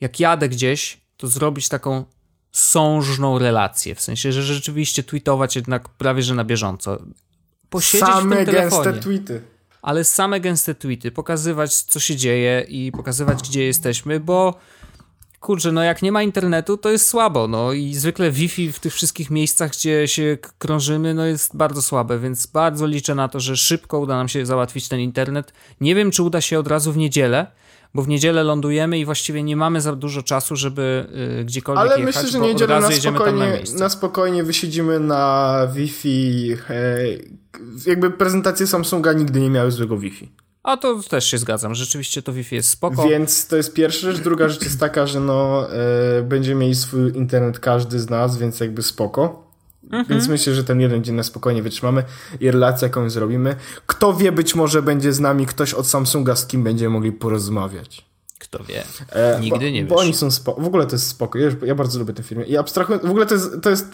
jak 0.00 0.20
jadę 0.20 0.48
gdzieś, 0.48 1.00
to 1.16 1.26
zrobić 1.26 1.68
taką 1.68 2.04
sążną 2.52 3.38
relację, 3.38 3.94
w 3.94 4.00
sensie, 4.00 4.32
że 4.32 4.42
rzeczywiście 4.42 5.02
tweetować 5.02 5.56
jednak 5.56 5.88
prawie, 5.88 6.22
że 6.22 6.34
na 6.34 6.44
bieżąco. 6.44 6.98
Posiedzieć 7.70 8.08
w 8.08 8.12
Same 8.12 8.36
tym 8.36 8.46
telefonie 8.46 8.84
gęste 8.84 9.02
tweety. 9.02 9.42
ale 9.82 10.04
same 10.04 10.40
gęste 10.40 10.74
tweety, 10.74 11.10
pokazywać 11.10 11.74
co 11.74 12.00
się 12.00 12.16
dzieje 12.16 12.66
i 12.68 12.92
pokazywać 12.92 13.42
gdzie 13.42 13.64
jesteśmy, 13.64 14.20
bo 14.20 14.54
kurczę, 15.40 15.72
no 15.72 15.82
jak 15.82 16.02
nie 16.02 16.12
ma 16.12 16.22
internetu, 16.22 16.76
to 16.76 16.90
jest 16.90 17.06
słabo, 17.06 17.48
no 17.48 17.72
i 17.72 17.94
zwykle 17.94 18.30
Wi-Fi 18.30 18.72
w 18.72 18.80
tych 18.80 18.94
wszystkich 18.94 19.30
miejscach, 19.30 19.70
gdzie 19.70 20.08
się 20.08 20.38
krążymy, 20.58 21.14
no 21.14 21.26
jest 21.26 21.56
bardzo 21.56 21.82
słabe, 21.82 22.18
więc 22.18 22.46
bardzo 22.46 22.86
liczę 22.86 23.14
na 23.14 23.28
to, 23.28 23.40
że 23.40 23.56
szybko 23.56 23.98
uda 23.98 24.16
nam 24.16 24.28
się 24.28 24.46
załatwić 24.46 24.88
ten 24.88 25.00
internet. 25.00 25.52
Nie 25.80 25.94
wiem, 25.94 26.10
czy 26.10 26.22
uda 26.22 26.40
się 26.40 26.58
od 26.58 26.66
razu 26.66 26.92
w 26.92 26.96
niedzielę, 26.96 27.46
bo 27.94 28.02
w 28.02 28.08
niedzielę 28.08 28.44
lądujemy 28.44 28.98
i 28.98 29.04
właściwie 29.04 29.42
nie 29.42 29.56
mamy 29.56 29.80
za 29.80 29.96
dużo 29.96 30.22
czasu, 30.22 30.56
żeby 30.56 31.06
y, 31.40 31.44
gdziekolwiek 31.44 31.92
Ale 31.92 32.00
jechać, 32.00 32.14
myślę, 32.14 32.30
że 32.30 32.40
niedzielę 32.40 32.80
na 32.80 32.88
na 32.88 32.96
spokojnie, 32.96 33.46
miejsce. 33.46 33.78
na 33.78 33.88
spokojnie 33.88 34.44
wysiedzimy 34.44 35.00
na 35.00 35.66
Wi-Fi. 35.74 36.52
E, 36.70 36.98
jakby 37.86 38.10
prezentacje 38.10 38.66
Samsunga 38.66 39.12
nigdy 39.12 39.40
nie 39.40 39.50
miały 39.50 39.72
złego 39.72 39.98
Wi-Fi. 39.98 40.32
A 40.62 40.76
to 40.76 41.00
też 41.10 41.24
się 41.24 41.38
zgadzam, 41.38 41.74
rzeczywiście 41.74 42.22
to 42.22 42.32
Wi-Fi 42.32 42.54
jest 42.54 42.70
spoko. 42.70 43.08
Więc 43.08 43.46
to 43.46 43.56
jest 43.56 43.74
pierwsza 43.74 44.12
rzecz. 44.12 44.22
Druga 44.22 44.48
rzecz 44.48 44.62
jest 44.62 44.80
taka, 44.80 45.06
że 45.06 45.20
no, 45.20 45.66
e, 45.72 46.22
będzie 46.22 46.54
mieli 46.54 46.74
swój 46.74 47.16
internet 47.16 47.60
każdy 47.60 48.00
z 48.00 48.10
nas, 48.10 48.38
więc 48.38 48.60
jakby 48.60 48.82
spoko. 48.82 49.47
Mhm. 49.90 50.04
Więc 50.08 50.28
myślę, 50.28 50.54
że 50.54 50.64
ten 50.64 50.80
jeden 50.80 51.04
dzień 51.04 51.14
na 51.14 51.22
spokojnie 51.22 51.62
wytrzymamy 51.62 52.02
i 52.40 52.50
relację 52.50 52.86
jakąś 52.88 53.12
zrobimy. 53.12 53.56
Kto 53.86 54.14
wie, 54.14 54.32
być 54.32 54.54
może 54.54 54.82
będzie 54.82 55.12
z 55.12 55.20
nami 55.20 55.46
ktoś 55.46 55.74
od 55.74 55.86
Samsunga, 55.86 56.36
z 56.36 56.46
kim 56.46 56.64
będziemy 56.64 56.90
mogli 56.90 57.12
porozmawiać. 57.12 58.08
Kto 58.38 58.64
wie. 58.64 58.82
E, 59.12 59.40
Nigdy 59.40 59.58
bo, 59.58 59.70
nie 59.70 59.84
Bo 59.84 59.94
wiesz. 59.94 60.04
oni 60.04 60.14
są 60.14 60.30
spoko. 60.30 60.60
W 60.62 60.66
ogóle 60.66 60.86
to 60.86 60.92
jest 60.92 61.06
spoko. 61.06 61.38
Ja, 61.38 61.48
ja 61.62 61.74
bardzo 61.74 61.98
lubię 61.98 62.14
tę 62.14 62.22
firmę. 62.22 62.44
I 62.44 62.56
abstrahując, 62.56 63.02
w 63.06 63.10
ogóle 63.10 63.26
to 63.26 63.34
jest, 63.34 63.50
to 63.62 63.70
jest 63.70 63.86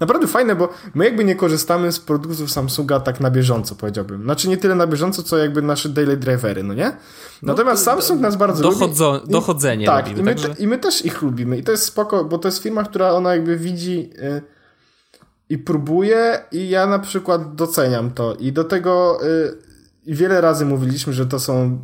naprawdę 0.00 0.26
fajne, 0.26 0.56
bo 0.56 0.68
my 0.94 1.04
jakby 1.04 1.24
nie 1.24 1.34
korzystamy 1.36 1.92
z 1.92 2.00
produktów 2.00 2.50
Samsunga 2.50 3.00
tak 3.00 3.20
na 3.20 3.30
bieżąco, 3.30 3.74
powiedziałbym. 3.74 4.22
Znaczy 4.22 4.48
nie 4.48 4.56
tyle 4.56 4.74
na 4.74 4.86
bieżąco, 4.86 5.22
co 5.22 5.38
jakby 5.38 5.62
nasze 5.62 5.88
daily 5.88 6.16
drivery, 6.16 6.62
no 6.62 6.74
nie? 6.74 6.96
Natomiast 7.42 7.84
Samsung 7.84 8.20
nas 8.20 8.36
bardzo 8.36 8.62
Dochodzo, 8.62 9.12
lubi. 9.12 9.26
I- 9.28 9.32
dochodzenie 9.32 9.86
tak, 9.86 10.06
robimy. 10.08 10.20
i 10.20 10.24
my, 10.24 10.34
także... 10.34 10.48
te, 10.54 10.62
i 10.62 10.66
my 10.66 10.78
też 10.78 11.04
ich 11.04 11.22
lubimy. 11.22 11.58
I 11.58 11.62
to 11.62 11.72
jest 11.72 11.84
spoko, 11.84 12.24
bo 12.24 12.38
to 12.38 12.48
jest 12.48 12.62
firma, 12.62 12.84
która 12.84 13.10
ona 13.12 13.34
jakby 13.34 13.56
widzi 13.56 14.10
y, 14.18 14.42
i 15.52 15.58
próbuje 15.58 16.44
i 16.52 16.68
ja 16.68 16.86
na 16.86 16.98
przykład 16.98 17.54
doceniam 17.54 18.10
to. 18.10 18.34
I 18.34 18.52
do 18.52 18.64
tego 18.64 19.18
y, 19.24 19.56
wiele 20.06 20.40
razy 20.40 20.64
mówiliśmy, 20.64 21.12
że 21.12 21.26
to 21.26 21.40
są 21.40 21.78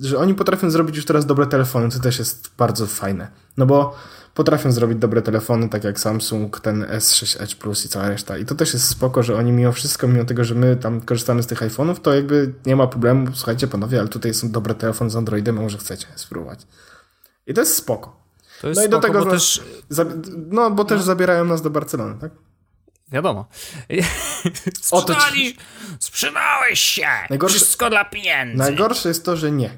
że 0.00 0.18
oni 0.18 0.34
potrafią 0.34 0.70
zrobić 0.70 0.96
już 0.96 1.04
teraz 1.04 1.26
dobre 1.26 1.46
telefony, 1.46 1.88
co 1.88 2.00
też 2.00 2.18
jest 2.18 2.50
bardzo 2.58 2.86
fajne. 2.86 3.28
No 3.56 3.66
bo 3.66 3.96
potrafią 4.34 4.72
zrobić 4.72 4.98
dobre 4.98 5.22
telefony, 5.22 5.68
tak 5.68 5.84
jak 5.84 6.00
Samsung, 6.00 6.60
ten 6.60 6.84
S6 6.84 7.42
Edge 7.42 7.54
Plus 7.54 7.84
i 7.84 7.88
cała 7.88 8.08
reszta. 8.08 8.38
I 8.38 8.44
to 8.44 8.54
też 8.54 8.72
jest 8.72 8.88
spoko, 8.88 9.22
że 9.22 9.36
oni 9.36 9.52
mimo 9.52 9.72
wszystko, 9.72 10.08
mimo 10.08 10.24
tego, 10.24 10.44
że 10.44 10.54
my 10.54 10.76
tam 10.76 11.00
korzystamy 11.00 11.42
z 11.42 11.46
tych 11.46 11.62
iPhone'ów, 11.62 12.00
to 12.00 12.14
jakby 12.14 12.54
nie 12.66 12.76
ma 12.76 12.86
problemu. 12.86 13.26
Słuchajcie 13.34 13.66
panowie, 13.66 14.00
ale 14.00 14.08
tutaj 14.08 14.34
są 14.34 14.50
dobre 14.50 14.74
telefony 14.74 15.10
z 15.10 15.16
Androidem, 15.16 15.56
może 15.56 15.78
chcecie 15.78 16.06
spróbować. 16.16 16.66
I 17.46 17.54
to 17.54 17.60
jest 17.60 17.76
spoko. 17.76 18.16
To 18.60 18.68
jest 18.68 18.80
No 18.80 18.86
i 18.86 18.88
do 18.88 18.98
spoko, 18.98 19.12
tego 19.12 19.24
bo 19.24 19.32
nas- 19.32 19.34
też 19.34 19.62
no, 20.50 20.70
bo 20.70 20.84
też 20.84 21.02
zabierają 21.02 21.44
nas 21.44 21.62
do 21.62 21.70
Barcelony, 21.70 22.14
tak? 22.20 22.32
Wiadomo. 23.12 23.46
Ci- 23.88 24.70
Sprzedali, 24.82 25.56
sprzedałeś 25.98 26.80
się! 26.80 27.06
Najgorsze- 27.30 27.48
Wszystko 27.56 27.90
dla 27.90 28.04
pieniędzy. 28.04 28.56
Najgorsze 28.56 29.08
jest 29.08 29.24
to, 29.24 29.36
że 29.36 29.50
nie. 29.52 29.70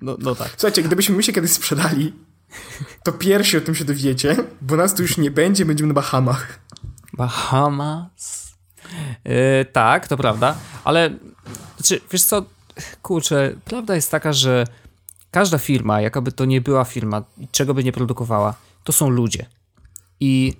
No, 0.00 0.16
no 0.18 0.34
tak. 0.34 0.48
Słuchajcie, 0.56 0.82
gdybyśmy 0.82 1.16
my 1.16 1.22
się 1.22 1.32
kiedyś 1.32 1.50
sprzedali, 1.52 2.12
to 3.04 3.12
pierwsi 3.12 3.56
o 3.56 3.60
tym 3.60 3.74
się 3.74 3.84
dowiecie, 3.84 4.36
bo 4.60 4.76
nas 4.76 4.94
tu 4.94 5.02
już 5.02 5.16
nie 5.16 5.30
będzie, 5.30 5.64
będziemy 5.64 5.88
na 5.88 5.94
Bahamach. 5.94 6.58
Bahamas. 7.12 8.54
Yy, 9.24 9.64
tak, 9.72 10.08
to 10.08 10.16
prawda, 10.16 10.56
ale 10.84 11.10
znaczy, 11.76 12.00
wiesz 12.12 12.22
co, 12.22 12.44
kurczę, 13.02 13.54
prawda 13.64 13.94
jest 13.94 14.10
taka, 14.10 14.32
że 14.32 14.66
każda 15.30 15.58
firma, 15.58 16.00
jakaby 16.00 16.32
to 16.32 16.44
nie 16.44 16.60
była 16.60 16.84
firma, 16.84 17.22
czego 17.52 17.74
by 17.74 17.84
nie 17.84 17.92
produkowała, 17.92 18.54
to 18.84 18.92
są 18.92 19.08
ludzie. 19.10 19.46
I 20.20 20.52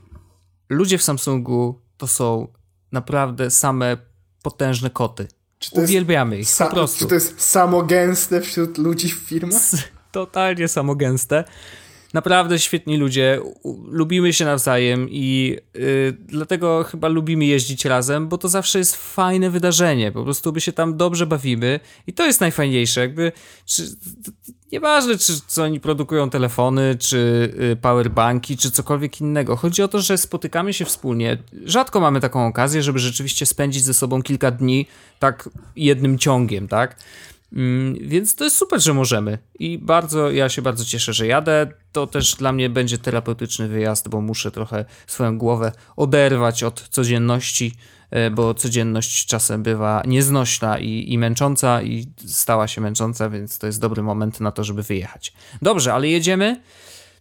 ludzie 0.68 0.98
w 0.98 1.02
Samsungu 1.02 1.80
to 1.96 2.06
są 2.06 2.48
naprawdę 2.92 3.50
same 3.50 3.96
potężne 4.42 4.90
koty. 4.90 5.28
Uwielbiamy 5.72 6.38
ich, 6.38 6.48
po 6.58 6.66
prostu. 6.66 6.98
Czy 6.98 7.06
to 7.06 7.14
jest 7.14 7.40
samogęste 7.40 8.40
wśród 8.40 8.78
ludzi 8.78 9.08
w 9.08 9.14
firmach? 9.14 9.62
Totalnie 10.12 10.68
samogęste. 10.68 11.44
Naprawdę 12.14 12.58
świetni 12.58 12.96
ludzie, 12.96 13.40
lubimy 13.88 14.32
się 14.32 14.44
nawzajem 14.44 15.08
i 15.10 15.56
y, 15.76 16.16
dlatego 16.26 16.84
chyba 16.84 17.08
lubimy 17.08 17.44
jeździć 17.44 17.84
razem, 17.84 18.28
bo 18.28 18.38
to 18.38 18.48
zawsze 18.48 18.78
jest 18.78 18.96
fajne 18.96 19.50
wydarzenie. 19.50 20.12
Po 20.12 20.24
prostu 20.24 20.52
my 20.52 20.60
się 20.60 20.72
tam 20.72 20.96
dobrze 20.96 21.26
bawimy 21.26 21.80
i 22.06 22.12
to 22.12 22.26
jest 22.26 22.40
najfajniejsze. 22.40 23.00
Jakby, 23.00 23.32
czy, 23.66 23.82
nieważne, 24.72 25.18
czy, 25.18 25.32
czy 25.48 25.62
oni 25.62 25.80
produkują 25.80 26.30
telefony, 26.30 26.96
czy 26.98 27.52
y, 27.72 27.76
powerbanki, 27.76 28.56
czy 28.56 28.70
cokolwiek 28.70 29.20
innego. 29.20 29.56
Chodzi 29.56 29.82
o 29.82 29.88
to, 29.88 30.00
że 30.00 30.18
spotykamy 30.18 30.72
się 30.72 30.84
wspólnie. 30.84 31.38
Rzadko 31.64 32.00
mamy 32.00 32.20
taką 32.20 32.46
okazję, 32.46 32.82
żeby 32.82 32.98
rzeczywiście 32.98 33.46
spędzić 33.46 33.82
ze 33.82 33.94
sobą 33.94 34.22
kilka 34.22 34.50
dni 34.50 34.86
tak 35.18 35.48
jednym 35.76 36.18
ciągiem, 36.18 36.68
tak? 36.68 36.96
Mm, 37.54 37.94
Więc 38.00 38.34
to 38.34 38.44
jest 38.44 38.56
super, 38.56 38.82
że 38.82 38.94
możemy. 38.94 39.38
I 39.58 39.78
bardzo, 39.78 40.30
ja 40.30 40.48
się 40.48 40.62
bardzo 40.62 40.84
cieszę, 40.84 41.12
że 41.12 41.26
jadę. 41.26 41.66
To 41.92 42.06
też 42.06 42.34
dla 42.34 42.52
mnie 42.52 42.70
będzie 42.70 42.98
terapeutyczny 42.98 43.68
wyjazd, 43.68 44.08
bo 44.08 44.20
muszę 44.20 44.50
trochę 44.50 44.84
swoją 45.06 45.38
głowę 45.38 45.72
oderwać 45.96 46.62
od 46.62 46.88
codzienności, 46.88 47.74
e, 48.10 48.30
bo 48.30 48.54
codzienność 48.54 49.26
czasem 49.26 49.62
bywa 49.62 50.02
nieznośna 50.06 50.78
i, 50.78 51.12
i 51.12 51.18
męcząca, 51.18 51.82
i 51.82 52.06
stała 52.26 52.68
się 52.68 52.80
męcząca, 52.80 53.30
więc 53.30 53.58
to 53.58 53.66
jest 53.66 53.80
dobry 53.80 54.02
moment 54.02 54.40
na 54.40 54.52
to, 54.52 54.64
żeby 54.64 54.82
wyjechać. 54.82 55.32
Dobrze, 55.62 55.94
ale 55.94 56.08
jedziemy. 56.08 56.60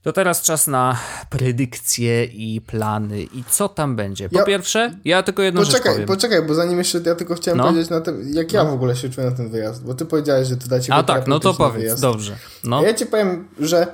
To 0.03 0.13
teraz 0.13 0.41
czas 0.41 0.67
na 0.67 0.97
predykcje 1.29 2.25
i 2.25 2.61
plany. 2.61 3.23
I 3.23 3.43
co 3.49 3.69
tam 3.69 3.95
będzie? 3.95 4.29
Po 4.29 4.39
Ja- 4.39 4.45
pierwsze, 4.45 4.97
ja 5.05 5.23
tylko 5.23 5.41
jedną 5.41 5.61
rzecz 5.63 5.71
Poczekaj, 5.71 5.93
powiem. 5.93 6.07
poczekaj, 6.07 6.41
bo 6.47 6.53
zanim 6.53 6.77
jeszcze 6.77 7.01
ja 7.05 7.15
tylko 7.15 7.35
chciałem 7.35 7.57
No. 7.57 7.63
powiedzieć 7.63 7.89
na 7.89 8.01
tym, 8.01 8.33
jak 8.33 8.53
ja 8.53 8.63
w 8.65 8.73
ogóle 8.73 8.95
się 8.95 9.09
czuję 9.09 9.29
na 9.29 9.35
ten 9.35 9.49
wyjazd, 9.49 9.83
bo 9.85 9.93
ty 9.93 10.05
powiedziałeś, 10.05 10.47
że 10.47 10.57
to 10.57 10.67
da 10.67 10.79
ci 10.79 10.91
A 10.91 11.03
tak, 11.03 11.27
no 11.27 11.39
to 11.39 11.53
powiedz, 11.53 11.81
wyjazd. 11.81 12.01
dobrze. 12.01 12.37
No, 12.63 12.79
A 12.79 12.81
ja 12.81 12.93
ci 12.93 13.05
powiem, 13.05 13.47
że 13.59 13.87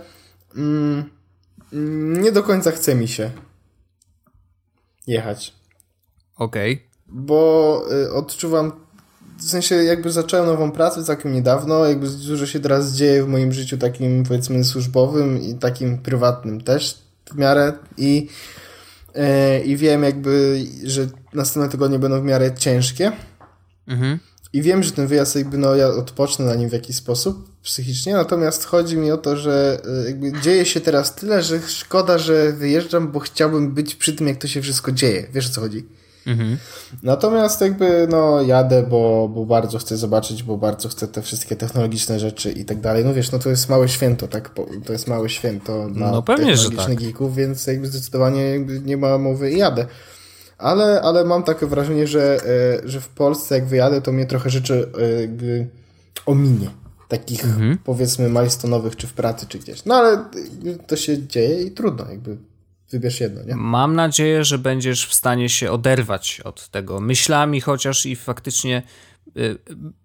mm, 0.55 1.03
mm, 1.74 2.22
nie 2.22 2.32
do 2.32 2.43
końca 2.43 2.72
chce 2.72 2.95
mi 2.95 3.07
się 3.07 3.32
jechać, 5.07 5.53
okej. 6.38 6.88
bo 7.07 7.82
y, 8.05 8.14
odczuwam, 8.14 8.72
w 9.40 9.50
sensie 9.50 9.76
jakby 9.76 10.12
zacząłem 10.12 10.46
nową 10.46 10.72
pracę 10.72 11.04
całkiem 11.04 11.34
niedawno, 11.34 11.86
jakby 11.86 12.10
dużo 12.10 12.46
się 12.46 12.60
teraz 12.60 12.94
dzieje 12.94 13.24
w 13.24 13.28
moim 13.28 13.54
życiu 13.54 13.78
takim 13.78 14.24
powiedzmy 14.24 14.64
służbowym 14.64 15.42
i 15.42 15.56
takim 15.56 15.98
prywatnym 15.98 16.62
też 16.62 16.98
w 17.32 17.36
miarę 17.36 17.74
i, 17.98 18.28
y, 19.16 19.64
i 19.64 19.78
wiem 19.78 20.04
jakby, 20.04 20.64
że 20.84 21.08
następne 21.34 21.72
tygodnie 21.72 22.00
będą 22.00 22.22
w 22.22 22.24
miarę 22.24 22.56
ciężkie. 22.56 23.12
Mhm. 23.88 24.20
I 24.54 24.62
wiem, 24.62 24.84
że 24.84 24.92
ten 24.92 25.08
wyjazd 25.08 25.36
jakby, 25.36 25.58
no 25.58 25.76
ja 25.76 25.88
odpocznę 25.88 26.46
na 26.46 26.56
nim 26.56 26.70
w 26.70 26.74
jakiś 26.74 26.96
sposób 26.96 27.50
psychicznie, 27.64 28.14
natomiast 28.14 28.66
chodzi 28.66 28.98
mi 28.98 29.12
o 29.12 29.18
to, 29.18 29.38
że 29.38 29.82
y, 30.06 30.10
jakby 30.10 30.42
dzieje 30.42 30.66
się 30.66 30.82
teraz 30.82 31.16
tyle, 31.16 31.44
że 31.44 31.60
szkoda, 31.68 32.18
że 32.18 32.54
wyjeżdżam, 32.54 33.12
bo 33.12 33.20
chciałbym 33.20 33.74
być 33.74 33.96
przy 33.96 34.14
tym, 34.14 34.28
jak 34.28 34.38
to 34.38 34.48
się 34.48 34.62
wszystko 34.62 34.92
dzieje. 34.92 35.28
Wiesz 35.34 35.48
o 35.48 35.50
co 35.50 35.62
chodzi? 35.62 35.86
Mhm. 36.28 36.57
Natomiast 37.03 37.61
jakby, 37.61 38.07
no 38.11 38.41
jadę, 38.41 38.84
bo, 38.89 39.30
bo 39.34 39.45
bardzo 39.45 39.78
chcę 39.78 39.97
zobaczyć, 39.97 40.43
bo 40.43 40.57
bardzo 40.57 40.89
chcę 40.89 41.07
te 41.07 41.22
wszystkie 41.22 41.55
technologiczne 41.55 42.20
rzeczy 42.20 42.51
i 42.51 42.65
tak 42.65 42.80
dalej. 42.82 43.05
No 43.05 43.13
wiesz, 43.13 43.32
no 43.32 43.39
to 43.39 43.49
jest 43.49 43.70
małe 43.70 43.89
święto, 43.89 44.28
tak? 44.28 44.51
To 44.86 44.93
jest 44.93 45.07
małe 45.07 45.30
święto 45.30 45.89
dla 45.89 46.11
No 46.11 46.22
pewnie, 46.22 46.45
technologicznych 46.45 46.97
tak. 46.99 47.05
geeków, 47.07 47.36
więc 47.36 47.67
jakby 47.67 47.88
zdecydowanie 47.88 48.41
jakby 48.41 48.80
nie 48.80 48.97
ma 48.97 49.17
mowy 49.17 49.51
i 49.51 49.57
jadę. 49.57 49.86
Ale, 50.57 51.01
ale 51.01 51.24
mam 51.26 51.43
takie 51.43 51.65
wrażenie, 51.65 52.07
że, 52.07 52.38
e, 52.84 52.89
że 52.89 53.01
w 53.01 53.07
Polsce 53.07 53.55
jak 53.55 53.65
wyjadę, 53.65 54.01
to 54.01 54.11
mnie 54.11 54.26
trochę 54.26 54.49
rzeczy 54.49 54.91
e, 55.01 55.22
jakby 55.22 55.67
ominie. 56.26 56.70
Takich 57.07 57.45
Mhm. 57.45 57.78
powiedzmy 57.84 58.30
milestone'owych, 58.30 58.95
czy 58.95 59.07
w 59.07 59.13
pracy, 59.13 59.45
czy 59.49 59.59
gdzieś. 59.59 59.86
No 59.86 59.95
ale 59.95 60.24
to 60.88 60.95
się 60.95 61.28
dzieje 61.28 61.61
i 61.63 61.72
trudno, 61.72 62.05
jakby 62.09 62.38
wybierz 62.92 63.20
jedno, 63.20 63.44
nie? 63.44 63.56
Mam 63.56 63.96
nadzieję, 63.96 64.44
że 64.44 64.58
będziesz 64.58 65.08
w 65.08 65.14
stanie 65.14 65.50
się 65.50 65.72
oderwać 65.72 66.42
od 66.44 66.68
tego 66.70 67.00
myślami, 67.00 67.62
chociaż 67.62 68.06
i 68.06 68.16
faktycznie 68.16 68.84
y, 69.38 69.58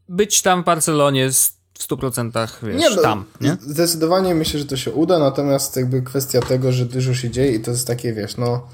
być 0.09 0.43
tam 0.43 0.63
w 0.63 0.65
Barcelonie 0.65 1.31
w 1.31 1.35
100% 1.79 2.49
wiesz, 2.63 2.97
no, 2.97 3.03
tam, 3.03 3.25
nie? 3.41 3.57
Zdecydowanie 3.61 4.35
myślę, 4.35 4.59
że 4.61 4.67
to 4.67 4.77
się 4.77 4.93
uda, 4.93 5.19
natomiast 5.19 5.77
jakby 5.77 6.03
kwestia 6.03 6.41
tego, 6.41 6.73
że 6.73 6.85
dużo 6.87 7.15
się 7.15 7.31
dzieje 7.31 7.53
i 7.53 7.61
to 7.61 7.71
jest 7.71 7.87
takie, 7.87 8.13
wiesz, 8.13 8.37
no 8.37 8.69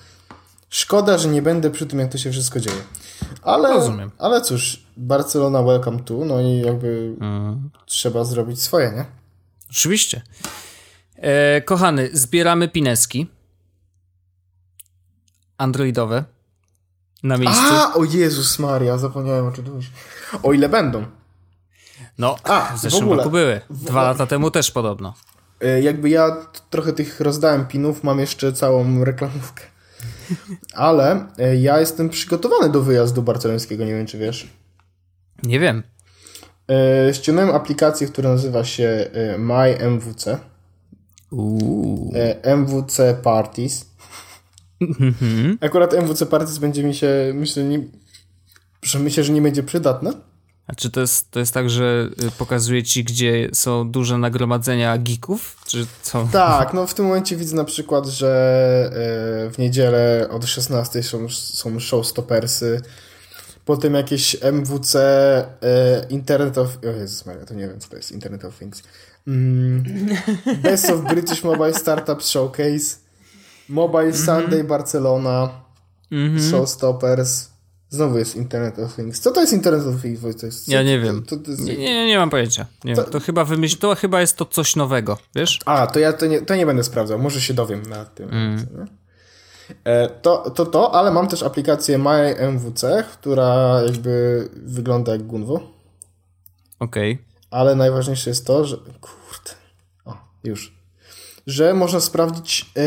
szkoda, 0.68 1.18
że 1.18 1.28
nie 1.28 1.42
będę 1.42 1.70
przy 1.70 1.86
tym, 1.86 1.98
jak 1.98 2.12
to 2.12 2.18
się 2.18 2.30
wszystko 2.30 2.60
dzieje. 2.60 2.76
Ale, 3.42 3.68
Rozumiem. 3.68 4.10
ale 4.18 4.40
cóż, 4.40 4.82
Barcelona 4.96 5.62
welcome 5.62 5.98
to, 6.02 6.14
no 6.24 6.40
i 6.40 6.60
jakby 6.60 7.14
Mhm. 7.20 7.70
trzeba 7.86 8.24
zrobić 8.24 8.62
swoje, 8.62 8.90
nie? 8.96 9.04
Oczywiście. 9.70 10.22
E, 11.16 11.60
kochany, 11.60 12.10
zbieramy 12.12 12.68
pineski 12.68 13.26
androidowe 15.60 16.24
na 17.22 17.36
miejscu. 17.38 17.62
A, 17.70 17.94
o 17.94 18.04
Jezus 18.04 18.58
Maria, 18.58 18.98
zapomniałem 18.98 19.46
o 19.46 19.52
czym 19.52 19.64
tu 19.64 19.70
mówisz. 19.72 19.90
O 20.42 20.52
ile 20.52 20.68
będą. 20.68 21.04
No, 22.18 22.36
A, 22.44 22.60
w 22.60 22.78
w 22.78 22.80
zeszłym 22.82 23.02
ogóle. 23.04 23.16
roku 23.16 23.30
były. 23.30 23.60
Dwa 23.70 24.02
lata 24.02 24.26
temu 24.26 24.50
też 24.50 24.70
podobno. 24.70 25.14
E, 25.60 25.82
Jakby 25.82 26.10
ja 26.10 26.36
trochę 26.70 26.92
tych 26.92 27.20
rozdałem 27.20 27.66
pinów, 27.66 28.04
mam 28.04 28.18
jeszcze 28.18 28.52
całą 28.52 29.04
reklamówkę. 29.04 29.62
Ale 30.74 31.26
e, 31.38 31.56
ja 31.56 31.80
jestem 31.80 32.08
przygotowany 32.10 32.68
do 32.72 32.82
wyjazdu 32.82 33.22
barcelońskiego, 33.22 33.84
nie 33.84 33.94
wiem 33.94 34.06
czy 34.06 34.18
wiesz. 34.18 34.48
Nie 35.42 35.60
wiem. 35.60 35.82
E, 37.08 37.14
ściągnąłem 37.14 37.54
aplikację, 37.54 38.06
która 38.06 38.30
nazywa 38.30 38.64
się 38.64 39.10
MyMWC. 39.38 40.38
Uuu. 41.30 42.12
MWC 42.42 43.14
Parties. 43.22 43.89
Akurat 45.60 45.94
MWC 45.94 46.26
Parties 46.26 46.58
będzie 46.58 46.84
mi 46.84 46.94
się, 46.94 47.08
myślę, 47.34 47.64
nie, 47.64 47.82
że 48.82 48.98
myślę, 48.98 49.24
że 49.24 49.32
nie 49.32 49.42
będzie 49.42 49.62
przydatne. 49.62 50.12
A 50.70 50.74
czy 50.74 50.90
to 50.90 51.00
jest, 51.00 51.30
to 51.30 51.40
jest 51.40 51.54
tak, 51.54 51.70
że 51.70 52.10
y, 52.22 52.30
pokazuje 52.38 52.82
ci, 52.82 53.04
gdzie 53.04 53.48
są 53.52 53.90
duże 53.90 54.18
nagromadzenia 54.18 54.98
geeków? 54.98 55.56
Czy 55.66 55.86
co? 56.02 56.28
Tak, 56.32 56.74
no 56.74 56.86
w 56.86 56.94
tym 56.94 57.06
momencie 57.06 57.36
widzę 57.36 57.56
na 57.56 57.64
przykład, 57.64 58.06
że 58.06 58.30
e, 59.46 59.50
w 59.50 59.58
niedzielę 59.58 60.28
od 60.30 60.44
16 60.44 61.02
są, 61.02 61.28
są 61.28 61.80
showstoppersy, 61.80 62.80
potem 63.64 63.94
jakieś 63.94 64.36
MWC 64.42 64.98
e, 65.62 66.06
Internet 66.08 66.58
of... 66.58 66.78
O 66.82 67.00
Jezus 67.00 67.26
Maria, 67.26 67.44
to 67.44 67.54
nie 67.54 67.68
wiem, 67.68 67.80
co 67.80 67.88
to 67.88 67.96
jest 67.96 68.12
Internet 68.12 68.44
of 68.44 68.58
Things. 68.58 68.82
Mm, 69.26 69.84
Best 70.62 70.90
of 70.90 71.00
British 71.04 71.44
Mobile 71.44 71.74
Startup 71.74 72.22
Showcase, 72.22 72.96
Mobile 73.70 74.12
Sunday 74.12 74.64
Barcelona, 74.64 75.50
Mhm. 76.12 76.50
Showstoppers, 76.50 77.48
znowu 77.88 78.18
jest 78.18 78.36
Internet 78.36 78.78
of 78.78 78.94
Things. 78.96 79.20
Co 79.20 79.30
to 79.30 79.40
jest 79.40 79.52
Internet 79.52 79.86
of 79.86 80.02
Things? 80.02 80.20
To 80.40 80.46
jest, 80.46 80.68
Ja 80.68 80.82
nie 80.82 80.98
to- 80.98 81.04
wiem. 81.04 81.22
To, 81.24 81.36
to 81.36 81.50
jest, 81.50 81.62
Nie, 81.64 81.76
nie, 81.76 82.06
nie 82.06 82.18
mam 82.18 82.30
pojęcia. 82.30 82.66
Nie 82.84 82.94
wiem. 82.94 83.04
To 83.04 83.20
chyba 83.20 83.44
wymyśl, 83.44 83.78
to 83.78 83.94
chyba 83.94 84.20
jest 84.20 84.36
to 84.36 84.44
coś 84.44 84.76
nowego, 84.76 85.18
wiesz? 85.34 85.58
A, 85.64 85.86
to 85.86 85.98
ja 85.98 86.12
to 86.12 86.26
nie, 86.26 86.40
to 86.42 86.54
nie 86.56 86.66
będę 86.66 86.84
sprawdzał, 86.84 87.18
może 87.18 87.40
się 87.40 87.54
dowiem 87.54 87.82
na 87.82 88.04
tym. 88.04 88.28
Mm. 88.30 88.66
E, 89.84 90.08
To, 90.08 90.50
to 90.50 90.66
to, 90.66 90.94
ale 90.94 91.10
mam 91.10 91.28
też 91.28 91.42
aplikację 91.42 91.98
MyMWC, 91.98 93.04
która 93.12 93.80
jakby 93.86 94.48
wygląda 94.56 95.12
jak 95.12 95.22
Gunwo, 95.26 95.60
Okej. 96.78 97.18
ale 97.50 97.74
najważniejsze 97.74 98.30
jest 98.30 98.46
to, 98.46 98.64
że 98.64 98.76
kurde, 98.76 99.50
o, 100.04 100.16
już, 100.44 100.79
że 101.46 101.74
można 101.74 102.00
sprawdzić 102.00 102.70
e, 102.76 102.80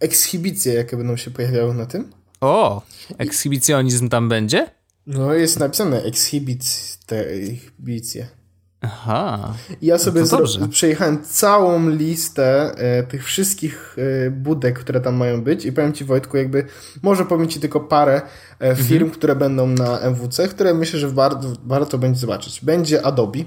ekshibicje, 0.00 0.74
jakie 0.74 0.96
będą 0.96 1.16
się 1.16 1.30
pojawiały 1.30 1.74
na 1.74 1.86
tym. 1.86 2.10
O, 2.40 2.82
ekshibicjonizm 3.18 4.08
tam 4.08 4.28
będzie? 4.28 4.70
No 5.06 5.34
jest 5.34 5.58
napisane 5.58 6.02
exhibicje. 6.02 8.26
Aha. 8.84 9.54
I 9.80 9.86
Ja 9.86 9.98
sobie 9.98 10.20
No 10.20 10.26
zro- 10.26 10.68
przejechałem 10.68 11.24
całą 11.24 11.88
listę 11.90 12.74
e, 12.76 13.02
tych 13.02 13.24
wszystkich 13.24 13.96
e, 14.26 14.30
budek, 14.30 14.78
które 14.78 15.00
tam 15.00 15.16
mają 15.16 15.42
być 15.42 15.64
i 15.64 15.72
powiem 15.72 15.92
Ci 15.92 16.04
Wojtku, 16.04 16.36
jakby 16.36 16.66
może 17.02 17.24
powiem 17.24 17.48
Ci 17.48 17.60
tylko 17.60 17.80
parę 17.80 18.22
e, 18.60 18.68
Mhm. 18.68 18.88
firm, 18.88 19.10
które 19.10 19.36
będą 19.36 19.66
na 19.66 19.98
MWC, 20.00 20.48
które 20.48 20.74
myślę, 20.74 20.98
że 20.98 21.10
warto, 21.10 21.52
warto 21.64 21.98
będzie 21.98 22.20
zobaczyć. 22.20 22.60
Będzie 22.64 23.06
Adobe, 23.06 23.38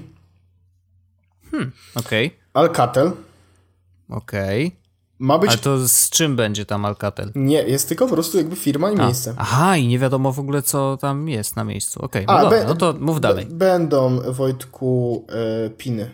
Okej. 1.94 2.36
Alcatel, 2.54 3.10
Okej. 4.10 4.76
ma 5.18 5.38
być... 5.38 5.50
Ale 5.50 5.58
to 5.58 5.88
z 5.88 6.10
czym 6.10 6.36
będzie 6.36 6.66
tam 6.66 6.84
Alcatel? 6.84 7.32
Nie, 7.34 7.62
jest 7.62 7.88
tylko 7.88 8.06
po 8.06 8.14
prostu 8.14 8.36
jakby 8.38 8.56
firma 8.56 8.90
i 8.90 8.98
A. 8.98 9.04
miejsce. 9.06 9.34
Aha, 9.36 9.76
i 9.76 9.88
nie 9.88 9.98
wiadomo 9.98 10.32
w 10.32 10.38
ogóle, 10.40 10.62
co 10.62 10.96
tam 10.96 11.28
jest 11.28 11.56
na 11.56 11.64
miejscu. 11.64 12.00
Okej, 12.04 12.24
A, 12.26 12.36
no 12.36 12.42
dobra, 12.42 12.64
no 12.64 12.74
to 12.74 12.94
mów 13.00 13.20
dalej. 13.20 13.46
Będą, 13.50 14.20
Wojtku, 14.32 15.24
e, 15.66 15.70
piny. 15.70 16.10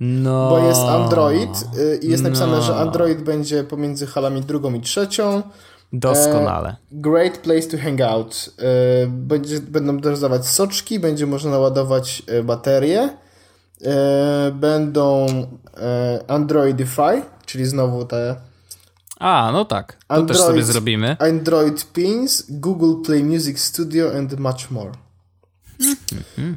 No. 0.00 0.48
Bo 0.50 0.58
jest 0.58 0.80
Android 0.80 1.64
y, 1.78 1.98
i 2.02 2.10
jest 2.10 2.22
napisane, 2.22 2.52
No. 2.56 2.62
że 2.62 2.76
Android 2.76 3.22
będzie 3.22 3.64
pomiędzy 3.64 4.06
halami 4.06 4.40
drugą 4.40 4.74
i 4.74 4.80
trzecią. 4.80 5.42
Doskonale. 5.92 6.68
E, 6.68 6.76
great 6.92 7.38
place 7.38 7.62
to 7.62 7.78
hang 7.78 8.00
out. 8.00 8.50
E, 8.58 9.06
będzie, 9.06 9.60
będą 9.60 9.98
dodawać 9.98 10.46
soczki, 10.46 11.00
będzie 11.00 11.26
można 11.26 11.58
ładować 11.58 12.22
e, 12.26 12.42
baterie. 12.42 13.16
E, 13.84 14.50
będą 14.54 15.26
e, 15.76 16.24
Androidify, 16.28 17.22
czyli 17.46 17.66
znowu 17.66 18.04
te 18.04 18.36
A, 19.18 19.50
no 19.52 19.64
tak. 19.64 19.92
To 19.92 20.14
Android, 20.14 20.28
też 20.28 20.46
sobie 20.46 20.62
zrobimy. 20.62 21.16
Android 21.18 21.92
Pins, 21.92 22.44
Google 22.48 23.02
Play 23.06 23.24
Music 23.24 23.60
Studio 23.60 24.16
and 24.18 24.38
much 24.38 24.70
more. 24.70 24.92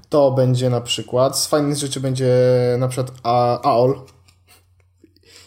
To 0.10 0.32
będzie 0.32 0.70
na 0.70 0.82
przykład. 0.82 1.40
Z 1.40 1.48
fajnych 1.48 1.78
rzeczy 1.78 2.00
będzie 2.00 2.36
na 2.80 2.88
przykład 2.88 3.12
A- 3.24 3.62
AOL. 3.62 4.02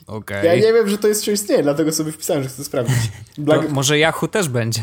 Okej. 0.07 0.47
Ja 0.47 0.55
nie 0.55 0.73
wiem, 0.73 0.89
że 0.89 0.99
to 0.99 1.09
jest, 1.09 1.25
czy 1.25 1.33
istnieje, 1.33 1.63
dlatego 1.63 1.93
sobie 1.93 2.13
wpisałem, 2.13 2.43
że 2.43 2.49
chcę 2.49 2.65
sprawdzić. 2.65 2.97
Black... 3.39 3.69
Może 3.71 3.99
Yahoo 3.99 4.29
też 4.29 4.49
będzie. 4.49 4.83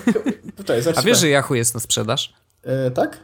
Poczekaj, 0.56 0.94
A 0.96 1.02
wiesz, 1.02 1.18
że 1.18 1.28
Yahoo 1.28 1.54
jest 1.54 1.74
na 1.74 1.80
sprzedaż? 1.80 2.34
E, 2.62 2.90
tak? 2.90 3.18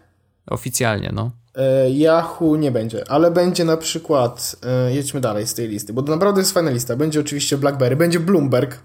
Oficjalnie, 0.47 1.11
no. 1.15 1.31
E, 1.59 1.91
Yahoo 1.91 2.57
nie 2.57 2.71
będzie, 2.71 3.11
ale 3.11 3.31
będzie 3.31 3.65
na 3.65 3.77
przykład, 3.77 4.57
e, 4.63 4.95
jedźmy 4.95 5.21
dalej 5.21 5.47
z 5.47 5.55
tej 5.55 5.69
listy, 5.69 5.93
bo 5.93 6.03
to 6.03 6.13
naprawdę 6.13 6.41
jest 6.41 6.53
fajna 6.53 6.71
lista. 6.71 6.97
Będzie 6.97 7.21
oczywiście 7.21 7.59
BlackBerry, 7.59 7.97
będzie 7.97 8.21
Bloomberg, 8.21 8.79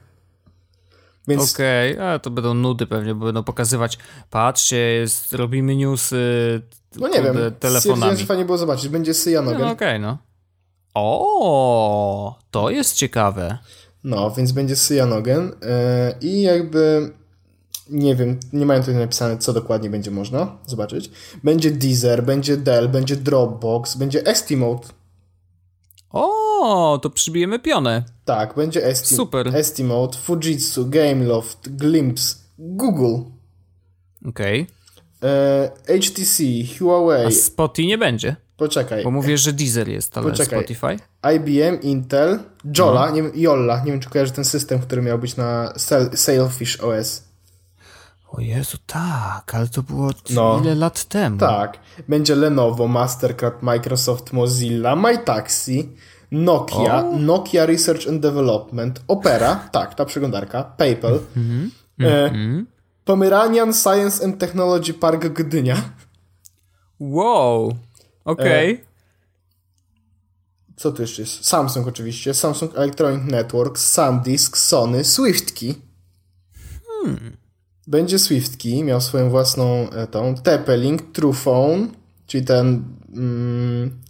więc 1.27 1.53
Okej, 1.53 1.99
a 1.99 2.19
to 2.19 2.29
będą 2.29 2.53
nudy 2.53 2.87
pewnie, 2.87 3.15
bo 3.15 3.25
będą 3.25 3.43
pokazywać, 3.43 3.97
patrzcie, 4.29 4.77
jest, 4.77 5.33
robimy 5.33 5.75
newsy 5.75 6.61
no 6.95 7.07
nie 7.07 7.21
wiem, 7.21 7.35
telefonami. 7.59 8.17
że 8.17 8.25
fajnie 8.25 8.45
było 8.45 8.57
zobaczyć. 8.57 8.89
Będzie 8.89 9.13
Cyanogen, 9.13 9.61
No 9.61 9.71
okej, 9.71 9.99
no. 9.99 10.17
O, 10.93 12.39
to 12.51 12.69
jest 12.69 12.95
ciekawe. 12.95 13.57
no 14.03 14.31
więc 14.31 14.51
będzie 14.51 14.75
Cyanogen 14.75 15.51
e, 15.61 16.13
i 16.21 16.41
jakby, 16.41 17.11
nie 17.89 18.15
wiem, 18.15 18.39
nie 18.53 18.65
mają 18.65 18.79
tutaj 18.79 18.95
napisane, 18.95 19.37
co 19.37 19.53
dokładnie 19.53 19.89
będzie 19.89 20.11
można 20.11 20.57
zobaczyć. 20.67 21.11
Będzie 21.43 21.71
Deezer, 21.71 22.23
będzie 22.23 22.57
Dell, 22.57 22.89
będzie 22.89 23.15
Dropbox, 23.15 23.95
będzie 23.95 24.25
Estimote, 24.25 24.87
O, 26.09 26.99
to 27.01 27.09
przybijemy 27.09 27.59
pionę. 27.59 28.03
tak, 28.25 28.55
będzie 28.55 28.85
Esti 28.85 29.15
Super. 29.15 29.55
Estimote, 29.55 30.17
Fujitsu, 30.17 30.89
Gameloft, 30.89 31.69
Glimpse, 31.69 32.35
Google, 32.59 33.15
Okej. 34.29 34.67
e, 35.23 35.71
HTC, 35.87 36.43
Huawei, 36.79 37.25
A 37.27 37.31
Spotify 37.31 37.87
nie 37.87 37.97
będzie, 37.97 38.35
poczekaj, 38.57 39.03
bo 39.03 39.11
mówię, 39.11 39.37
że 39.37 39.53
Deezer 39.53 39.87
jest, 39.89 40.17
ale 40.17 40.31
Poczekaj. 40.31 40.59
Spotify? 40.59 40.97
IBM, 41.35 41.81
Intel, 41.81 42.39
Jola, 42.77 43.05
No. 43.09 43.15
nie, 43.15 43.23
wiem, 43.23 43.31
Jolla, 43.35 43.79
nie 43.85 43.91
wiem 43.91 43.99
czy 43.99 44.09
kojarzy 44.09 44.31
ten 44.31 44.45
system, 44.45 44.79
który 44.79 45.01
miał 45.01 45.19
być 45.19 45.35
na 45.35 45.73
Sailfish 46.15 46.79
OS. 46.79 47.23
O 48.33 48.41
Jezu, 48.41 48.77
tak, 48.85 49.55
ale 49.55 49.67
to 49.67 49.83
było 49.83 50.09
No. 50.29 50.59
ile 50.63 50.75
lat 50.75 51.03
temu? 51.05 51.37
Tak, 51.37 51.79
będzie 52.07 52.35
Lenovo, 52.35 52.87
Mastercard, 52.87 53.61
Microsoft, 53.63 54.33
Mozilla, 54.33 54.95
MyTaxi, 54.95 55.89
Nokia, 56.31 57.03
Nokia 57.03 57.65
Research 57.65 58.07
and 58.07 58.21
Development, 58.21 59.01
Opera, 59.07 59.55
tak, 59.71 59.95
ta 59.95 60.05
przeglądarka, 60.05 60.63
PayPal, 60.63 61.19
e, 62.01 62.29
Pomeranian 63.05 63.73
Science 63.73 64.25
and 64.25 64.39
Technology 64.39 64.93
Park 64.93 65.25
Gdynia. 65.27 65.75
Wow, 66.99 67.75
okej. 68.25 68.83
Co 70.75 70.91
tu 70.91 71.01
jeszcze 71.01 71.21
jest? 71.21 71.45
Samsung 71.45 71.87
oczywiście, 71.87 72.33
Samsung 72.33 72.75
Electronic 72.75 73.31
Networks, 73.31 73.91
SanDisk, 73.91 74.57
Sony, 74.57 75.03
SwiftKey. 75.03 75.75
Będzie 77.87 78.19
SwiftKey, 78.19 78.83
miał 78.83 79.01
swoją 79.01 79.29
własną 79.29 79.89
e, 79.89 80.07
tą, 80.07 80.35
TP-Link, 80.35 80.99
TruePhone, 81.13 81.87
czyli 82.27 82.45
ten... 82.45 82.83
Mm, 83.13 84.03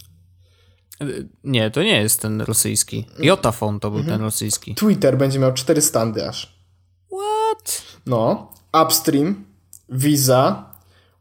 Nie, 1.44 1.72
to 1.72 1.84
nie 1.84 2.02
jest 2.02 2.22
ten 2.22 2.42
rosyjski. 2.42 3.06
Jotafon 3.20 3.80
to 3.80 3.90
był 3.92 4.00
Mhm. 4.00 4.18
ten 4.18 4.26
rosyjski. 4.26 4.76
Twitter 4.76 5.18
będzie 5.18 5.40
miał 5.40 5.54
cztery 5.54 5.82
standy 5.82 6.30
aż. 6.30 6.60
What? 7.12 7.84
No, 8.06 8.52
Upstream, 8.84 9.46
Visa, 9.90 10.74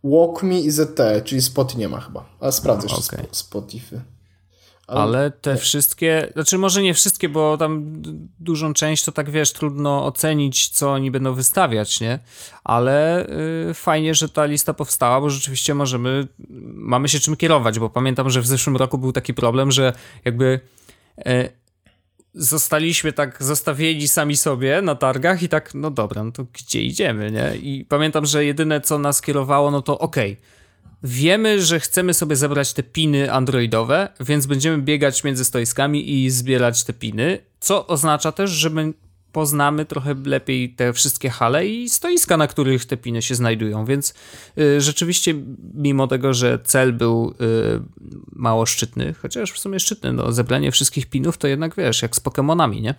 WalkMe 0.05 0.61
i 0.61 0.71
ZTE, 0.71 1.23
czyli 1.25 1.43
Spotify 1.43 1.79
nie 1.79 1.89
ma 1.89 2.01
chyba. 2.01 2.25
Ale 2.41 2.53
sprawdzę 2.53 2.87
jeszcze 2.89 3.15
okej. 3.15 3.27
spo, 3.33 3.37
Spotify. 3.37 4.01
Ale 4.99 5.30
te 5.30 5.57
wszystkie, 5.57 6.28
znaczy 6.32 6.59
może 6.59 6.82
nie 6.82 6.95
wszystkie, 6.95 7.28
bo 7.28 7.57
tam 7.57 8.03
dużą 8.40 8.74
część 8.74 9.05
to 9.05 9.12
tak 9.12 9.30
wiesz, 9.30 9.53
trudno 9.53 10.07
ocenić, 10.07 10.68
co 10.68 10.93
oni 10.93 11.11
będą 11.11 11.34
wystawiać, 11.34 12.01
nie? 12.01 12.18
Ale 12.64 13.26
y, 13.70 13.74
fajnie, 13.74 14.14
że 14.14 14.28
ta 14.28 14.45
lista 14.45 14.74
powstała, 14.74 15.20
bo 15.20 15.30
rzeczywiście 15.30 15.74
możemy, 15.74 16.28
mamy 16.74 17.09
się 17.09 17.20
czym 17.20 17.36
kierować, 17.36 17.78
bo 17.78 17.90
pamiętam, 17.90 18.30
że 18.30 18.40
w 18.40 18.47
zeszłym 18.47 18.76
roku 18.76 18.99
był 18.99 19.12
taki 19.12 19.34
problem, 19.34 19.70
że 19.70 19.93
jakby 20.24 20.61
e, 21.26 21.49
zostaliśmy 22.34 23.12
tak 23.12 23.43
zostawieni 23.43 24.09
sami 24.09 24.36
sobie 24.36 24.82
na 24.82 24.95
targach 24.95 25.43
i 25.43 25.49
tak, 25.49 25.74
no 25.74 25.90
dobra, 25.90 26.24
no 26.24 26.32
to 26.32 26.45
gdzie 26.53 26.82
idziemy, 26.82 27.30
nie? 27.30 27.57
I 27.57 27.84
pamiętam, 27.84 28.26
że 28.26 28.45
jedyne 28.45 28.80
co 28.80 28.99
nas 28.99 29.20
kierowało, 29.20 29.70
no 29.70 29.82
to 29.82 29.99
okej, 29.99 30.36
Wiemy, 31.05 31.63
że 31.63 31.81
chcemy 31.81 32.15
sobie 32.15 32.37
zebrać 32.37 32.73
te 32.73 32.83
piny 32.83 33.33
androidowe, 33.33 34.09
więc 34.21 34.47
będziemy 34.47 34.83
biegać 34.83 35.25
między 35.25 35.45
stoiskami 35.45 36.11
i 36.11 36.31
zbierać 36.31 36.85
te 36.85 36.93
piny, 36.93 37.39
co 37.61 37.87
oznacza 37.87 38.33
też, 38.33 38.51
że 38.51 38.71
poznamy 39.33 39.85
trochę 39.85 40.14
lepiej 40.24 40.70
te 40.74 40.93
wszystkie 40.93 41.30
hale 41.30 41.66
i 41.66 41.89
stoiska, 41.89 42.37
na 42.37 42.47
których 42.47 42.85
te 42.87 42.97
piny 42.97 43.22
się 43.22 43.35
znajdują, 43.35 43.85
więc 43.85 44.14
y, 44.59 44.80
rzeczywiście 44.80 45.35
mimo 45.74 46.07
tego, 46.07 46.35
że 46.35 46.59
cel 46.64 46.93
był 46.93 47.35
y, 47.41 47.80
mało 48.33 48.66
szczytny, 48.66 49.14
chociaż 49.22 49.53
w 49.53 49.59
sumie 49.59 49.80
szczytny, 49.80 50.12
no 50.12 50.33
zebranie 50.33 50.70
wszystkich 50.72 51.07
pinów 51.07 51.39
to 51.39 51.47
jednak 51.49 51.76
wiesz, 51.76 52.03
jak 52.03 52.16
z 52.16 52.20
Pokemonami, 52.20 52.83
nie? 52.83 52.95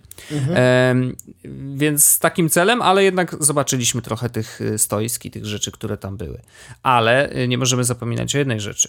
Em, 0.54 1.16
więc 1.74 2.04
z 2.04 2.18
takim 2.18 2.48
celem, 2.50 2.82
ale 2.82 3.04
jednak 3.04 3.36
zobaczyliśmy 3.44 4.02
trochę 4.02 4.30
tych 4.30 4.60
y, 4.60 4.78
stoisk 4.78 5.24
i 5.24 5.30
tych 5.30 5.46
rzeczy, 5.46 5.72
które 5.72 5.96
tam 5.96 6.16
były. 6.16 6.40
Ale 6.82 7.30
nie 7.48 7.58
możemy 7.58 7.84
zapominać 7.84 8.34
o 8.34 8.38
jednej 8.38 8.60
rzeczy. 8.60 8.88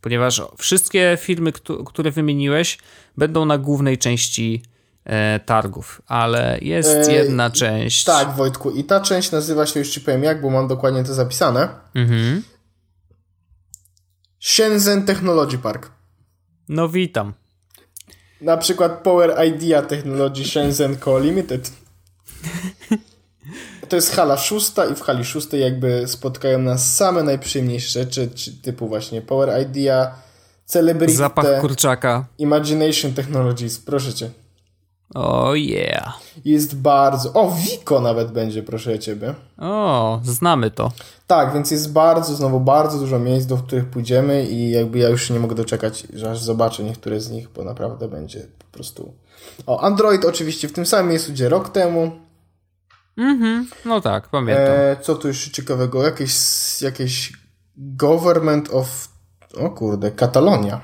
Ponieważ 0.00 0.42
wszystkie 0.58 1.18
firmy, 1.20 1.52
któ- 1.52 1.84
które 1.84 2.10
wymieniłeś, 2.10 2.78
będą 3.16 3.44
na 3.44 3.58
głównej 3.58 3.98
części 3.98 4.62
targów, 5.46 6.02
ale 6.06 6.58
jest 6.62 7.08
E, 7.08 7.12
jedna 7.12 7.50
część. 7.50 8.04
Tak, 8.04 8.36
Wojtku. 8.36 8.70
I 8.70 8.84
ta 8.84 9.00
część 9.00 9.30
nazywa 9.30 9.66
się, 9.66 9.80
już 9.80 9.90
ci 9.90 10.00
powiem 10.00 10.22
jak, 10.22 10.40
bo 10.40 10.50
mam 10.50 10.68
dokładnie 10.68 11.04
to 11.04 11.14
zapisane. 11.14 11.68
Mhm. 11.94 12.42
Shenzhen 14.40 15.04
Technology 15.04 15.58
Park. 15.58 15.90
No 16.68 16.88
witam. 16.88 17.32
Na 18.40 18.56
przykład 18.56 18.92
Power 19.02 19.46
Idea 19.46 19.82
Technology 19.82 20.44
Shenzhen 20.44 20.96
Co. 21.04 21.18
Limited. 21.18 21.70
To 23.88 23.96
jest 23.96 24.14
hala 24.14 24.36
szósta 24.36 24.86
i 24.86 24.94
w 24.94 25.00
hali 25.00 25.24
szóstej 25.24 25.60
jakby 25.60 26.08
spotkają 26.08 26.58
nas 26.58 26.96
same 26.96 27.22
najprzyjemniejsze 27.22 27.88
rzeczy, 27.88 28.30
czy 28.34 28.52
typu 28.52 28.88
właśnie 28.88 29.22
Power 29.22 29.62
Idea, 29.62 30.14
Celebrity, 30.64 31.16
Zapach 31.16 31.60
kurczaka. 31.60 32.26
Imagination 32.38 33.12
Technologies, 33.12 33.78
proszę 33.78 34.14
cię. 34.14 34.30
O 35.14 35.44
oh 35.44 35.56
yeah. 35.56 36.20
Jest 36.44 36.76
bardzo... 36.76 37.32
O, 37.32 37.50
Vico 37.50 38.00
nawet 38.00 38.32
będzie, 38.32 38.62
proszę 38.62 38.98
ciebie. 38.98 39.34
O, 39.58 40.20
znamy 40.24 40.70
to. 40.70 40.92
Tak, 41.26 41.54
więc 41.54 41.70
jest 41.70 41.92
bardzo, 41.92 42.34
znowu 42.34 42.60
bardzo 42.60 42.98
dużo 42.98 43.18
miejsc, 43.18 43.46
do 43.46 43.56
których 43.56 43.86
pójdziemy 43.90 44.46
i 44.46 44.70
jakby 44.70 44.98
ja 44.98 45.08
już 45.08 45.30
nie 45.30 45.40
mogę 45.40 45.54
doczekać, 45.54 46.06
że 46.14 46.30
aż 46.30 46.40
zobaczę 46.40 46.84
niektóre 46.84 47.20
z 47.20 47.30
nich, 47.30 47.48
bo 47.48 47.64
naprawdę 47.64 48.08
będzie 48.08 48.46
po 48.58 48.64
prostu... 48.64 49.14
O, 49.66 49.80
Android 49.80 50.24
oczywiście 50.24 50.68
w 50.68 50.72
tym 50.72 50.86
samym 50.86 51.08
miejscu, 51.08 51.32
gdzie 51.32 51.48
rok 51.48 51.68
temu. 51.68 52.10
Mhm. 53.16 53.68
No 53.84 54.00
tak, 54.00 54.28
pamiętam. 54.28 54.66
E, 54.66 54.96
co 55.02 55.14
tu 55.14 55.28
jeszcze 55.28 55.50
ciekawego? 55.50 56.02
Jakieś, 56.02 56.32
jakieś 56.82 57.32
Government 57.76 58.70
of... 58.70 59.08
O 59.56 59.70
kurde, 59.70 60.10
Katalonia. 60.10 60.80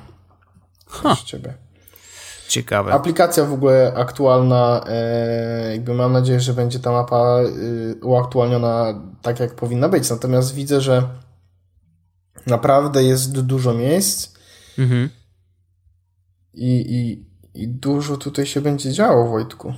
Proszę 1.03 1.25
ciebie. 1.25 1.62
Ciekawe. 2.53 2.93
Aplikacja 2.93 3.45
w 3.45 3.53
ogóle 3.53 3.93
aktualna, 3.97 4.85
e, 4.89 5.73
jakby 5.73 5.95
mam 5.95 6.13
nadzieję, 6.13 6.41
że 6.41 6.53
będzie 6.55 6.79
ta 6.79 6.93
mapa 6.93 7.41
y, 7.43 8.05
uaktualniona 8.05 9.03
tak, 9.23 9.41
jak 9.41 9.55
powinna 9.55 9.89
być. 9.89 10.11
Natomiast 10.11 10.55
widzę, 10.55 10.81
że 10.81 11.09
naprawdę 12.47 13.05
jest 13.05 13.41
dużo 13.41 13.75
miejsc 13.75 14.33
Mhm. 14.79 15.11
i, 16.55 16.71
i, 16.89 17.27
i 17.63 17.69
dużo 17.69 18.17
tutaj 18.17 18.47
się 18.47 18.61
będzie 18.61 18.93
działo, 18.93 19.29
Wojtku. 19.29 19.75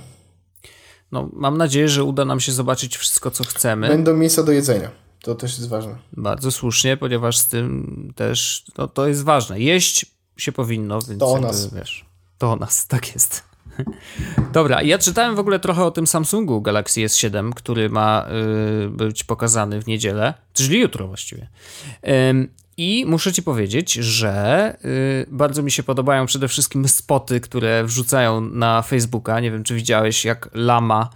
No, 1.11 1.29
mam 1.33 1.57
nadzieję, 1.57 1.89
że 1.89 2.03
uda 2.03 2.25
nam 2.25 2.39
się 2.39 2.51
zobaczyć 2.51 2.97
wszystko, 2.97 3.31
co 3.31 3.43
chcemy. 3.43 3.87
Będą 3.87 4.13
miejsca 4.17 4.43
do 4.43 4.51
jedzenia. 4.51 4.91
To 5.23 5.35
też 5.35 5.57
jest 5.57 5.69
ważne. 5.69 5.95
Bardzo 6.13 6.51
słusznie, 6.51 6.97
ponieważ 6.97 7.37
z 7.37 7.47
tym 7.47 8.13
też 8.15 8.65
no, 8.77 8.87
to 8.87 9.07
jest 9.07 9.23
ważne. 9.23 9.59
Jeść 9.59 10.05
się 10.37 10.51
powinno, 10.51 10.99
więc 11.01 11.19
To 11.19 11.31
jakby, 11.31 11.47
nas. 11.47 11.73
wiesz. 11.73 12.05
To 12.37 12.51
o 12.51 12.55
nas, 12.55 12.87
tak 12.87 13.13
jest. 13.13 13.43
Dobra, 14.53 14.81
ja 14.81 14.97
czytałem 14.97 15.35
w 15.35 15.39
ogóle 15.39 15.59
trochę 15.59 15.83
o 15.83 15.91
tym 15.91 16.07
Samsungu 16.07 16.61
Galaxy 16.61 17.01
S7, 17.01 17.53
który 17.53 17.89
ma 17.89 18.25
y, 18.85 18.89
być 18.89 19.23
pokazany 19.23 19.81
w 19.81 19.87
niedzielę, 19.87 20.33
czyli 20.53 20.79
jutro 20.79 21.07
właściwie. 21.07 21.47
Ym, 22.29 22.47
I 22.77 23.05
muszę 23.07 23.33
ci 23.33 23.43
powiedzieć, 23.43 23.93
że 23.93 24.77
y, 24.85 25.25
bardzo 25.31 25.63
mi 25.63 25.71
się 25.71 25.83
podobają 25.83 26.25
przede 26.25 26.47
wszystkim 26.47 26.87
spoty, 26.87 27.39
które 27.39 27.83
wrzucają 27.83 28.41
na 28.41 28.81
Facebooka. 28.81 29.39
Nie 29.39 29.51
wiem, 29.51 29.63
czy 29.63 29.75
widziałeś, 29.75 30.25
jak 30.25 30.49
Lama 30.53 31.09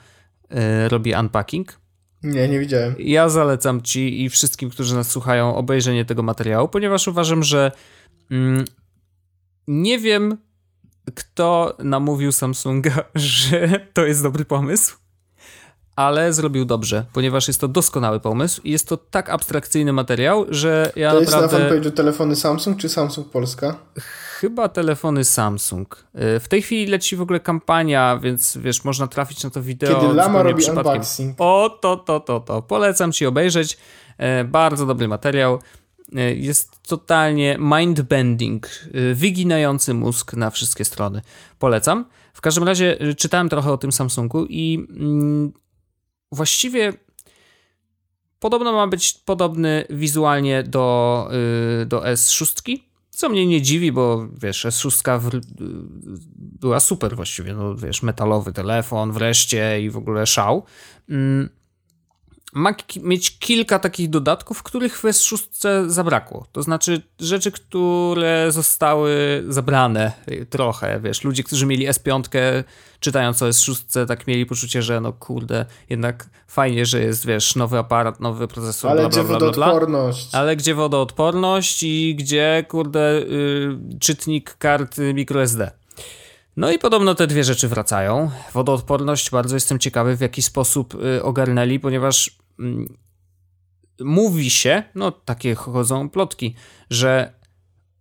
y, 0.86 0.90
robi 0.90 1.14
unpacking. 1.20 1.80
Nie, 2.24 2.48
nie 2.48 2.60
widziałem. 2.60 2.96
Ja 3.00 3.30
zalecam 3.30 3.82
ci 3.82 4.24
i 4.24 4.30
wszystkim, 4.30 4.70
którzy 4.70 4.96
nas 4.96 5.12
słuchają, 5.12 5.56
obejrzenie 5.56 6.06
tego 6.06 6.24
materiału, 6.24 6.68
ponieważ 6.68 7.08
uważam, 7.08 7.44
że 7.44 7.72
mm, 8.32 8.66
nie 9.68 10.00
wiem, 10.00 10.38
kto 11.16 11.76
namówił 11.80 12.32
Samsunga, 12.32 13.04
że 13.16 13.88
to 13.94 14.06
jest 14.06 14.24
dobry 14.24 14.46
pomysł, 14.46 14.98
ale 15.96 16.34
zrobił 16.34 16.66
dobrze, 16.66 17.06
ponieważ 17.14 17.48
jest 17.48 17.62
to 17.62 17.68
doskonały 17.68 18.20
pomysł 18.20 18.62
i 18.64 18.72
jest 18.72 18.88
to 18.88 18.98
tak 18.98 19.30
abstrakcyjny 19.30 19.94
materiał, 19.94 20.46
że 20.50 20.92
ja 20.96 21.12
to 21.12 21.22
naprawdę... 21.22 21.60
jest 21.60 21.72
na 21.72 21.76
fanpage'u 21.76 21.92
telefony 21.92 22.36
Samsung 22.36 22.78
czy 22.78 22.90
Samsung 22.90 23.30
Polska? 23.30 23.76
Chyba 24.40 24.70
telefony 24.70 25.24
Samsung. 25.24 26.06
Y, 26.36 26.40
w 26.40 26.48
tej 26.48 26.62
chwili 26.62 26.88
leci 26.88 27.16
w 27.16 27.22
ogóle 27.22 27.40
kampania, 27.40 28.18
więc 28.22 28.58
wiesz, 28.58 28.84
można 28.84 29.08
trafić 29.08 29.44
na 29.44 29.50
to 29.50 29.62
wideo. 29.62 30.02
Kiedy 30.02 30.14
Lama 30.14 30.44
robi 30.44 30.62
przypadkiem. 30.62 30.92
unboxing. 30.92 31.36
O, 31.38 31.78
to, 31.82 31.98
to, 31.98 32.20
to, 32.20 32.40
to. 32.40 32.62
Polecam 32.62 33.12
ci 33.12 33.26
obejrzeć. 33.26 33.78
E, 34.18 34.44
bardzo 34.44 34.86
dobry 34.86 35.08
materiał. 35.08 35.60
E, 36.16 36.34
jest 36.36 36.88
totalnie 36.88 37.58
mind-bending, 37.60 38.60
e, 38.94 39.14
wyginający 39.14 39.94
mózg 39.94 40.34
na 40.34 40.50
wszystkie 40.50 40.86
strony. 40.86 41.22
Polecam. 41.60 42.06
W 42.34 42.42
każdym 42.42 42.64
razie 42.64 43.00
e, 43.00 43.14
czytałem 43.14 43.50
trochę 43.50 43.72
o 43.72 43.78
tym 43.78 43.92
Samsungu 43.92 44.46
i 44.46 44.88
mm, 44.90 45.54
właściwie 46.32 46.94
podobno 48.40 48.74
ma 48.74 48.88
być 48.88 49.14
podobny 49.14 49.86
wizualnie 49.90 50.64
do, 50.64 51.30
do 51.86 52.00
S6, 52.00 52.78
co 53.10 53.30
mnie 53.30 53.48
nie 53.48 53.62
dziwi, 53.62 53.92
bo 53.92 54.28
wiesz, 54.42 54.66
S6 54.66 55.20
w, 55.20 55.30
była 56.60 56.80
super 56.80 57.16
właściwie, 57.16 57.54
no 57.54 57.76
wiesz, 57.76 58.04
metalowy 58.04 58.54
telefon 58.54 59.12
wreszcie 59.12 59.82
i 59.82 59.90
w 59.90 59.98
ogóle 59.98 60.28
szał. 60.28 60.64
Mm, 61.10 61.50
ma 62.54 62.74
mieć 63.04 63.40
kilka 63.40 63.80
takich 63.80 64.10
dodatków, 64.10 64.64
których 64.64 65.00
w 65.00 65.04
S6 65.04 65.90
zabrakło. 65.90 66.46
To 66.52 66.64
znaczy 66.64 67.02
rzeczy, 67.20 67.52
które 67.52 68.52
zostały 68.52 69.44
zabrane 69.48 70.12
trochę, 70.50 71.00
wiesz, 71.00 71.24
ludzie, 71.24 71.44
którzy 71.44 71.66
mieli 71.66 71.88
S5, 71.88 72.24
czytając 73.00 73.42
o 73.42 73.46
S6, 73.46 74.06
tak 74.06 74.28
mieli 74.28 74.46
poczucie, 74.46 74.82
że 74.82 75.02
no 75.02 75.14
kurde, 75.14 75.66
jednak 75.90 76.30
fajnie, 76.48 76.86
że 76.86 77.00
jest, 77.00 77.26
wiesz, 77.26 77.56
nowy 77.56 77.78
aparat, 77.78 78.20
nowy 78.20 78.48
procesor, 78.48 78.92
Ale 78.92 79.02
bla, 79.02 79.10
gdzie 79.10 79.24
bla, 79.24 79.38
bla, 79.38 79.52
bla, 79.52 79.66
wodoodporność? 79.66 80.36
Ale 80.36 80.56
gdzie 80.56 80.76
wodoodporność 80.76 81.84
i 81.84 82.16
gdzie, 82.16 82.66
kurde, 82.70 83.20
y, 83.20 83.78
czytnik 84.00 84.58
kart 84.58 84.98
microSD. 85.14 85.72
No 86.58 86.72
i 86.72 86.80
podobno 86.80 87.16
te 87.16 87.28
dwie 87.28 87.44
rzeczy 87.44 87.68
wracają. 87.68 88.32
Wodoodporność 88.54 89.32
bardzo 89.32 89.56
jestem 89.56 89.80
ciekawy, 89.80 90.16
w 90.16 90.22
jaki 90.22 90.42
sposób 90.42 90.96
y, 90.96 91.24
ogarnęli, 91.24 91.80
ponieważ 91.80 92.39
mówi 94.00 94.50
się, 94.50 94.84
no 94.96 95.12
takie 95.12 95.56
chodzą 95.56 96.10
plotki, 96.10 96.56
że 96.90 97.34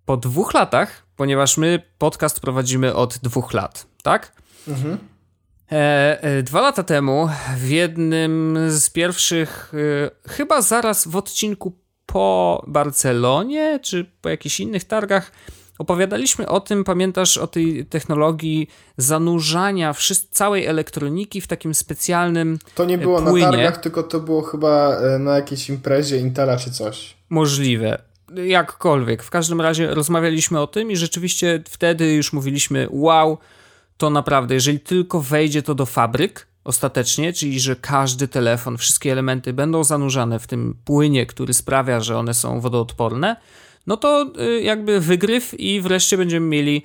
po 0.04 0.16
dwóch 0.16 0.54
latach, 0.54 1.06
ponieważ 1.16 1.56
my 1.56 1.82
podcast 1.98 2.40
prowadzimy 2.40 2.94
od 2.94 3.18
dwóch 3.18 3.52
lat, 3.52 3.86
tak? 4.02 4.42
Mhm. 4.68 4.98
E, 5.72 6.22
e, 6.22 6.42
dwa 6.42 6.60
lata 6.60 6.82
temu 6.82 7.28
w 7.56 7.68
jednym 7.68 8.58
z 8.68 8.90
pierwszych, 8.90 9.72
e, 9.74 10.30
chyba 10.30 10.62
zaraz 10.62 11.08
w 11.08 11.16
odcinku 11.16 11.78
po 12.06 12.64
Barcelonie, 12.66 13.80
czy 13.82 14.04
po 14.20 14.28
jakichś 14.28 14.60
innych 14.60 14.84
targach, 14.84 15.32
opowiadaliśmy 15.78 16.48
o 16.48 16.60
tym, 16.60 16.84
pamiętasz, 16.84 17.38
o 17.38 17.46
tej 17.46 17.86
technologii 17.86 18.68
zanurzania 18.96 19.92
wszys- 19.92 20.26
całej 20.30 20.66
elektroniki 20.66 21.40
w 21.40 21.46
takim 21.46 21.74
specjalnym 21.74 22.58
To 22.74 22.84
nie 22.84 22.98
było 22.98 23.22
płynie. 23.22 23.46
na 23.46 23.52
targach, 23.52 23.76
tylko 23.80 24.02
to 24.02 24.20
było 24.20 24.42
chyba 24.42 24.96
e, 24.96 25.18
na 25.18 25.36
jakiejś 25.36 25.68
imprezie 25.68 26.16
Intela 26.18 26.56
czy 26.56 26.70
coś. 26.70 27.14
Możliwe. 27.30 28.02
Jakkolwiek. 28.46 29.22
W 29.22 29.30
każdym 29.30 29.60
razie 29.60 29.94
rozmawialiśmy 29.94 30.60
o 30.60 30.66
tym 30.66 30.90
i 30.90 30.96
rzeczywiście 30.96 31.62
wtedy 31.68 32.12
już 32.14 32.32
mówiliśmy, 32.32 32.86
wow, 32.90 33.38
to 33.96 34.10
naprawdę, 34.10 34.54
jeżeli 34.54 34.80
tylko 34.80 35.20
wejdzie 35.20 35.62
to 35.62 35.74
do 35.74 35.86
fabryk 35.86 36.46
ostatecznie, 36.64 37.32
czyli 37.32 37.60
że 37.60 37.76
każdy 37.76 38.28
telefon, 38.28 38.76
wszystkie 38.78 39.12
elementy 39.12 39.52
będą 39.52 39.84
zanurzane 39.84 40.38
w 40.38 40.46
tym 40.46 40.76
płynie, 40.84 41.26
który 41.26 41.54
sprawia, 41.54 42.00
że 42.00 42.18
one 42.18 42.34
są 42.34 42.60
wodoodporne, 42.60 43.36
no 43.88 43.96
to 43.96 44.32
y, 44.40 44.62
jakby 44.62 45.00
wygryw 45.00 45.60
i 45.60 45.80
wreszcie 45.80 46.16
będziemy 46.16 46.46
mieli 46.46 46.82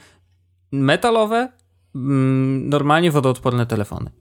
metalowe, 0.72 1.52
mm, 1.96 2.70
normalnie 2.70 3.12
wodoodporne 3.12 3.66
telefony. 3.66 4.12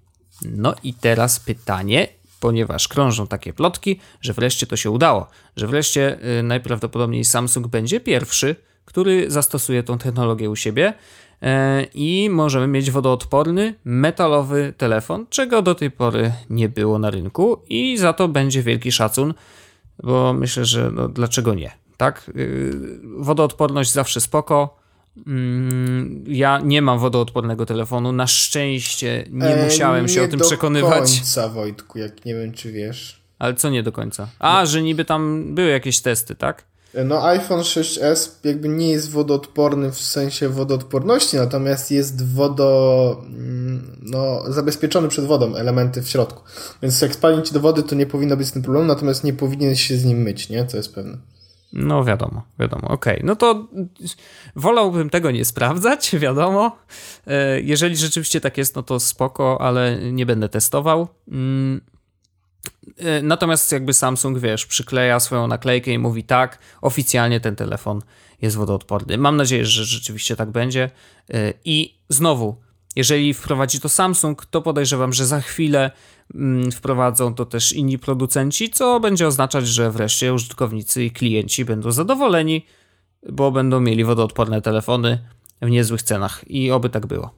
No 0.44 0.74
i 0.82 0.94
teraz 0.94 1.40
pytanie, 1.40 2.08
ponieważ 2.40 2.88
krążą 2.88 3.26
takie 3.26 3.52
plotki, 3.52 4.00
że 4.20 4.32
wreszcie 4.32 4.66
to 4.66 4.76
się 4.76 4.90
udało, 4.90 5.26
że 5.56 5.66
wreszcie 5.66 6.18
y, 6.38 6.42
najprawdopodobniej 6.42 7.24
Samsung 7.24 7.66
będzie 7.66 8.00
pierwszy, 8.00 8.56
który 8.84 9.30
zastosuje 9.30 9.82
tą 9.82 9.98
technologię 9.98 10.50
u 10.50 10.56
siebie 10.56 10.94
e, 11.42 11.82
i 11.94 12.30
możemy 12.30 12.66
mieć 12.66 12.90
wodoodporny, 12.90 13.74
metalowy 13.84 14.74
telefon, 14.76 15.26
czego 15.30 15.62
do 15.62 15.74
tej 15.74 15.90
pory 15.90 16.32
nie 16.50 16.68
było 16.68 16.98
na 16.98 17.10
rynku 17.10 17.62
i 17.68 17.98
za 17.98 18.12
to 18.12 18.28
będzie 18.28 18.62
wielki 18.62 18.92
szacun, 18.92 19.34
bo 20.02 20.32
myślę, 20.32 20.64
że 20.64 20.90
no, 20.90 21.08
dlaczego 21.08 21.54
nie, 21.54 21.81
tak? 22.02 22.30
Y, 22.36 22.72
Wodoodporność 23.18 23.92
zawsze 23.92 24.20
spoko, 24.20 24.82
Mm, 25.26 26.24
Ja 26.28 26.60
nie 26.64 26.82
mam 26.82 26.98
wodoodpornego 26.98 27.66
telefonu. 27.66 28.12
Na 28.12 28.26
szczęście 28.26 29.24
nie 29.30 29.46
E, 29.46 29.64
musiałem 29.64 30.08
się 30.08 30.20
nie 30.20 30.26
o 30.26 30.28
tym 30.28 30.38
do 30.38 30.44
przekonywać. 30.46 30.98
końca, 31.16 31.48
Wojtku, 31.48 31.98
jak 31.98 32.24
nie 32.24 32.34
wiem, 32.34 32.52
czy 32.52 32.72
wiesz. 32.72 33.22
Ale 33.38 33.54
co 33.54 33.70
nie 33.70 33.82
do 33.82 33.92
końca? 33.92 34.28
A, 34.38 34.66
że 34.66 34.82
niby 34.82 35.04
tam 35.04 35.54
były 35.54 35.68
jakieś 35.68 36.00
testy, 36.00 36.34
tak? 36.34 36.64
No 37.04 37.26
iPhone 37.26 37.60
6s 37.60 38.30
jakby 38.44 38.68
nie 38.68 38.90
jest 38.90 39.10
wodoodporny 39.10 39.92
w 39.92 40.00
sensie 40.00 40.48
wodoodporności, 40.48 41.36
natomiast 41.36 41.90
jest 41.90 42.34
wodo... 42.34 43.22
mm, 43.26 43.96
no, 44.02 44.42
zabezpieczony 44.52 45.08
przed 45.08 45.24
wodą, 45.24 45.56
elementy 45.56 46.02
w 46.02 46.08
środku. 46.08 46.42
Więc 46.82 47.00
jak 47.00 47.14
spadnie 47.14 47.42
ci 47.42 47.54
do 47.54 47.60
wody, 47.60 47.82
to 47.82 47.94
nie 47.94 48.06
powinno 48.06 48.36
być 48.36 48.48
z 48.48 48.52
tym 48.52 48.62
problemu, 48.62 48.86
natomiast 48.86 49.24
nie 49.24 49.32
powinien 49.32 49.76
się 49.76 49.96
z 49.96 50.04
nim 50.04 50.18
myć, 50.18 50.48
nie? 50.48 50.64
To 50.64 50.76
jest 50.76 50.94
pewne. 50.94 51.16
No 51.72 52.04
wiadomo, 52.04 52.42
wiadomo, 52.58 52.88
okej. 52.88 53.20
No 53.24 53.36
to 53.36 53.68
wolałbym 54.56 55.10
tego 55.10 55.30
nie 55.30 55.44
sprawdzać, 55.44 56.10
wiadomo. 56.18 56.76
E, 57.26 57.60
Jeżeli 57.60 57.96
rzeczywiście 57.96 58.40
tak 58.40 58.58
jest, 58.58 58.76
no 58.76 58.82
to 58.82 59.00
spoko, 59.00 59.60
ale 59.60 59.98
nie 60.12 60.26
będę 60.26 60.48
testował. 60.48 61.08
Mm. 61.28 61.80
E, 62.98 63.22
Natomiast 63.22 63.72
jakby 63.72 63.94
Samsung, 63.94 64.38
wiesz, 64.38 64.66
przykleja 64.66 65.20
swoją 65.20 65.46
naklejkę 65.46 65.90
i 65.90 65.98
mówi 65.98 66.24
tak, 66.24 66.58
oficjalnie 66.80 67.40
ten 67.40 67.56
telefon 67.56 68.02
jest 68.42 68.56
wodoodporny. 68.56 69.18
Mam 69.18 69.36
nadzieję, 69.36 69.66
że 69.66 69.84
rzeczywiście 69.84 70.36
tak 70.36 70.50
będzie. 70.50 70.90
E, 71.34 71.52
I 71.64 71.98
znowu, 72.08 72.56
jeżeli 72.96 73.34
wprowadzi 73.34 73.80
to 73.80 73.88
Samsung, 73.88 74.46
to 74.46 74.62
podejrzewam, 74.62 75.12
że 75.12 75.26
za 75.26 75.40
chwilę 75.40 75.90
mm, 76.34 76.72
wprowadzą 76.72 77.34
to 77.34 77.46
też 77.46 77.72
inni 77.72 77.98
producenci, 77.98 78.70
co 78.70 79.00
będzie 79.00 79.26
oznaczać, 79.26 79.68
że 79.68 79.90
wreszcie 79.90 80.34
użytkownicy 80.34 81.04
i 81.04 81.10
klienci 81.10 81.64
będą 81.64 81.92
zadowoleni, 81.92 82.66
bo 83.28 83.50
będą 83.50 83.80
mieli 83.80 84.04
wodoodporne 84.04 84.62
telefony 84.62 85.18
w 85.62 85.70
niezłych 85.70 86.02
cenach 86.02 86.44
i 86.46 86.70
oby 86.70 86.90
tak 86.90 87.06
było. 87.06 87.34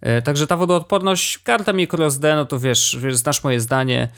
E, 0.00 0.22
Także 0.22 0.46
ta 0.46 0.56
wodoodporność, 0.56 1.38
karta 1.38 1.72
microSD, 1.72 2.34
no 2.36 2.44
to 2.44 2.58
wiesz, 2.58 2.98
wiesz, 3.00 3.16
znasz 3.16 3.44
moje 3.44 3.60
zdanie. 3.60 4.08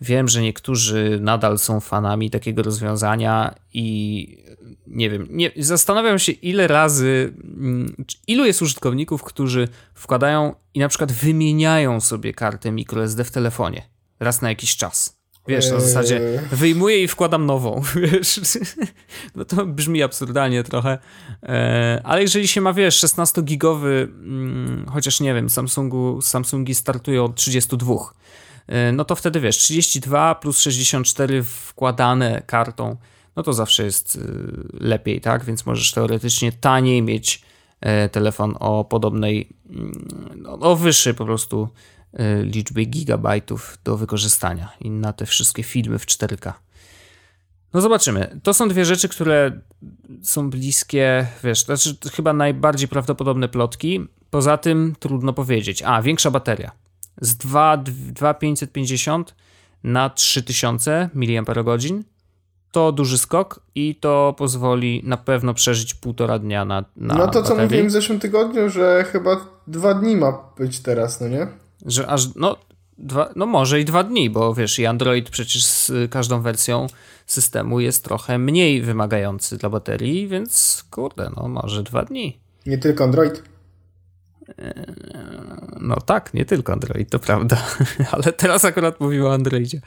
Wiem, 0.00 0.28
że 0.28 0.42
niektórzy 0.42 1.18
nadal 1.20 1.58
są 1.58 1.80
fanami 1.80 2.30
takiego 2.30 2.62
rozwiązania 2.62 3.54
i 3.74 4.38
nie 4.86 5.10
wiem, 5.10 5.26
nie, 5.30 5.50
zastanawiam 5.56 6.18
się 6.18 6.32
ile 6.32 6.66
razy, 6.66 7.34
mm, 7.44 7.94
ilu 8.26 8.44
jest 8.44 8.62
użytkowników, 8.62 9.22
którzy 9.22 9.68
wkładają 9.94 10.54
i 10.74 10.78
na 10.78 10.88
przykład 10.88 11.12
wymieniają 11.12 12.00
sobie 12.00 12.32
kartę 12.32 12.72
microSD 12.72 13.24
w 13.24 13.30
telefonie 13.30 13.82
raz 14.20 14.42
na 14.42 14.48
jakiś 14.48 14.76
czas. 14.76 15.22
Wiesz, 15.48 15.70
na 15.70 15.76
Eee. 15.76 15.82
zasadzie 15.82 16.42
wyjmuję 16.52 17.02
i 17.02 17.08
wkładam 17.08 17.46
nową, 17.46 17.82
wiesz. 18.12 18.40
No 19.34 19.44
to 19.44 19.66
brzmi 19.66 20.02
absurdalnie 20.02 20.64
trochę. 20.64 20.98
E, 21.42 22.00
Ale 22.04 22.22
jeżeli 22.22 22.48
się 22.48 22.60
ma, 22.60 22.72
wiesz, 22.72 23.04
16-gigowy, 23.04 23.86
mm, 23.86 24.86
chociaż 24.92 25.20
nie 25.20 25.34
wiem, 25.34 25.50
Samsungu, 25.50 26.22
Samsungi 26.22 26.74
startują 26.74 27.24
od 27.24 27.34
32, 27.34 27.94
e, 28.66 28.92
no 28.92 29.04
to 29.04 29.16
wtedy 29.16 29.40
wiesz, 29.40 29.58
32 29.58 30.34
plus 30.34 30.58
64 30.60 31.42
wkładane 31.42 32.42
kartą, 32.46 32.96
no 33.36 33.42
to 33.42 33.52
zawsze 33.52 33.84
jest 33.84 34.16
y, 34.16 34.20
lepiej, 34.80 35.20
tak? 35.20 35.44
Więc 35.44 35.66
możesz 35.66 35.92
teoretycznie 35.92 36.52
taniej 36.52 37.02
mieć 37.02 37.42
e, 37.80 38.08
telefon 38.08 38.54
o 38.60 38.84
podobnej, 38.84 39.48
mm, 39.70 40.06
no, 40.36 40.52
o 40.52 40.76
wyższej 40.76 41.14
po 41.14 41.24
prostu 41.24 41.68
e, 42.12 42.42
liczbie 42.42 42.84
gigabajtów 42.84 43.78
do 43.84 43.96
wykorzystania 43.96 44.72
i 44.80 44.90
na 44.90 45.12
te 45.12 45.26
wszystkie 45.26 45.62
filmy 45.62 45.98
w 45.98 46.06
4K. 46.06 46.52
No 47.74 47.80
zobaczymy. 47.80 48.40
To 48.42 48.54
są 48.54 48.68
dwie 48.68 48.84
rzeczy, 48.84 49.08
które 49.08 49.60
są 50.22 50.50
bliskie, 50.50 51.26
wiesz, 51.44 51.64
to 51.64 51.76
znaczy 51.76 52.10
chyba 52.12 52.32
najbardziej 52.32 52.88
prawdopodobne 52.88 53.48
plotki. 53.48 54.00
Poza 54.30 54.56
tym 54.56 54.94
trudno 54.98 55.32
powiedzieć. 55.32 55.82
A, 55.82 56.02
większa 56.02 56.30
bateria. 56.30 56.72
Z 57.20 57.36
2550 57.36 59.34
na 59.84 60.10
3000 60.10 61.10
mAh 61.14 61.44
to 62.72 62.92
duży 62.92 63.18
skok 63.18 63.60
i 63.74 63.94
to 63.94 64.34
pozwoli 64.38 65.02
na 65.04 65.16
pewno 65.16 65.54
przeżyć 65.54 65.94
półtora 65.94 66.38
dnia 66.38 66.64
na, 66.64 66.84
na 66.96 67.14
No 67.14 67.26
to 67.26 67.32
co 67.32 67.40
baterii. 67.42 67.62
mówiłem 67.64 67.88
w 67.88 67.90
zeszłym 67.90 68.20
tygodniu, 68.20 68.70
że 68.70 69.04
chyba 69.12 69.36
dwa 69.66 69.94
dni 69.94 70.16
ma 70.16 70.38
być 70.58 70.80
teraz, 70.80 71.20
no 71.20 71.28
nie? 71.28 71.46
Że 71.86 72.06
aż, 72.06 72.34
no, 72.34 72.56
dwa, 72.98 73.30
no 73.36 73.46
może 73.46 73.80
i 73.80 73.84
dwa 73.84 74.02
dni, 74.04 74.30
bo 74.30 74.54
wiesz, 74.54 74.78
i 74.78 74.86
Android 74.86 75.30
przecież 75.30 75.64
z 75.64 75.92
każdą 76.10 76.40
wersją 76.40 76.86
systemu 77.26 77.80
jest 77.80 78.04
trochę 78.04 78.38
mniej 78.38 78.82
wymagający 78.82 79.56
dla 79.56 79.70
baterii, 79.70 80.28
więc 80.28 80.84
kurde, 80.90 81.30
no 81.36 81.48
może 81.48 81.82
dwa 81.82 82.02
dni. 82.02 82.38
Nie 82.66 82.78
tylko 82.78 83.04
Android. 83.04 83.42
No 85.80 85.96
tak, 85.96 86.34
nie 86.34 86.44
tylko 86.44 86.72
Android, 86.72 87.10
to 87.10 87.18
prawda, 87.18 87.62
ale 88.12 88.22
teraz 88.22 88.64
akurat 88.64 89.00
mówimy 89.00 89.26
o 89.26 89.34
Androidzie. 89.34 89.80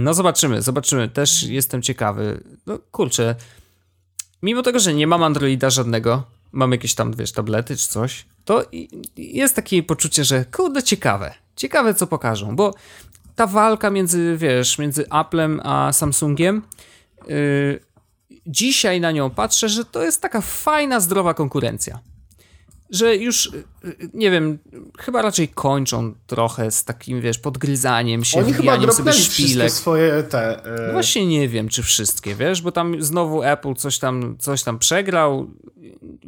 No 0.00 0.14
zobaczymy, 0.14 0.62
zobaczymy. 0.62 1.08
Też 1.08 1.42
jestem 1.42 1.82
ciekawy. 1.82 2.40
No 2.66 2.78
kurczę, 2.90 3.34
mimo 4.42 4.62
tego, 4.62 4.80
że 4.80 4.94
nie 4.94 5.06
mam 5.06 5.22
Androida 5.22 5.70
żadnego, 5.70 6.22
mam 6.52 6.72
jakieś 6.72 6.94
tam, 6.94 7.12
wiesz, 7.12 7.32
tablety 7.32 7.76
czy 7.76 7.88
coś, 7.88 8.26
to 8.44 8.64
jest 9.16 9.56
takie 9.56 9.82
poczucie, 9.82 10.24
że 10.24 10.44
kurde, 10.44 10.82
ciekawe. 10.82 11.34
Ciekawe, 11.56 11.94
co 11.94 12.06
pokażą, 12.06 12.56
bo 12.56 12.74
ta 13.36 13.46
walka 13.46 13.90
między, 13.90 14.36
wiesz, 14.36 14.78
między 14.78 15.10
Applem 15.10 15.60
a 15.64 15.92
Samsungiem, 15.92 16.62
yy, 17.26 17.80
dzisiaj 18.46 19.00
na 19.00 19.12
nią 19.12 19.30
patrzę, 19.30 19.68
że 19.68 19.84
to 19.84 20.02
jest 20.02 20.22
taka 20.22 20.40
fajna, 20.40 21.00
zdrowa 21.00 21.34
konkurencja 21.34 21.98
że 22.94 23.16
już, 23.16 23.46
y, 23.46 23.64
y, 23.84 24.10
nie 24.14 24.30
wiem, 24.30 24.58
chyba 24.98 25.22
raczej 25.22 25.48
kończą 25.48 26.14
trochę 26.26 26.70
z 26.70 26.84
takim, 26.84 27.20
wiesz, 27.20 27.38
podgryzaniem 27.38 28.24
się, 28.24 28.40
Oni 28.40 28.52
chyba 28.52 28.92
sobie 28.92 29.12
szpilek. 29.12 29.70
swoje 29.70 30.22
te... 30.22 30.62
No 30.86 30.92
Właśnie 30.92 31.26
nie 31.26 31.48
wiem, 31.48 31.68
czy 31.68 31.82
wszystkie, 31.82 32.34
wiesz, 32.34 32.62
bo 32.62 32.72
tam 32.72 33.02
znowu 33.02 33.42
Apple 33.42 33.74
coś 33.74 33.98
tam, 33.98 34.36
coś 34.38 34.62
tam 34.62 34.78
przegrał 34.78 35.50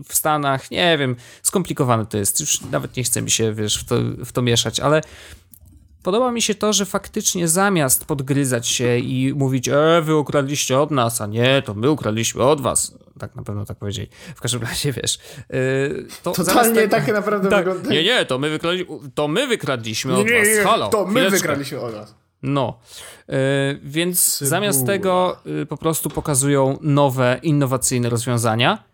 w 0.08 0.14
Stanach, 0.14 0.70
nie 0.70 0.98
wiem, 0.98 1.16
skomplikowane 1.42 2.06
to 2.06 2.18
jest, 2.18 2.40
już 2.40 2.60
nawet 2.60 2.96
nie 2.96 3.04
chce 3.04 3.22
mi 3.22 3.30
się, 3.30 3.54
wiesz, 3.54 3.78
w 3.78 3.84
to, 3.84 3.96
w 4.24 4.32
to 4.32 4.42
mieszać, 4.42 4.80
ale 4.80 5.00
podoba 6.06 6.32
mi 6.32 6.42
się 6.42 6.54
to, 6.54 6.72
że 6.72 6.84
faktycznie 6.86 7.48
zamiast 7.48 8.04
podgryzać 8.04 8.68
się 8.68 8.98
i 8.98 9.32
mówić, 9.36 9.68
e, 9.68 10.02
wy 10.02 10.16
ukradliście 10.16 10.78
od 10.80 10.90
nas, 10.90 11.20
a 11.20 11.26
nie, 11.26 11.62
to 11.62 11.74
my 11.74 11.90
ukradliśmy 11.90 12.42
od 12.42 12.60
was, 12.60 12.98
tak 13.18 13.36
na 13.36 13.42
pewno 13.42 13.64
tak 13.64 13.78
powiedzieli, 13.78 14.08
w 14.36 14.40
każdym 14.40 14.62
razie, 14.62 14.92
wiesz, 14.92 15.18
yy, 15.50 16.06
to 16.22 16.32
Totalnie 16.32 16.74
tego- 16.74 16.90
tak 16.90 17.08
naprawdę 17.08 17.48
tak, 17.48 17.64
wygląda. 17.64 17.90
nie, 17.90 18.04
nie, 18.04 18.24
to 18.24 18.38
my, 18.38 18.50
wykradli, 18.50 18.86
to 19.14 19.28
my 19.28 19.46
wykradliśmy 19.46 20.12
Nie, 20.12 20.18
od 20.20 20.26
nie, 20.26 20.38
was, 20.38 20.48
nie, 20.48 20.64
halo, 20.64 20.88
to 20.88 21.04
my 21.06 21.10
chwileczkę. 21.12 21.36
wykradliśmy 21.38 21.80
od 21.80 21.94
was. 21.94 22.14
No, 22.42 22.78
yy, 23.28 23.34
więc 23.82 24.34
Cebula. 24.38 24.50
zamiast 24.50 24.86
tego 24.86 25.36
yy, 25.44 25.66
po 25.66 25.76
prostu 25.76 26.10
pokazują 26.10 26.78
nowe, 26.80 27.40
innowacyjne 27.42 28.08
rozwiązania 28.08 28.84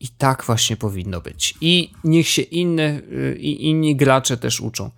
i 0.00 0.08
tak 0.08 0.44
właśnie 0.44 0.76
powinno 0.76 1.20
być. 1.20 1.54
I 1.60 1.92
niech 2.04 2.28
się 2.28 2.42
inne, 2.42 3.00
i 3.36 3.68
inni 3.68 3.96
gracze 3.96 4.36
też 4.36 4.60
uczą. 4.60 4.90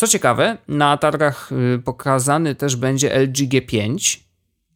Co 0.00 0.08
ciekawe, 0.08 0.58
na 0.68 0.96
targach 0.96 1.50
yy, 1.50 1.78
pokazany 1.78 2.54
też 2.54 2.76
będzie 2.76 3.14
LG 3.14 3.36
G5, 3.36 4.18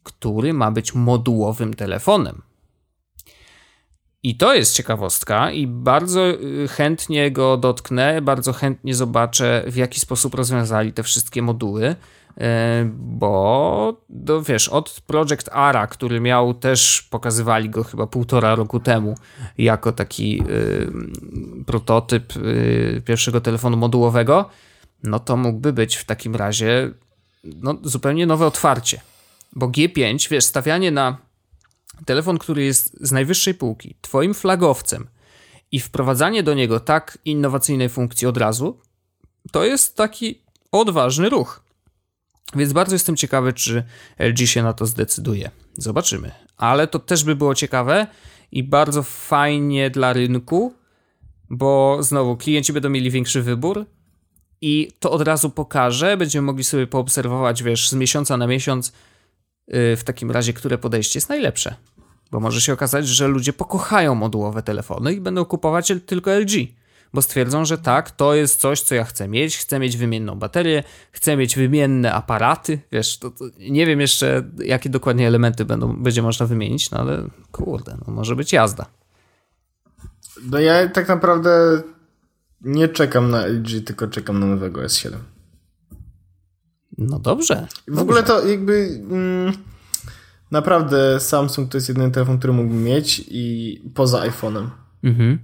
który 0.03 0.53
ma 0.53 0.71
być 0.71 0.95
modułowym 0.95 1.73
telefonem. 1.73 2.41
I 4.23 4.37
to 4.37 4.53
jest 4.53 4.75
ciekawostka, 4.75 5.51
i 5.51 5.67
bardzo 5.67 6.29
y, 6.29 6.67
chętnie 6.67 7.31
go 7.31 7.57
dotknę, 7.57 8.21
bardzo 8.21 8.53
chętnie 8.53 8.95
zobaczę, 8.95 9.63
w 9.67 9.75
jaki 9.75 9.99
sposób 9.99 10.35
rozwiązali 10.35 10.93
te 10.93 11.03
wszystkie 11.03 11.41
moduły, 11.41 11.95
e, 12.37 12.89
bo 12.95 14.01
wiesz, 14.47 14.69
od 14.69 15.01
Project 15.07 15.49
Ara, 15.51 15.87
który 15.87 16.19
miał 16.19 16.53
też, 16.53 17.01
pokazywali 17.01 17.69
go 17.69 17.83
chyba 17.83 18.07
półtora 18.07 18.55
roku 18.55 18.79
temu, 18.79 19.15
jako 19.57 19.91
taki 19.91 20.43
y, 20.49 20.87
prototyp 21.65 22.35
y, 22.37 23.01
pierwszego 23.05 23.41
telefonu 23.41 23.77
modułowego, 23.77 24.49
no 25.05 25.19
to 25.19 25.37
mógłby 25.37 25.73
być 25.73 25.95
w 25.95 26.05
takim 26.05 26.35
razie 26.35 26.91
no, 27.43 27.77
zupełnie 27.83 28.25
nowe 28.25 28.45
otwarcie. 28.45 29.01
Bo 29.53 29.67
G5, 29.67 30.29
wiesz, 30.29 30.45
stawianie 30.45 30.91
na 30.91 31.17
telefon, 32.05 32.37
który 32.37 32.63
jest 32.63 32.97
z 33.07 33.11
najwyższej 33.11 33.53
półki, 33.53 33.95
twoim 34.01 34.33
flagowcem 34.33 35.07
i 35.71 35.79
wprowadzanie 35.79 36.43
do 36.43 36.53
niego 36.53 36.79
tak 36.79 37.17
innowacyjnej 37.25 37.89
funkcji 37.89 38.27
od 38.27 38.37
razu, 38.37 38.79
to 39.51 39.65
jest 39.65 39.95
taki 39.95 40.41
odważny 40.71 41.29
ruch. 41.29 41.63
Więc 42.55 42.73
bardzo 42.73 42.95
jestem 42.95 43.15
ciekawy, 43.15 43.53
czy 43.53 43.83
LG 44.19 44.37
się 44.37 44.63
na 44.63 44.73
to 44.73 44.85
zdecyduje. 44.85 45.51
Zobaczymy. 45.77 46.31
Ale 46.57 46.87
to 46.87 46.99
też 46.99 47.23
by 47.23 47.35
było 47.35 47.55
ciekawe 47.55 48.07
i 48.51 48.63
bardzo 48.63 49.03
fajnie 49.03 49.89
dla 49.89 50.13
rynku, 50.13 50.73
bo 51.49 51.97
znowu 51.99 52.37
klienci 52.37 52.73
będą 52.73 52.89
mieli 52.89 53.11
większy 53.11 53.41
wybór 53.41 53.85
i 54.61 54.91
to 54.99 55.11
od 55.11 55.21
razu 55.21 55.49
pokaże. 55.49 56.17
Będziemy 56.17 56.45
mogli 56.45 56.63
sobie 56.63 56.87
poobserwować, 56.87 57.63
wiesz, 57.63 57.89
z 57.89 57.93
miesiąca 57.93 58.37
na 58.37 58.47
miesiąc, 58.47 58.91
w 59.67 60.01
takim 60.05 60.31
razie, 60.31 60.53
które 60.53 60.77
podejście 60.77 61.17
jest 61.17 61.29
najlepsze. 61.29 61.75
Bo 62.31 62.39
może 62.39 62.61
się 62.61 62.73
okazać, 62.73 63.07
że 63.07 63.27
ludzie 63.27 63.53
pokochają 63.53 64.15
modułowe 64.15 64.63
telefony 64.63 65.13
i 65.13 65.21
będą 65.21 65.45
kupować 65.45 65.93
tylko 66.05 66.31
LG, 66.31 66.51
bo 67.13 67.21
stwierdzą, 67.21 67.65
że 67.65 67.77
tak, 67.77 68.11
to 68.11 68.35
jest 68.35 68.59
coś, 68.59 68.81
co 68.81 68.95
ja 68.95 69.03
chcę 69.03 69.27
mieć. 69.27 69.57
Chcę 69.57 69.79
mieć 69.79 69.97
wymienną 69.97 70.35
baterię, 70.35 70.83
chcę 71.11 71.37
mieć 71.37 71.55
wymienne 71.55 72.13
aparaty. 72.13 72.79
Wiesz, 72.91 73.17
to, 73.17 73.31
to 73.31 73.45
nie 73.59 73.85
wiem 73.85 74.01
jeszcze, 74.01 74.43
jakie 74.63 74.89
dokładnie 74.89 75.27
elementy 75.27 75.65
będą, 75.65 76.03
będzie 76.03 76.21
można 76.21 76.45
wymienić, 76.45 76.91
no 76.91 76.99
ale 76.99 77.29
kurde, 77.51 77.97
no 78.07 78.13
może 78.13 78.35
być 78.35 78.53
jazda. 78.53 78.85
No 80.43 80.59
ja 80.59 80.89
tak 80.89 81.07
naprawdę 81.07 81.81
nie 82.61 82.87
czekam 82.87 83.31
na 83.31 83.47
LG, 83.47 83.85
tylko 83.85 84.07
czekam 84.07 84.39
na 84.39 84.45
nowego 84.45 84.81
S7. 84.81 85.11
No 86.97 87.19
dobrze. 87.19 87.67
W 87.87 87.99
ogóle 87.99 88.23
to 88.23 88.47
jakby 88.47 88.99
mm, 89.11 89.53
naprawdę 90.51 91.19
Samsung 91.19 91.71
to 91.71 91.77
jest 91.77 91.89
jedyny 91.89 92.11
telefon, 92.11 92.37
który 92.37 92.53
mógłbym 92.53 92.83
mieć 92.83 93.21
i 93.27 93.81
poza 93.95 94.21
iPhone'em. 94.29 94.69
Mhm. 95.03 95.39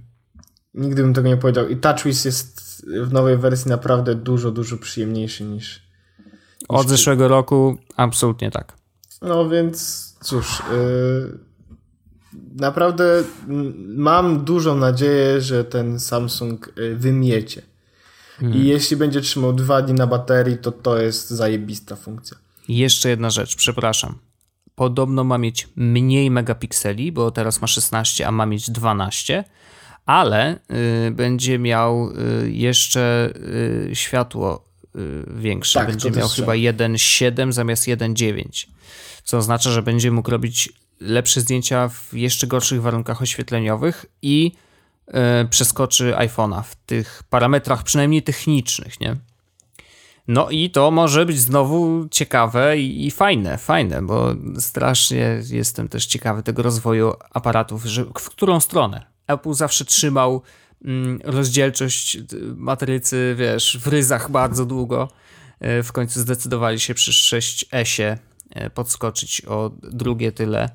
Nigdy 0.74 1.02
bym 1.02 1.14
tego 1.14 1.28
nie 1.28 1.36
powiedział. 1.36 1.68
I 1.68 1.76
TouchWiz 1.76 2.24
jest 2.24 2.62
w 2.86 3.12
nowej 3.12 3.38
wersji 3.38 3.68
naprawdę 3.68 4.14
dużo, 4.14 4.50
dużo 4.50 4.76
przyjemniejszy 4.76 5.44
niż... 5.44 5.82
Od 6.68 6.88
zeszłego 6.88 7.28
roku 7.28 7.76
absolutnie 7.96 8.50
tak. 8.50 8.76
No 9.22 9.48
więc 9.48 10.08
cóż, 10.20 10.62
yy, 10.72 11.38
naprawdę 12.56 13.24
mam 13.86 14.44
dużą 14.44 14.76
nadzieję, 14.76 15.40
że 15.40 15.64
ten 15.64 16.00
Samsung 16.00 16.72
yy, 16.76 16.96
wymiecie. 16.96 17.62
I 18.54 18.64
jeśli 18.64 18.96
będzie 18.96 19.20
trzymał 19.20 19.52
dwa 19.52 19.82
dni 19.82 19.94
na 19.94 20.06
baterii, 20.06 20.58
to 20.58 20.72
to 20.72 20.98
jest 20.98 21.30
zajebista 21.30 21.96
funkcja. 21.96 22.36
Jeszcze 22.68 23.08
jedna 23.08 23.30
rzecz, 23.30 23.56
przepraszam. 23.56 24.18
Podobno 24.74 25.24
ma 25.24 25.38
mieć 25.38 25.68
mniej 25.76 26.30
megapikseli, 26.30 27.12
bo 27.12 27.30
teraz 27.30 27.60
ma 27.60 27.66
16, 27.66 28.26
a 28.26 28.30
ma 28.30 28.46
mieć 28.46 28.70
12, 28.70 29.44
ale 30.06 30.58
y, 31.06 31.10
będzie 31.10 31.58
miał 31.58 32.10
y, 32.10 32.50
jeszcze 32.52 33.32
y, 33.90 33.90
światło 33.94 34.64
y, 34.96 35.24
większe. 35.36 35.78
Tak, 35.78 35.88
będzie 35.88 36.10
miał 36.10 36.28
chyba 36.28 36.52
1,7 36.52 37.52
zamiast 37.52 37.84
1,9, 37.84 38.66
co 39.24 39.38
oznacza, 39.38 39.70
że 39.70 39.82
będzie 39.82 40.10
mógł 40.10 40.30
robić 40.30 40.81
lepsze 41.02 41.40
zdjęcia 41.40 41.88
w 41.88 42.14
jeszcze 42.14 42.46
gorszych 42.46 42.82
warunkach 42.82 43.22
oświetleniowych 43.22 44.06
i 44.22 44.52
y, 45.08 45.12
przeskoczy 45.48 46.14
iPhone'a 46.16 46.62
w 46.62 46.74
tych 46.74 47.22
parametrach 47.30 47.82
przynajmniej 47.82 48.22
technicznych, 48.22 49.00
nie? 49.00 49.16
No 50.28 50.50
i 50.50 50.70
to 50.70 50.90
może 50.90 51.26
być 51.26 51.38
znowu 51.38 52.08
ciekawe 52.10 52.78
i, 52.78 53.06
i 53.06 53.10
fajne, 53.10 53.58
fajne, 53.58 54.02
bo 54.02 54.34
strasznie 54.58 55.40
jestem 55.50 55.88
też 55.88 56.06
ciekawy 56.06 56.42
tego 56.42 56.62
rozwoju 56.62 57.12
aparatów, 57.30 57.84
że 57.84 58.04
w 58.04 58.30
którą 58.30 58.60
stronę. 58.60 59.06
Apple 59.26 59.52
zawsze 59.52 59.84
trzymał 59.84 60.42
mm, 60.84 61.20
rozdzielczość 61.24 62.18
matrycy, 62.56 63.34
wiesz, 63.38 63.78
w 63.80 63.86
ryzach 63.86 64.30
bardzo 64.30 64.66
długo. 64.66 65.08
Y, 65.78 65.82
W 65.82 65.92
końcu 65.92 66.20
zdecydowali 66.20 66.80
się 66.80 66.94
przy 66.94 67.12
6S-ie 67.12 68.18
y, 68.66 68.70
podskoczyć 68.70 69.42
o 69.44 69.70
drugie 69.82 70.32
tyle. 70.32 70.70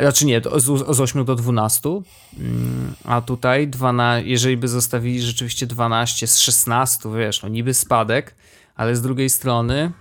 Znaczy 0.00 0.26
nie, 0.26 0.40
z, 0.56 0.96
z 0.96 1.00
8 1.00 1.24
do 1.24 1.34
12, 1.34 1.88
mm, 1.88 2.94
a 3.04 3.20
tutaj 3.20 3.68
12, 3.68 4.28
jeżeli 4.28 4.56
by 4.56 4.68
zostawili 4.68 5.22
rzeczywiście 5.22 5.66
12 5.66 6.26
z 6.26 6.38
16, 6.38 7.16
wiesz, 7.18 7.42
no 7.42 7.48
niby 7.48 7.74
spadek, 7.74 8.34
ale 8.76 8.96
z 8.96 9.02
drugiej 9.02 9.30
strony 9.30 9.92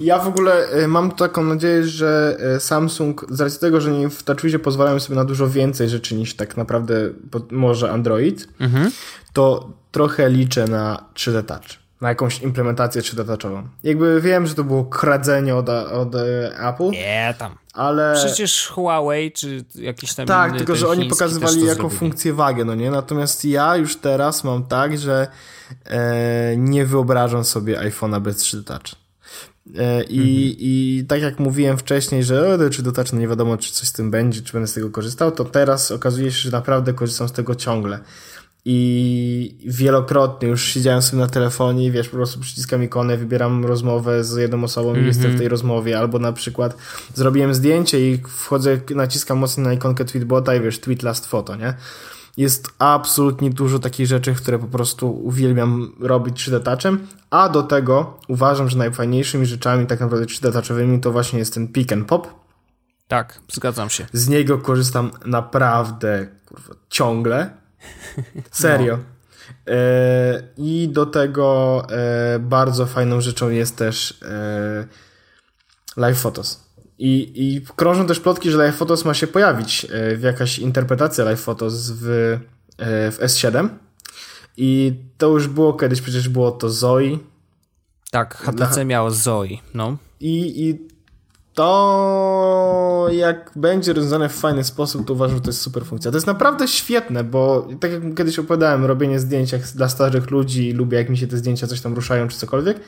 Ja 0.00 0.18
w 0.18 0.28
ogóle 0.28 0.82
y, 0.82 0.88
mam 0.88 1.10
taką 1.10 1.44
nadzieję, 1.44 1.84
że 1.84 2.36
y, 2.56 2.60
Samsung, 2.60 3.26
z 3.30 3.40
racji 3.40 3.60
tego, 3.60 3.80
że 3.80 3.90
nie 3.90 4.08
w 4.08 4.22
TouchWizie 4.22 4.58
pozwalają 4.58 5.00
sobie 5.00 5.16
na 5.16 5.24
dużo 5.24 5.48
więcej 5.48 5.88
rzeczy 5.88 6.14
niż 6.14 6.34
tak 6.34 6.56
naprawdę 6.56 7.10
może 7.50 7.90
Android, 7.90 8.48
to 9.32 9.72
trochę 9.92 10.30
liczę 10.30 10.66
na 10.66 11.04
3D 11.14 11.42
Touch. 11.42 11.87
Na 12.00 12.08
jakąś 12.08 12.40
implementację 12.42 13.02
3D 13.02 13.26
Touchową. 13.26 13.68
Jakby 13.84 14.20
wiem, 14.20 14.46
że 14.46 14.54
to 14.54 14.64
było 14.64 14.84
kradzenie 14.84 15.56
od, 15.56 15.68
od 15.68 16.14
y, 16.14 16.18
Apple, 16.58 16.90
nie 16.90 17.34
tam. 17.38 17.54
ale... 17.74 18.14
Przecież 18.16 18.68
Huawei 18.68 19.32
czy 19.32 19.64
jakiś 19.74 20.14
tam 20.14 20.26
Tak, 20.26 20.48
inny, 20.50 20.58
tylko 20.58 20.76
że 20.76 20.88
oni 20.88 21.08
pokazywali 21.08 21.60
zrobili. 21.66 21.90
funkcję 21.98 22.32
wagę, 22.32 22.64
no 22.64 22.74
nie? 22.74 22.90
Natomiast 22.90 23.44
ja 23.44 23.76
już 23.76 23.96
teraz 23.96 24.44
mam 24.44 24.64
tak, 24.66 24.98
że 24.98 25.26
e, 25.86 26.54
nie 26.56 26.86
wyobrażam 26.86 27.44
sobie 27.44 27.78
iPhone'a 27.80 28.20
bez 28.20 28.36
3D 28.44 28.64
Touch. 28.64 28.82
E, 29.76 30.02
i, 30.02 30.18
Mhm. 30.18 30.56
I 30.58 31.04
tak 31.08 31.22
jak 31.22 31.38
mówiłem 31.38 31.78
wcześniej, 31.78 32.24
że 32.24 32.54
o, 32.66 32.70
czy 32.70 32.82
do 32.82 32.92
Touch, 32.92 33.12
no 33.12 33.18
nie 33.20 33.28
wiadomo, 33.28 33.56
czy 33.56 33.72
coś 33.72 33.88
z 33.88 33.92
tym 33.92 34.10
będzie, 34.10 34.42
czy 34.42 34.52
będę 34.52 34.66
z 34.68 34.72
tego 34.74 34.90
korzystał, 34.90 35.30
to 35.32 35.44
teraz 35.44 35.90
okazuje 35.90 36.32
się, 36.32 36.38
że 36.38 36.50
naprawdę 36.50 36.92
korzystam 36.92 37.28
z 37.28 37.32
tego 37.32 37.54
ciągle. 37.54 37.98
I 38.64 39.58
wielokrotnie 39.66 40.48
już 40.48 40.64
siedziałem 40.64 41.02
sobie 41.02 41.22
na 41.22 41.28
telefonie 41.28 41.86
i 41.86 41.90
wiesz, 41.90 42.08
po 42.08 42.16
prostu 42.16 42.40
przyciskam 42.40 42.84
ikonę, 42.84 43.16
wybieram 43.16 43.66
rozmowę 43.66 44.24
z 44.24 44.36
jedną 44.36 44.64
osobą 44.64 44.94
i 44.94 45.06
jestem 45.06 45.32
w 45.32 45.38
tej 45.38 45.48
rozmowie, 45.48 45.98
albo 45.98 46.18
na 46.18 46.32
przykład 46.32 46.76
zrobiłem 47.14 47.54
zdjęcie 47.54 48.10
i 48.10 48.18
wchodzę, 48.28 48.80
naciskam 48.94 49.38
mocno 49.38 49.64
na 49.64 49.72
ikonkę 49.72 50.04
tweetbota 50.04 50.54
i 50.54 50.60
wiesz, 50.60 50.80
tweet 50.80 51.02
last 51.02 51.26
photo, 51.26 51.56
nie? 51.56 51.74
Jest 52.36 52.68
absolutnie 52.78 53.50
dużo 53.50 53.78
takich 53.78 54.06
rzeczy, 54.06 54.34
które 54.34 54.58
po 54.58 54.66
prostu 54.66 55.10
uwielbiam 55.10 55.92
robić 56.00 56.48
3D 56.48 56.60
touchem, 56.62 57.06
a 57.30 57.48
do 57.48 57.62
tego 57.62 58.18
uważam, 58.28 58.68
że 58.68 58.78
najfajniejszymi 58.78 59.46
rzeczami 59.46 59.86
tak 59.86 60.00
naprawdę 60.00 60.26
3D 60.26 60.52
touchowymi 60.52 61.00
to 61.00 61.12
właśnie 61.12 61.38
jest 61.38 61.54
ten 61.54 61.68
pick 61.68 61.92
and 61.92 62.08
pop. 62.08 62.34
Tak, 63.08 63.40
zgadzam 63.52 63.90
się. 63.90 64.06
Z 64.12 64.28
niego 64.28 64.58
korzystam 64.58 65.10
naprawdę 65.26 66.28
kurwa, 66.46 66.74
ciągle. 66.90 67.50
Serio. 68.50 68.98
E, 69.66 70.42
I 70.56 70.88
do 70.92 71.06
tego 71.06 71.82
e, 71.90 72.38
bardzo 72.38 72.86
fajną 72.86 73.20
rzeczą 73.20 73.50
jest 73.50 73.76
też 73.76 74.22
e, 74.22 74.86
Live 75.96 76.18
Photos. 76.18 76.68
I, 76.98 77.32
I 77.34 77.66
krążą 77.76 78.06
też 78.06 78.20
plotki, 78.20 78.50
że 78.50 78.58
Live 78.58 78.76
Photos 78.76 79.04
ma 79.04 79.14
się 79.14 79.26
pojawić 79.26 79.86
w 80.16 80.22
jakaś 80.22 80.58
interpretacja 80.58 81.24
Live 81.24 81.40
Photos 81.40 81.90
w, 81.90 82.38
w 83.12 83.18
S7. 83.20 83.68
I 84.56 84.94
to 85.18 85.28
już 85.28 85.48
było 85.48 85.72
kiedyś, 85.72 86.00
przecież 86.00 86.28
było 86.28 86.50
to 86.50 86.70
Zoe. 86.70 87.18
Tak, 88.10 88.36
HTC 88.36 88.84
miało 88.84 89.10
Zoe, 89.10 89.48
no. 89.74 89.96
I, 90.20 90.68
I 90.68 90.88
to 91.58 93.06
jak 93.12 93.50
będzie 93.56 93.92
rozwiązane 93.92 94.28
w 94.28 94.32
fajny 94.32 94.64
sposób, 94.64 95.06
to 95.06 95.12
uważam, 95.12 95.36
że 95.36 95.42
to 95.42 95.48
jest 95.48 95.60
super 95.60 95.84
funkcja. 95.84 96.10
To 96.10 96.16
jest 96.16 96.26
naprawdę 96.26 96.68
świetne, 96.68 97.24
bo 97.24 97.68
tak 97.80 97.92
jak 97.92 98.14
kiedyś 98.14 98.38
opowiadałem, 98.38 98.84
robienie 98.84 99.20
zdjęć 99.20 99.54
dla 99.74 99.88
starych 99.88 100.30
ludzi, 100.30 100.72
lubię 100.72 100.98
jak 100.98 101.08
mi 101.08 101.18
się 101.18 101.26
te 101.26 101.36
zdjęcia 101.36 101.66
coś 101.66 101.80
tam 101.80 101.94
ruszają 101.94 102.28
czy 102.28 102.36
cokolwiek, 102.36 102.80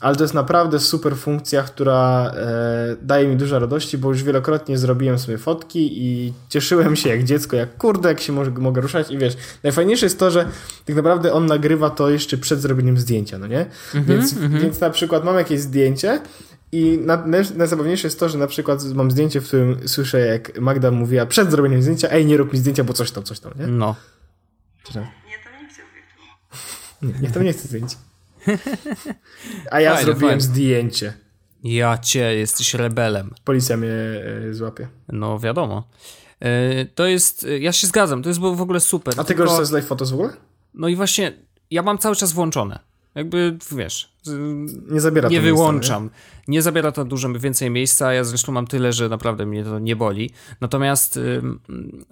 ale 0.00 0.16
to 0.16 0.24
jest 0.24 0.34
naprawdę 0.34 0.78
super 0.78 1.16
funkcja, 1.16 1.62
która 1.62 2.32
e, 2.36 2.96
daje 3.02 3.28
mi 3.28 3.36
dużo 3.36 3.58
radości, 3.58 3.98
bo 3.98 4.08
już 4.08 4.22
wielokrotnie 4.22 4.78
zrobiłem 4.78 5.18
sobie 5.18 5.38
fotki 5.38 6.04
i 6.04 6.32
cieszyłem 6.48 6.96
się 6.96 7.08
jak 7.08 7.24
dziecko, 7.24 7.56
jak 7.56 7.76
kurde, 7.76 8.08
jak 8.08 8.20
się 8.20 8.32
może, 8.32 8.50
mogę 8.50 8.80
ruszać 8.80 9.10
i 9.10 9.18
wiesz, 9.18 9.36
najfajniejsze 9.62 10.06
jest 10.06 10.18
to, 10.18 10.30
że 10.30 10.46
tak 10.84 10.96
naprawdę 10.96 11.32
on 11.32 11.46
nagrywa 11.46 11.90
to 11.90 12.10
jeszcze 12.10 12.38
przed 12.38 12.60
zrobieniem 12.60 12.98
zdjęcia, 12.98 13.38
no 13.38 13.46
nie? 13.46 13.66
więc, 13.94 14.34
więc 14.62 14.80
na 14.80 14.90
przykład 14.90 15.24
mam 15.24 15.36
jakieś 15.36 15.60
zdjęcie 15.60 16.20
i 16.72 16.98
na, 17.04 17.18
naj- 17.26 17.56
najzabawniejsze 17.56 18.06
jest 18.06 18.20
to, 18.20 18.28
że 18.28 18.38
na 18.38 18.46
przykład 18.46 18.84
mam 18.84 19.10
zdjęcie, 19.10 19.40
w 19.40 19.46
którym 19.46 19.88
słyszę, 19.88 20.20
jak 20.20 20.60
Magda 20.60 20.90
mówiła 20.90 21.26
przed 21.26 21.50
zrobieniem 21.50 21.82
zdjęcia, 21.82 22.10
ej, 22.10 22.26
nie 22.26 22.36
rób 22.36 22.52
mi 22.52 22.58
zdjęcia, 22.58 22.84
bo 22.84 22.92
coś 22.92 23.10
tam, 23.10 23.24
coś 23.24 23.40
tam, 23.40 23.52
nie? 23.60 23.66
No. 23.66 23.96
Czy- 24.84 24.98
Nie, 24.98 25.04
to 25.44 25.62
nie 25.62 25.68
chcę 25.68 25.82
obiektu. 25.82 26.22
Nie, 27.02 27.12
niech 27.22 27.32
to 27.32 27.42
nie 27.42 27.52
chce 27.52 27.68
zdjęć. 27.68 27.96
A 29.70 29.80
ja 29.80 29.90
Fajne, 29.94 30.04
zrobiłem 30.04 30.30
fajne. 30.30 30.40
zdjęcie. 30.40 31.12
Ja 31.64 31.98
cię, 31.98 32.20
jesteś 32.34 32.74
rebelem. 32.74 33.34
Policja 33.44 33.76
mnie 33.76 33.90
e, 33.90 34.54
złapie. 34.54 34.88
No 35.08 35.38
wiadomo. 35.38 35.88
E, 36.40 36.84
To 36.84 37.06
jest, 37.06 37.46
ja 37.60 37.72
się 37.72 37.86
zgadzam, 37.86 38.22
to 38.22 38.28
jest 38.28 38.40
w 38.40 38.44
ogóle 38.60 38.80
super. 38.80 39.14
A 39.16 39.24
ty 39.24 39.28
tylko- 39.28 39.42
korzystasz 39.42 39.66
z 39.66 39.70
Live 39.72 39.86
Photos 39.86 40.10
w 40.10 40.14
ogóle? 40.14 40.30
No 40.74 40.88
i 40.88 40.96
właśnie, 40.96 41.32
ja 41.70 41.82
mam 41.82 41.98
cały 41.98 42.16
czas 42.16 42.32
włączone. 42.32 42.78
Jakby, 43.18 43.58
wiesz, 43.76 44.12
Nie 44.90 45.00
zabiera 45.00 45.28
nie 45.28 45.36
to 45.36 45.42
miejsca, 45.42 45.56
wyłączam. 45.56 46.10
Nie 46.48 46.62
zabiera 46.62 46.92
to 46.92 47.04
dużo 47.04 47.32
więcej 47.32 47.70
miejsca. 47.70 48.12
Ja 48.12 48.24
zresztą 48.24 48.52
mam 48.52 48.66
tyle, 48.66 48.92
że 48.92 49.08
naprawdę 49.08 49.46
mnie 49.46 49.64
to 49.64 49.78
nie 49.78 49.96
boli. 49.96 50.30
Natomiast 50.60 51.18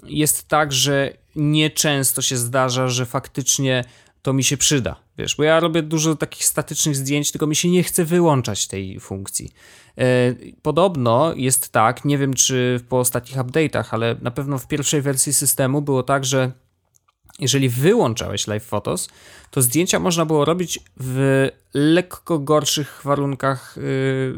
jest 0.05 0.49
tak, 0.49 0.73
że 0.73 1.13
nieczęsto 1.37 2.23
się 2.23 2.37
zdarza, 2.37 2.89
że 2.89 3.07
faktycznie 3.07 3.85
to 4.23 4.33
mi 4.33 4.45
się 4.45 4.57
przyda. 4.57 4.97
Wiesz, 5.19 5.37
bo 5.37 5.43
ja 5.43 5.61
robię 5.61 5.83
dużo 5.83 6.17
takich 6.17 6.45
statycznych 6.45 6.97
zdjęć, 6.97 7.31
tylko 7.31 7.47
mi 7.47 7.57
się 7.57 7.71
nie 7.71 7.83
chce 7.83 8.05
wyłączać 8.05 8.67
tej 8.67 9.01
funkcji. 9.01 9.51
E, 9.99 10.05
Podobno 10.63 11.33
jest 11.37 11.69
tak, 11.73 12.05
nie 12.05 12.19
wiem 12.19 12.35
czy 12.35 12.81
po 12.89 12.99
ostatnich 12.99 13.37
update'ach, 13.37 13.85
ale 13.91 14.17
na 14.23 14.31
pewno 14.31 14.59
w 14.59 14.69
pierwszej 14.69 15.03
wersji 15.03 15.33
systemu 15.33 15.83
było 15.83 16.03
tak, 16.03 16.25
że 16.25 16.53
jeżeli 17.41 17.69
wyłączałeś 17.69 18.47
Live 18.47 18.65
Photos, 18.65 19.09
to 19.51 19.63
zdjęcia 19.63 19.99
można 19.99 20.27
było 20.27 20.45
robić 20.45 20.81
w 20.97 21.49
lekko 21.75 22.39
gorszych 22.39 23.01
warunkach 23.05 23.77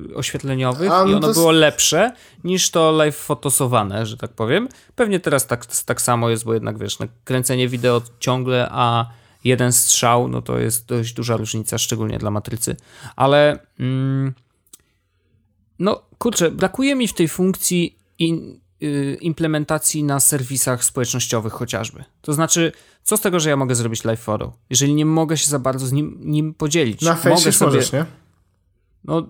yy, 0.09 0.15
oświetleniowych 0.15 0.91
A, 0.93 1.05
no 1.05 1.11
i 1.11 1.15
ono 1.15 1.33
było 1.33 1.51
lepsze 1.51 2.13
niż 2.45 2.71
to 2.71 2.93
live 2.93 3.17
fotosowane, 3.17 4.07
że 4.07 4.17
tak 4.17 4.33
powiem. 4.33 4.69
Pewnie 4.95 5.21
teraz 5.21 5.47
tak, 5.47 5.67
tak 5.67 6.01
samo 6.03 6.31
jest, 6.31 6.45
bo 6.45 6.55
jednak 6.55 6.79
wiesz, 6.79 6.99
no, 6.99 7.07
kręcenie 7.25 7.69
wideo 7.69 8.03
ciągle, 8.21 8.69
a 8.71 9.11
jeden 9.45 9.73
strzał, 9.73 10.29
no 10.29 10.43
to 10.43 10.59
jest 10.59 10.87
dość 10.87 11.13
duża 11.13 11.37
różnica, 11.37 11.79
szczególnie 11.79 12.19
dla 12.19 12.31
matrycy. 12.31 12.77
Ale 13.17 13.59
mm, 13.81 14.35
no 15.79 16.03
kurczę, 16.19 16.51
brakuje 16.51 16.95
mi 16.95 17.09
w 17.09 17.15
tej 17.15 17.29
funkcji 17.29 17.99
in, 18.19 18.61
implementacji 19.21 20.05
na 20.05 20.21
serwisach 20.21 20.85
społecznościowych 20.85 21.53
chociażby. 21.53 22.05
To 22.21 22.33
znaczy, 22.33 22.73
co 23.03 23.17
z 23.17 23.21
tego, 23.21 23.41
że 23.41 23.51
ja 23.51 23.57
mogę 23.57 23.75
zrobić 23.75 24.05
live 24.05 24.21
photo, 24.21 24.53
jeżeli 24.71 24.95
nie 24.95 25.07
mogę 25.07 25.37
się 25.37 25.51
za 25.51 25.59
bardzo 25.59 25.87
z 25.87 25.93
nim, 25.93 26.19
nim 26.21 26.55
podzielić? 26.55 27.03
Na 27.03 27.11
mogę 27.11 27.23
fejsie 27.23 27.53
sobie, 27.53 27.73
możesz, 27.73 27.93
nie? 27.93 28.05
No, 29.05 29.27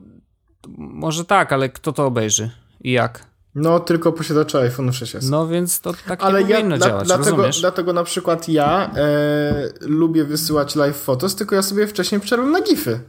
może 0.78 1.24
tak, 1.24 1.53
ale 1.53 1.68
kto 1.68 1.92
to 1.92 2.07
obejrzy 2.07 2.51
i 2.80 2.92
jak? 2.92 3.26
No, 3.55 3.80
tylko 3.80 4.12
posiadacze 4.12 4.61
iPhone 4.61 4.90
6s. 4.90 5.30
No 5.30 5.49
więc 5.49 5.80
to 5.80 5.94
tak 6.09 6.22
Ale 6.22 6.44
nie 6.44 6.51
ja, 6.51 6.57
powinno 6.57 6.76
dla, 6.76 6.86
działać, 6.86 7.07
dlatego, 7.07 7.30
rozumiesz? 7.30 7.61
dlatego 7.61 7.92
na 7.92 8.05
przykład 8.05 8.49
ja 8.49 8.90
e, 8.96 9.68
lubię 9.80 10.24
wysyłać 10.24 10.76
live 10.76 10.96
photos, 10.96 11.36
tylko 11.36 11.55
ja 11.55 11.62
sobie 11.62 11.86
wcześniej 11.86 12.20
przerwam 12.20 12.53
na 12.53 12.61
gify. 12.61 13.01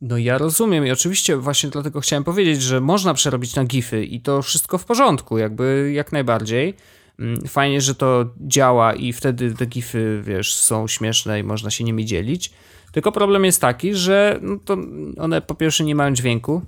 No 0.00 0.18
ja 0.18 0.38
rozumiem 0.38 0.86
i 0.86 0.90
oczywiście 0.90 1.36
właśnie 1.36 1.70
dlatego 1.70 2.00
chciałem 2.00 2.24
powiedzieć, 2.24 2.62
że 2.62 2.80
można 2.80 3.14
przerobić 3.14 3.54
na 3.54 3.64
gify 3.64 4.04
i 4.04 4.20
to 4.20 4.42
wszystko 4.42 4.78
w 4.78 4.84
porządku, 4.84 5.38
jakby 5.38 5.90
jak 5.94 6.12
najbardziej. 6.12 6.74
Mm, 7.18 7.46
Fajnie, 7.48 7.80
że 7.80 7.94
to 7.94 8.24
działa 8.40 8.94
i 8.94 9.12
wtedy 9.12 9.54
te 9.54 9.66
gify, 9.66 10.22
wiesz, 10.24 10.54
są 10.54 10.88
śmieszne 10.88 11.40
i 11.40 11.42
można 11.42 11.70
się 11.70 11.84
nimi 11.84 12.04
dzielić. 12.04 12.52
Tylko 12.92 13.12
problem 13.12 13.44
jest 13.44 13.60
taki, 13.60 13.94
że 13.94 14.38
no 14.42 14.56
to 14.64 14.76
one 15.18 15.40
po 15.40 15.54
pierwsze 15.54 15.84
nie 15.84 15.94
mają 15.94 16.14
dźwięku, 16.14 16.62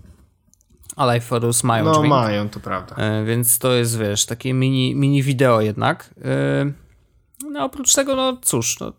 a 0.96 1.20
photos 1.20 1.64
mają 1.64 1.84
No, 1.84 1.92
dźwięk. 1.94 2.08
mają, 2.08 2.48
to 2.48 2.60
prawda. 2.60 2.96
E, 2.96 3.24
Więc 3.24 3.58
to 3.58 3.72
jest, 3.72 3.98
wiesz, 3.98 4.26
takie 4.26 4.52
mini, 4.54 4.94
mini 4.94 5.22
wideo 5.22 5.60
jednak. 5.60 6.14
E, 6.24 6.72
No 7.50 7.64
oprócz 7.64 7.94
tego, 7.94 8.16
no 8.16 8.36
cóż, 8.42 8.80
no, 8.80 8.92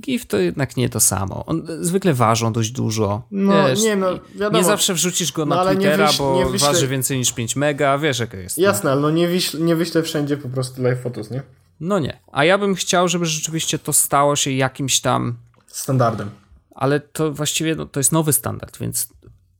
GIF 0.00 0.26
to 0.26 0.36
jednak 0.38 0.76
nie 0.76 0.88
to 0.88 1.00
samo. 1.00 1.44
On 1.46 1.66
zwykle 1.80 2.14
ważą 2.14 2.52
dość 2.52 2.70
dużo. 2.70 3.22
No, 3.30 3.68
wiesz, 3.68 3.82
nie, 3.82 3.96
no, 3.96 4.06
wiadomo. 4.34 4.58
Nie 4.58 4.64
zawsze 4.64 4.94
wrzucisz 4.94 5.32
go 5.32 5.46
na 5.46 5.54
No, 5.54 5.60
ale 5.60 5.70
nie 5.76 5.80
Twittera, 5.80 6.06
wyś- 6.08 6.18
bo 6.18 6.36
nie 6.38 6.46
wyślę- 6.46 6.66
waży 6.72 6.88
więcej 6.88 7.18
niż 7.18 7.32
5 7.32 7.56
mega, 7.56 7.98
wiesz 7.98 8.18
jak 8.18 8.32
jest. 8.32 8.56
no. 8.58 8.62
Jasne, 8.62 8.92
ale 8.92 9.00
no 9.00 9.10
nie, 9.10 9.28
wyślę, 9.28 9.60
nie 9.60 9.76
wyślę 9.76 10.02
wszędzie 10.02 10.36
po 10.36 10.48
prostu 10.48 10.82
live 10.82 11.00
photos, 11.02 11.30
nie? 11.30 11.42
No 11.80 11.98
nie. 11.98 12.18
A 12.32 12.44
ja 12.44 12.58
bym 12.58 12.74
chciał, 12.74 13.08
żeby 13.08 13.26
rzeczywiście 13.26 13.78
to 13.78 13.92
stało 13.92 14.36
się 14.36 14.50
jakimś 14.50 15.00
tam 15.00 15.36
Standardem. 15.66 16.30
ale 16.74 17.00
to 17.00 17.32
właściwie 17.32 17.74
no, 17.74 17.86
to 17.86 18.00
jest 18.00 18.12
nowy 18.12 18.32
standard, 18.32 18.78
więc 18.78 19.08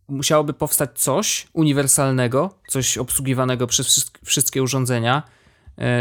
musiałoby 0.09 0.53
powstać 0.53 0.91
coś 0.95 1.47
uniwersalnego, 1.53 2.55
coś 2.69 2.99
obsługiwanego 2.99 3.67
przez 3.67 3.87
wszystk- 3.87 4.19
wszystkie 4.25 4.63
urządzenia, 4.63 5.23
e, 5.27 5.42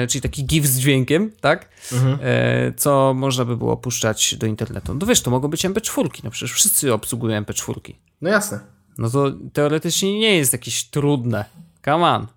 czyli 0.09 0.21
taki 0.21 0.45
GIF 0.45 0.65
z 0.65 0.79
dźwiękiem, 0.79 1.31
tak? 1.41 1.69
E, 2.23 2.73
co 2.77 3.13
można 3.13 3.45
by 3.45 3.57
było 3.57 3.77
puszczać 3.77 4.35
do 4.35 4.47
internetu. 4.47 4.93
No 4.93 5.05
wiesz, 5.05 5.21
to 5.21 5.31
mogą 5.31 5.47
być 5.47 5.65
MP4, 5.65 6.09
no 6.23 6.31
przecież 6.31 6.53
wszyscy 6.53 6.93
obsługują 6.93 7.41
MP4. 7.41 7.93
No 8.21 8.29
jasne. 8.29 8.59
No 8.97 9.09
to 9.09 9.31
teoretycznie 9.53 10.19
nie 10.19 10.37
jest 10.37 10.53
jakieś 10.53 10.83
trudne. 10.83 11.45
Come 11.85 12.05
on. 12.05 12.27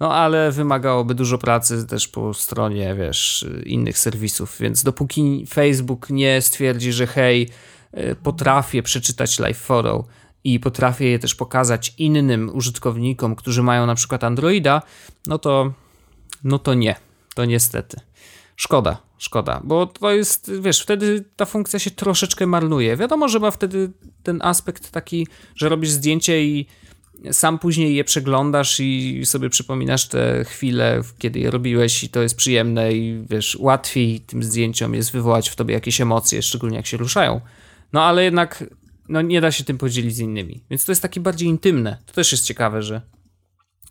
No 0.00 0.14
ale 0.14 0.52
wymagałoby 0.52 1.14
dużo 1.14 1.38
pracy 1.38 1.86
też 1.86 2.08
po 2.08 2.34
stronie, 2.34 2.94
wiesz, 2.94 3.46
innych 3.66 3.98
serwisów, 3.98 4.56
więc 4.60 4.82
dopóki 4.82 5.46
Facebook 5.48 6.10
nie 6.10 6.42
stwierdzi, 6.42 6.92
że 6.92 7.06
hej, 7.06 7.50
y, 7.98 8.16
potrafię 8.22 8.82
przeczytać 8.82 9.38
live 9.38 9.58
photo 9.58 10.04
i 10.44 10.60
potrafię 10.60 11.08
je 11.08 11.18
też 11.18 11.34
pokazać 11.34 11.94
innym 11.98 12.50
użytkownikom, 12.54 13.36
którzy 13.36 13.62
mają 13.62 13.86
na 13.86 13.94
przykład 13.94 14.24
Androida, 14.24 14.82
no 15.26 15.38
to, 15.38 15.72
no 16.44 16.58
to 16.58 16.74
nie, 16.74 16.96
to 17.34 17.44
niestety. 17.44 18.00
Szkoda, 18.56 19.02
szkoda, 19.18 19.60
bo 19.64 19.86
to 19.86 20.12
jest, 20.12 20.52
wiesz, 20.60 20.80
wtedy 20.80 21.24
ta 21.36 21.44
funkcja 21.44 21.78
się 21.78 21.90
troszeczkę 21.90 22.46
marnuje. 22.46 22.96
Wiadomo, 22.96 23.28
że 23.28 23.38
ma 23.40 23.50
wtedy 23.50 23.90
ten 24.22 24.42
aspekt 24.42 24.90
taki, 24.90 25.26
że 25.56 25.68
robisz 25.68 25.90
zdjęcie 25.90 26.44
i 26.44 26.66
sam 27.32 27.58
później 27.58 27.94
je 27.94 28.04
przeglądasz 28.04 28.80
i 28.80 29.22
sobie 29.24 29.50
przypominasz 29.50 30.08
te 30.08 30.44
chwile, 30.44 31.02
kiedy 31.18 31.38
je 31.38 31.50
robiłeś 31.50 32.04
i 32.04 32.08
to 32.08 32.22
jest 32.22 32.36
przyjemne 32.36 32.92
i 32.92 33.24
wiesz, 33.30 33.56
łatwiej 33.60 34.20
tym 34.20 34.42
zdjęciom 34.42 34.94
jest 34.94 35.12
wywołać 35.12 35.48
w 35.50 35.56
tobie 35.56 35.74
jakieś 35.74 36.00
emocje, 36.00 36.42
szczególnie 36.42 36.76
jak 36.76 36.86
się 36.86 36.96
ruszają. 36.96 37.40
No 37.92 38.02
ale 38.02 38.24
jednak 38.24 38.64
no, 39.08 39.22
nie 39.22 39.40
da 39.40 39.52
się 39.52 39.64
tym 39.64 39.78
podzielić 39.78 40.14
z 40.14 40.18
innymi. 40.18 40.60
Więc 40.70 40.84
to 40.84 40.92
jest 40.92 41.02
takie 41.02 41.20
bardziej 41.20 41.48
intymne. 41.48 41.98
To 42.06 42.12
też 42.12 42.32
jest 42.32 42.44
ciekawe, 42.44 42.82
że 42.82 43.00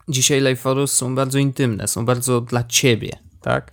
dzisiaj 0.10 0.41
live 0.41 0.60
photos 0.60 0.93
są 0.93 1.16
bardzo 1.16 1.39
intymne, 1.39 1.88
są 1.88 2.06
bardzo 2.06 2.41
dla 2.41 2.64
ciebie, 2.64 3.12
tak? 3.41 3.72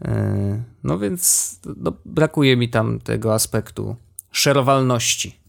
Yy, 0.00 0.62
no 0.84 0.98
więc 0.98 1.56
no, 1.76 1.92
brakuje 2.04 2.56
mi 2.56 2.68
tam 2.68 3.00
tego 3.00 3.34
aspektu 3.34 3.96
szerowalności. 4.32 5.42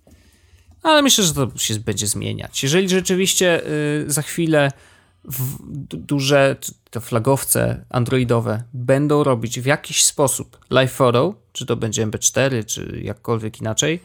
Ale 0.83 1.01
myślę, 1.01 1.23
że 1.23 1.33
to 1.33 1.51
się 1.55 1.79
będzie 1.79 2.07
zmieniać. 2.07 2.63
Jeżeli 2.63 2.89
rzeczywiście 2.89 3.61
yy, 4.05 4.11
za 4.11 4.21
chwilę 4.21 4.71
duże 5.89 6.55
te 6.89 7.01
flagowce 7.01 7.85
androidowe 7.89 8.63
będą 8.73 9.23
robić 9.23 9.59
w 9.59 9.65
jakiś 9.65 10.03
sposób 10.03 10.59
live 10.69 10.91
photo, 10.91 11.35
czy 11.51 11.65
to 11.65 11.75
będzie 11.75 12.07
MP4, 12.07 12.65
czy 12.65 12.99
jakkolwiek 13.03 13.61
inaczej, 13.61 13.99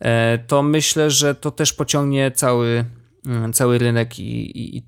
yy, 0.00 0.08
to 0.46 0.62
myślę, 0.62 1.10
że 1.10 1.34
to 1.34 1.50
też 1.50 1.72
pociągnie 1.72 2.30
cały, 2.30 2.84
yy, 3.24 3.52
cały 3.52 3.78
rynek 3.78 4.18
i, 4.18 4.76
i 4.76 4.82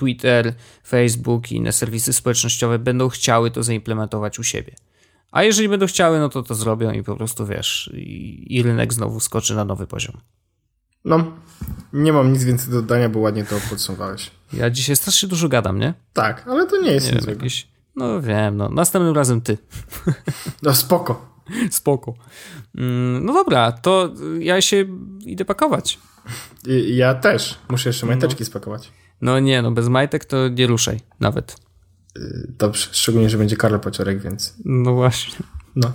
Twitter, 0.00 0.54
Facebook 0.86 1.52
i 1.52 1.56
inne 1.56 1.72
serwisy 1.72 2.12
społecznościowe 2.12 2.78
będą 2.78 3.08
chciały 3.08 3.50
to 3.50 3.62
zaimplementować 3.62 4.38
u 4.38 4.42
siebie. 4.42 4.74
A 5.30 5.42
jeżeli 5.42 5.68
będą 5.68 5.86
chciały, 5.86 6.18
no 6.18 6.28
to 6.28 6.42
to 6.42 6.54
zrobią 6.54 6.90
i 6.92 7.02
po 7.02 7.16
prostu 7.16 7.46
wiesz, 7.46 7.90
i, 7.94 8.56
i 8.56 8.62
rynek 8.62 8.92
znowu 8.92 9.20
skoczy 9.20 9.54
na 9.54 9.64
nowy 9.64 9.86
poziom. 9.86 10.16
No, 11.04 11.32
nie 11.92 12.12
mam 12.12 12.32
nic 12.32 12.44
więcej 12.44 12.70
do 12.70 12.82
dodania, 12.82 13.08
bo 13.08 13.20
ładnie 13.20 13.44
to 13.44 13.56
podsumowałeś. 13.70 14.30
Ja 14.52 14.70
dzisiaj 14.70 14.96
strasznie 14.96 15.28
dużo 15.28 15.48
gadam, 15.48 15.78
nie? 15.78 15.94
Tak, 16.12 16.48
ale 16.48 16.66
to 16.66 16.80
nie 16.82 16.92
jest 16.92 17.06
Nie 17.06 17.12
nic 17.16 17.26
wiem, 17.26 17.34
jakieś... 17.36 17.68
No 17.96 18.20
wiem, 18.20 18.56
no. 18.56 18.68
Następnym 18.68 19.14
razem 19.14 19.40
ty. 19.40 19.58
No 20.62 20.74
spoko. 20.74 21.42
Spoko. 21.70 22.14
Mm, 22.74 23.24
No 23.24 23.32
dobra, 23.32 23.72
to 23.72 24.14
ja 24.38 24.60
się 24.60 24.84
idę 25.24 25.44
pakować. 25.44 25.98
Ja 26.86 27.14
też. 27.14 27.58
Muszę 27.68 27.88
jeszcze 27.88 28.06
majteczki 28.06 28.44
spakować. 28.44 28.92
No 29.20 29.40
nie, 29.40 29.62
no 29.62 29.70
bez 29.70 29.88
majtek 29.88 30.24
to 30.24 30.48
nie 30.48 30.66
ruszaj 30.66 31.00
nawet. 31.20 31.56
Dobrze, 32.58 32.88
szczególnie, 32.92 33.30
że 33.30 33.38
będzie 33.38 33.56
Karol 33.56 33.80
Paciorek, 33.80 34.22
więc 34.22 34.54
No 34.64 34.94
właśnie. 34.94 35.34
no. 35.76 35.92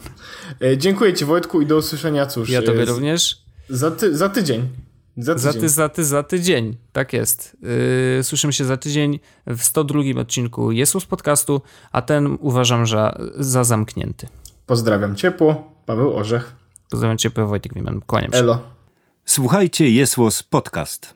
E, 0.62 0.78
dziękuję 0.78 1.14
ci 1.14 1.26
Wojtku 1.26 1.62
i 1.62 1.66
do 1.66 1.78
usłyszenia, 1.78 2.26
cóż. 2.26 2.50
Ja 2.50 2.62
tobie 2.62 2.82
e, 2.82 2.86
również. 2.86 3.42
Za, 3.70 3.92
ty, 3.92 4.18
za 4.18 4.30
tydzień. 4.30 4.70
Za 5.18 5.38
Za 5.38 5.50
tydzień. 5.50 5.62
ty, 5.62 5.70
za 5.70 5.90
ty, 5.90 6.06
za 6.06 6.24
tydzień. 6.24 6.78
Tak 6.92 7.14
jest. 7.14 7.58
Yy, 8.18 8.24
słyszymy 8.24 8.54
się 8.54 8.66
za 8.66 8.78
tydzień 8.78 9.20
w 9.48 9.62
102 9.64 10.00
odcinku 10.22 10.72
Jesus 10.72 11.06
Podcastu, 11.06 11.62
a 11.92 12.02
ten 12.02 12.38
uważam 12.42 12.88
za, 12.88 13.18
za 13.36 13.64
zamknięty. 13.64 14.28
Pozdrawiam 14.66 15.16
ciepło. 15.16 15.72
Paweł 15.86 16.16
Orzech. 16.16 16.56
Pozdrawiam 16.90 17.18
cię, 17.18 17.30
Wojtek 17.30 17.74
Wiman. 17.74 18.02
Kłaniam 18.02 18.32
się. 18.32 18.38
Elo. 18.38 18.62
Słuchajcie, 19.26 19.90
Jesłos 19.90 20.44
Podcast. 20.44 21.15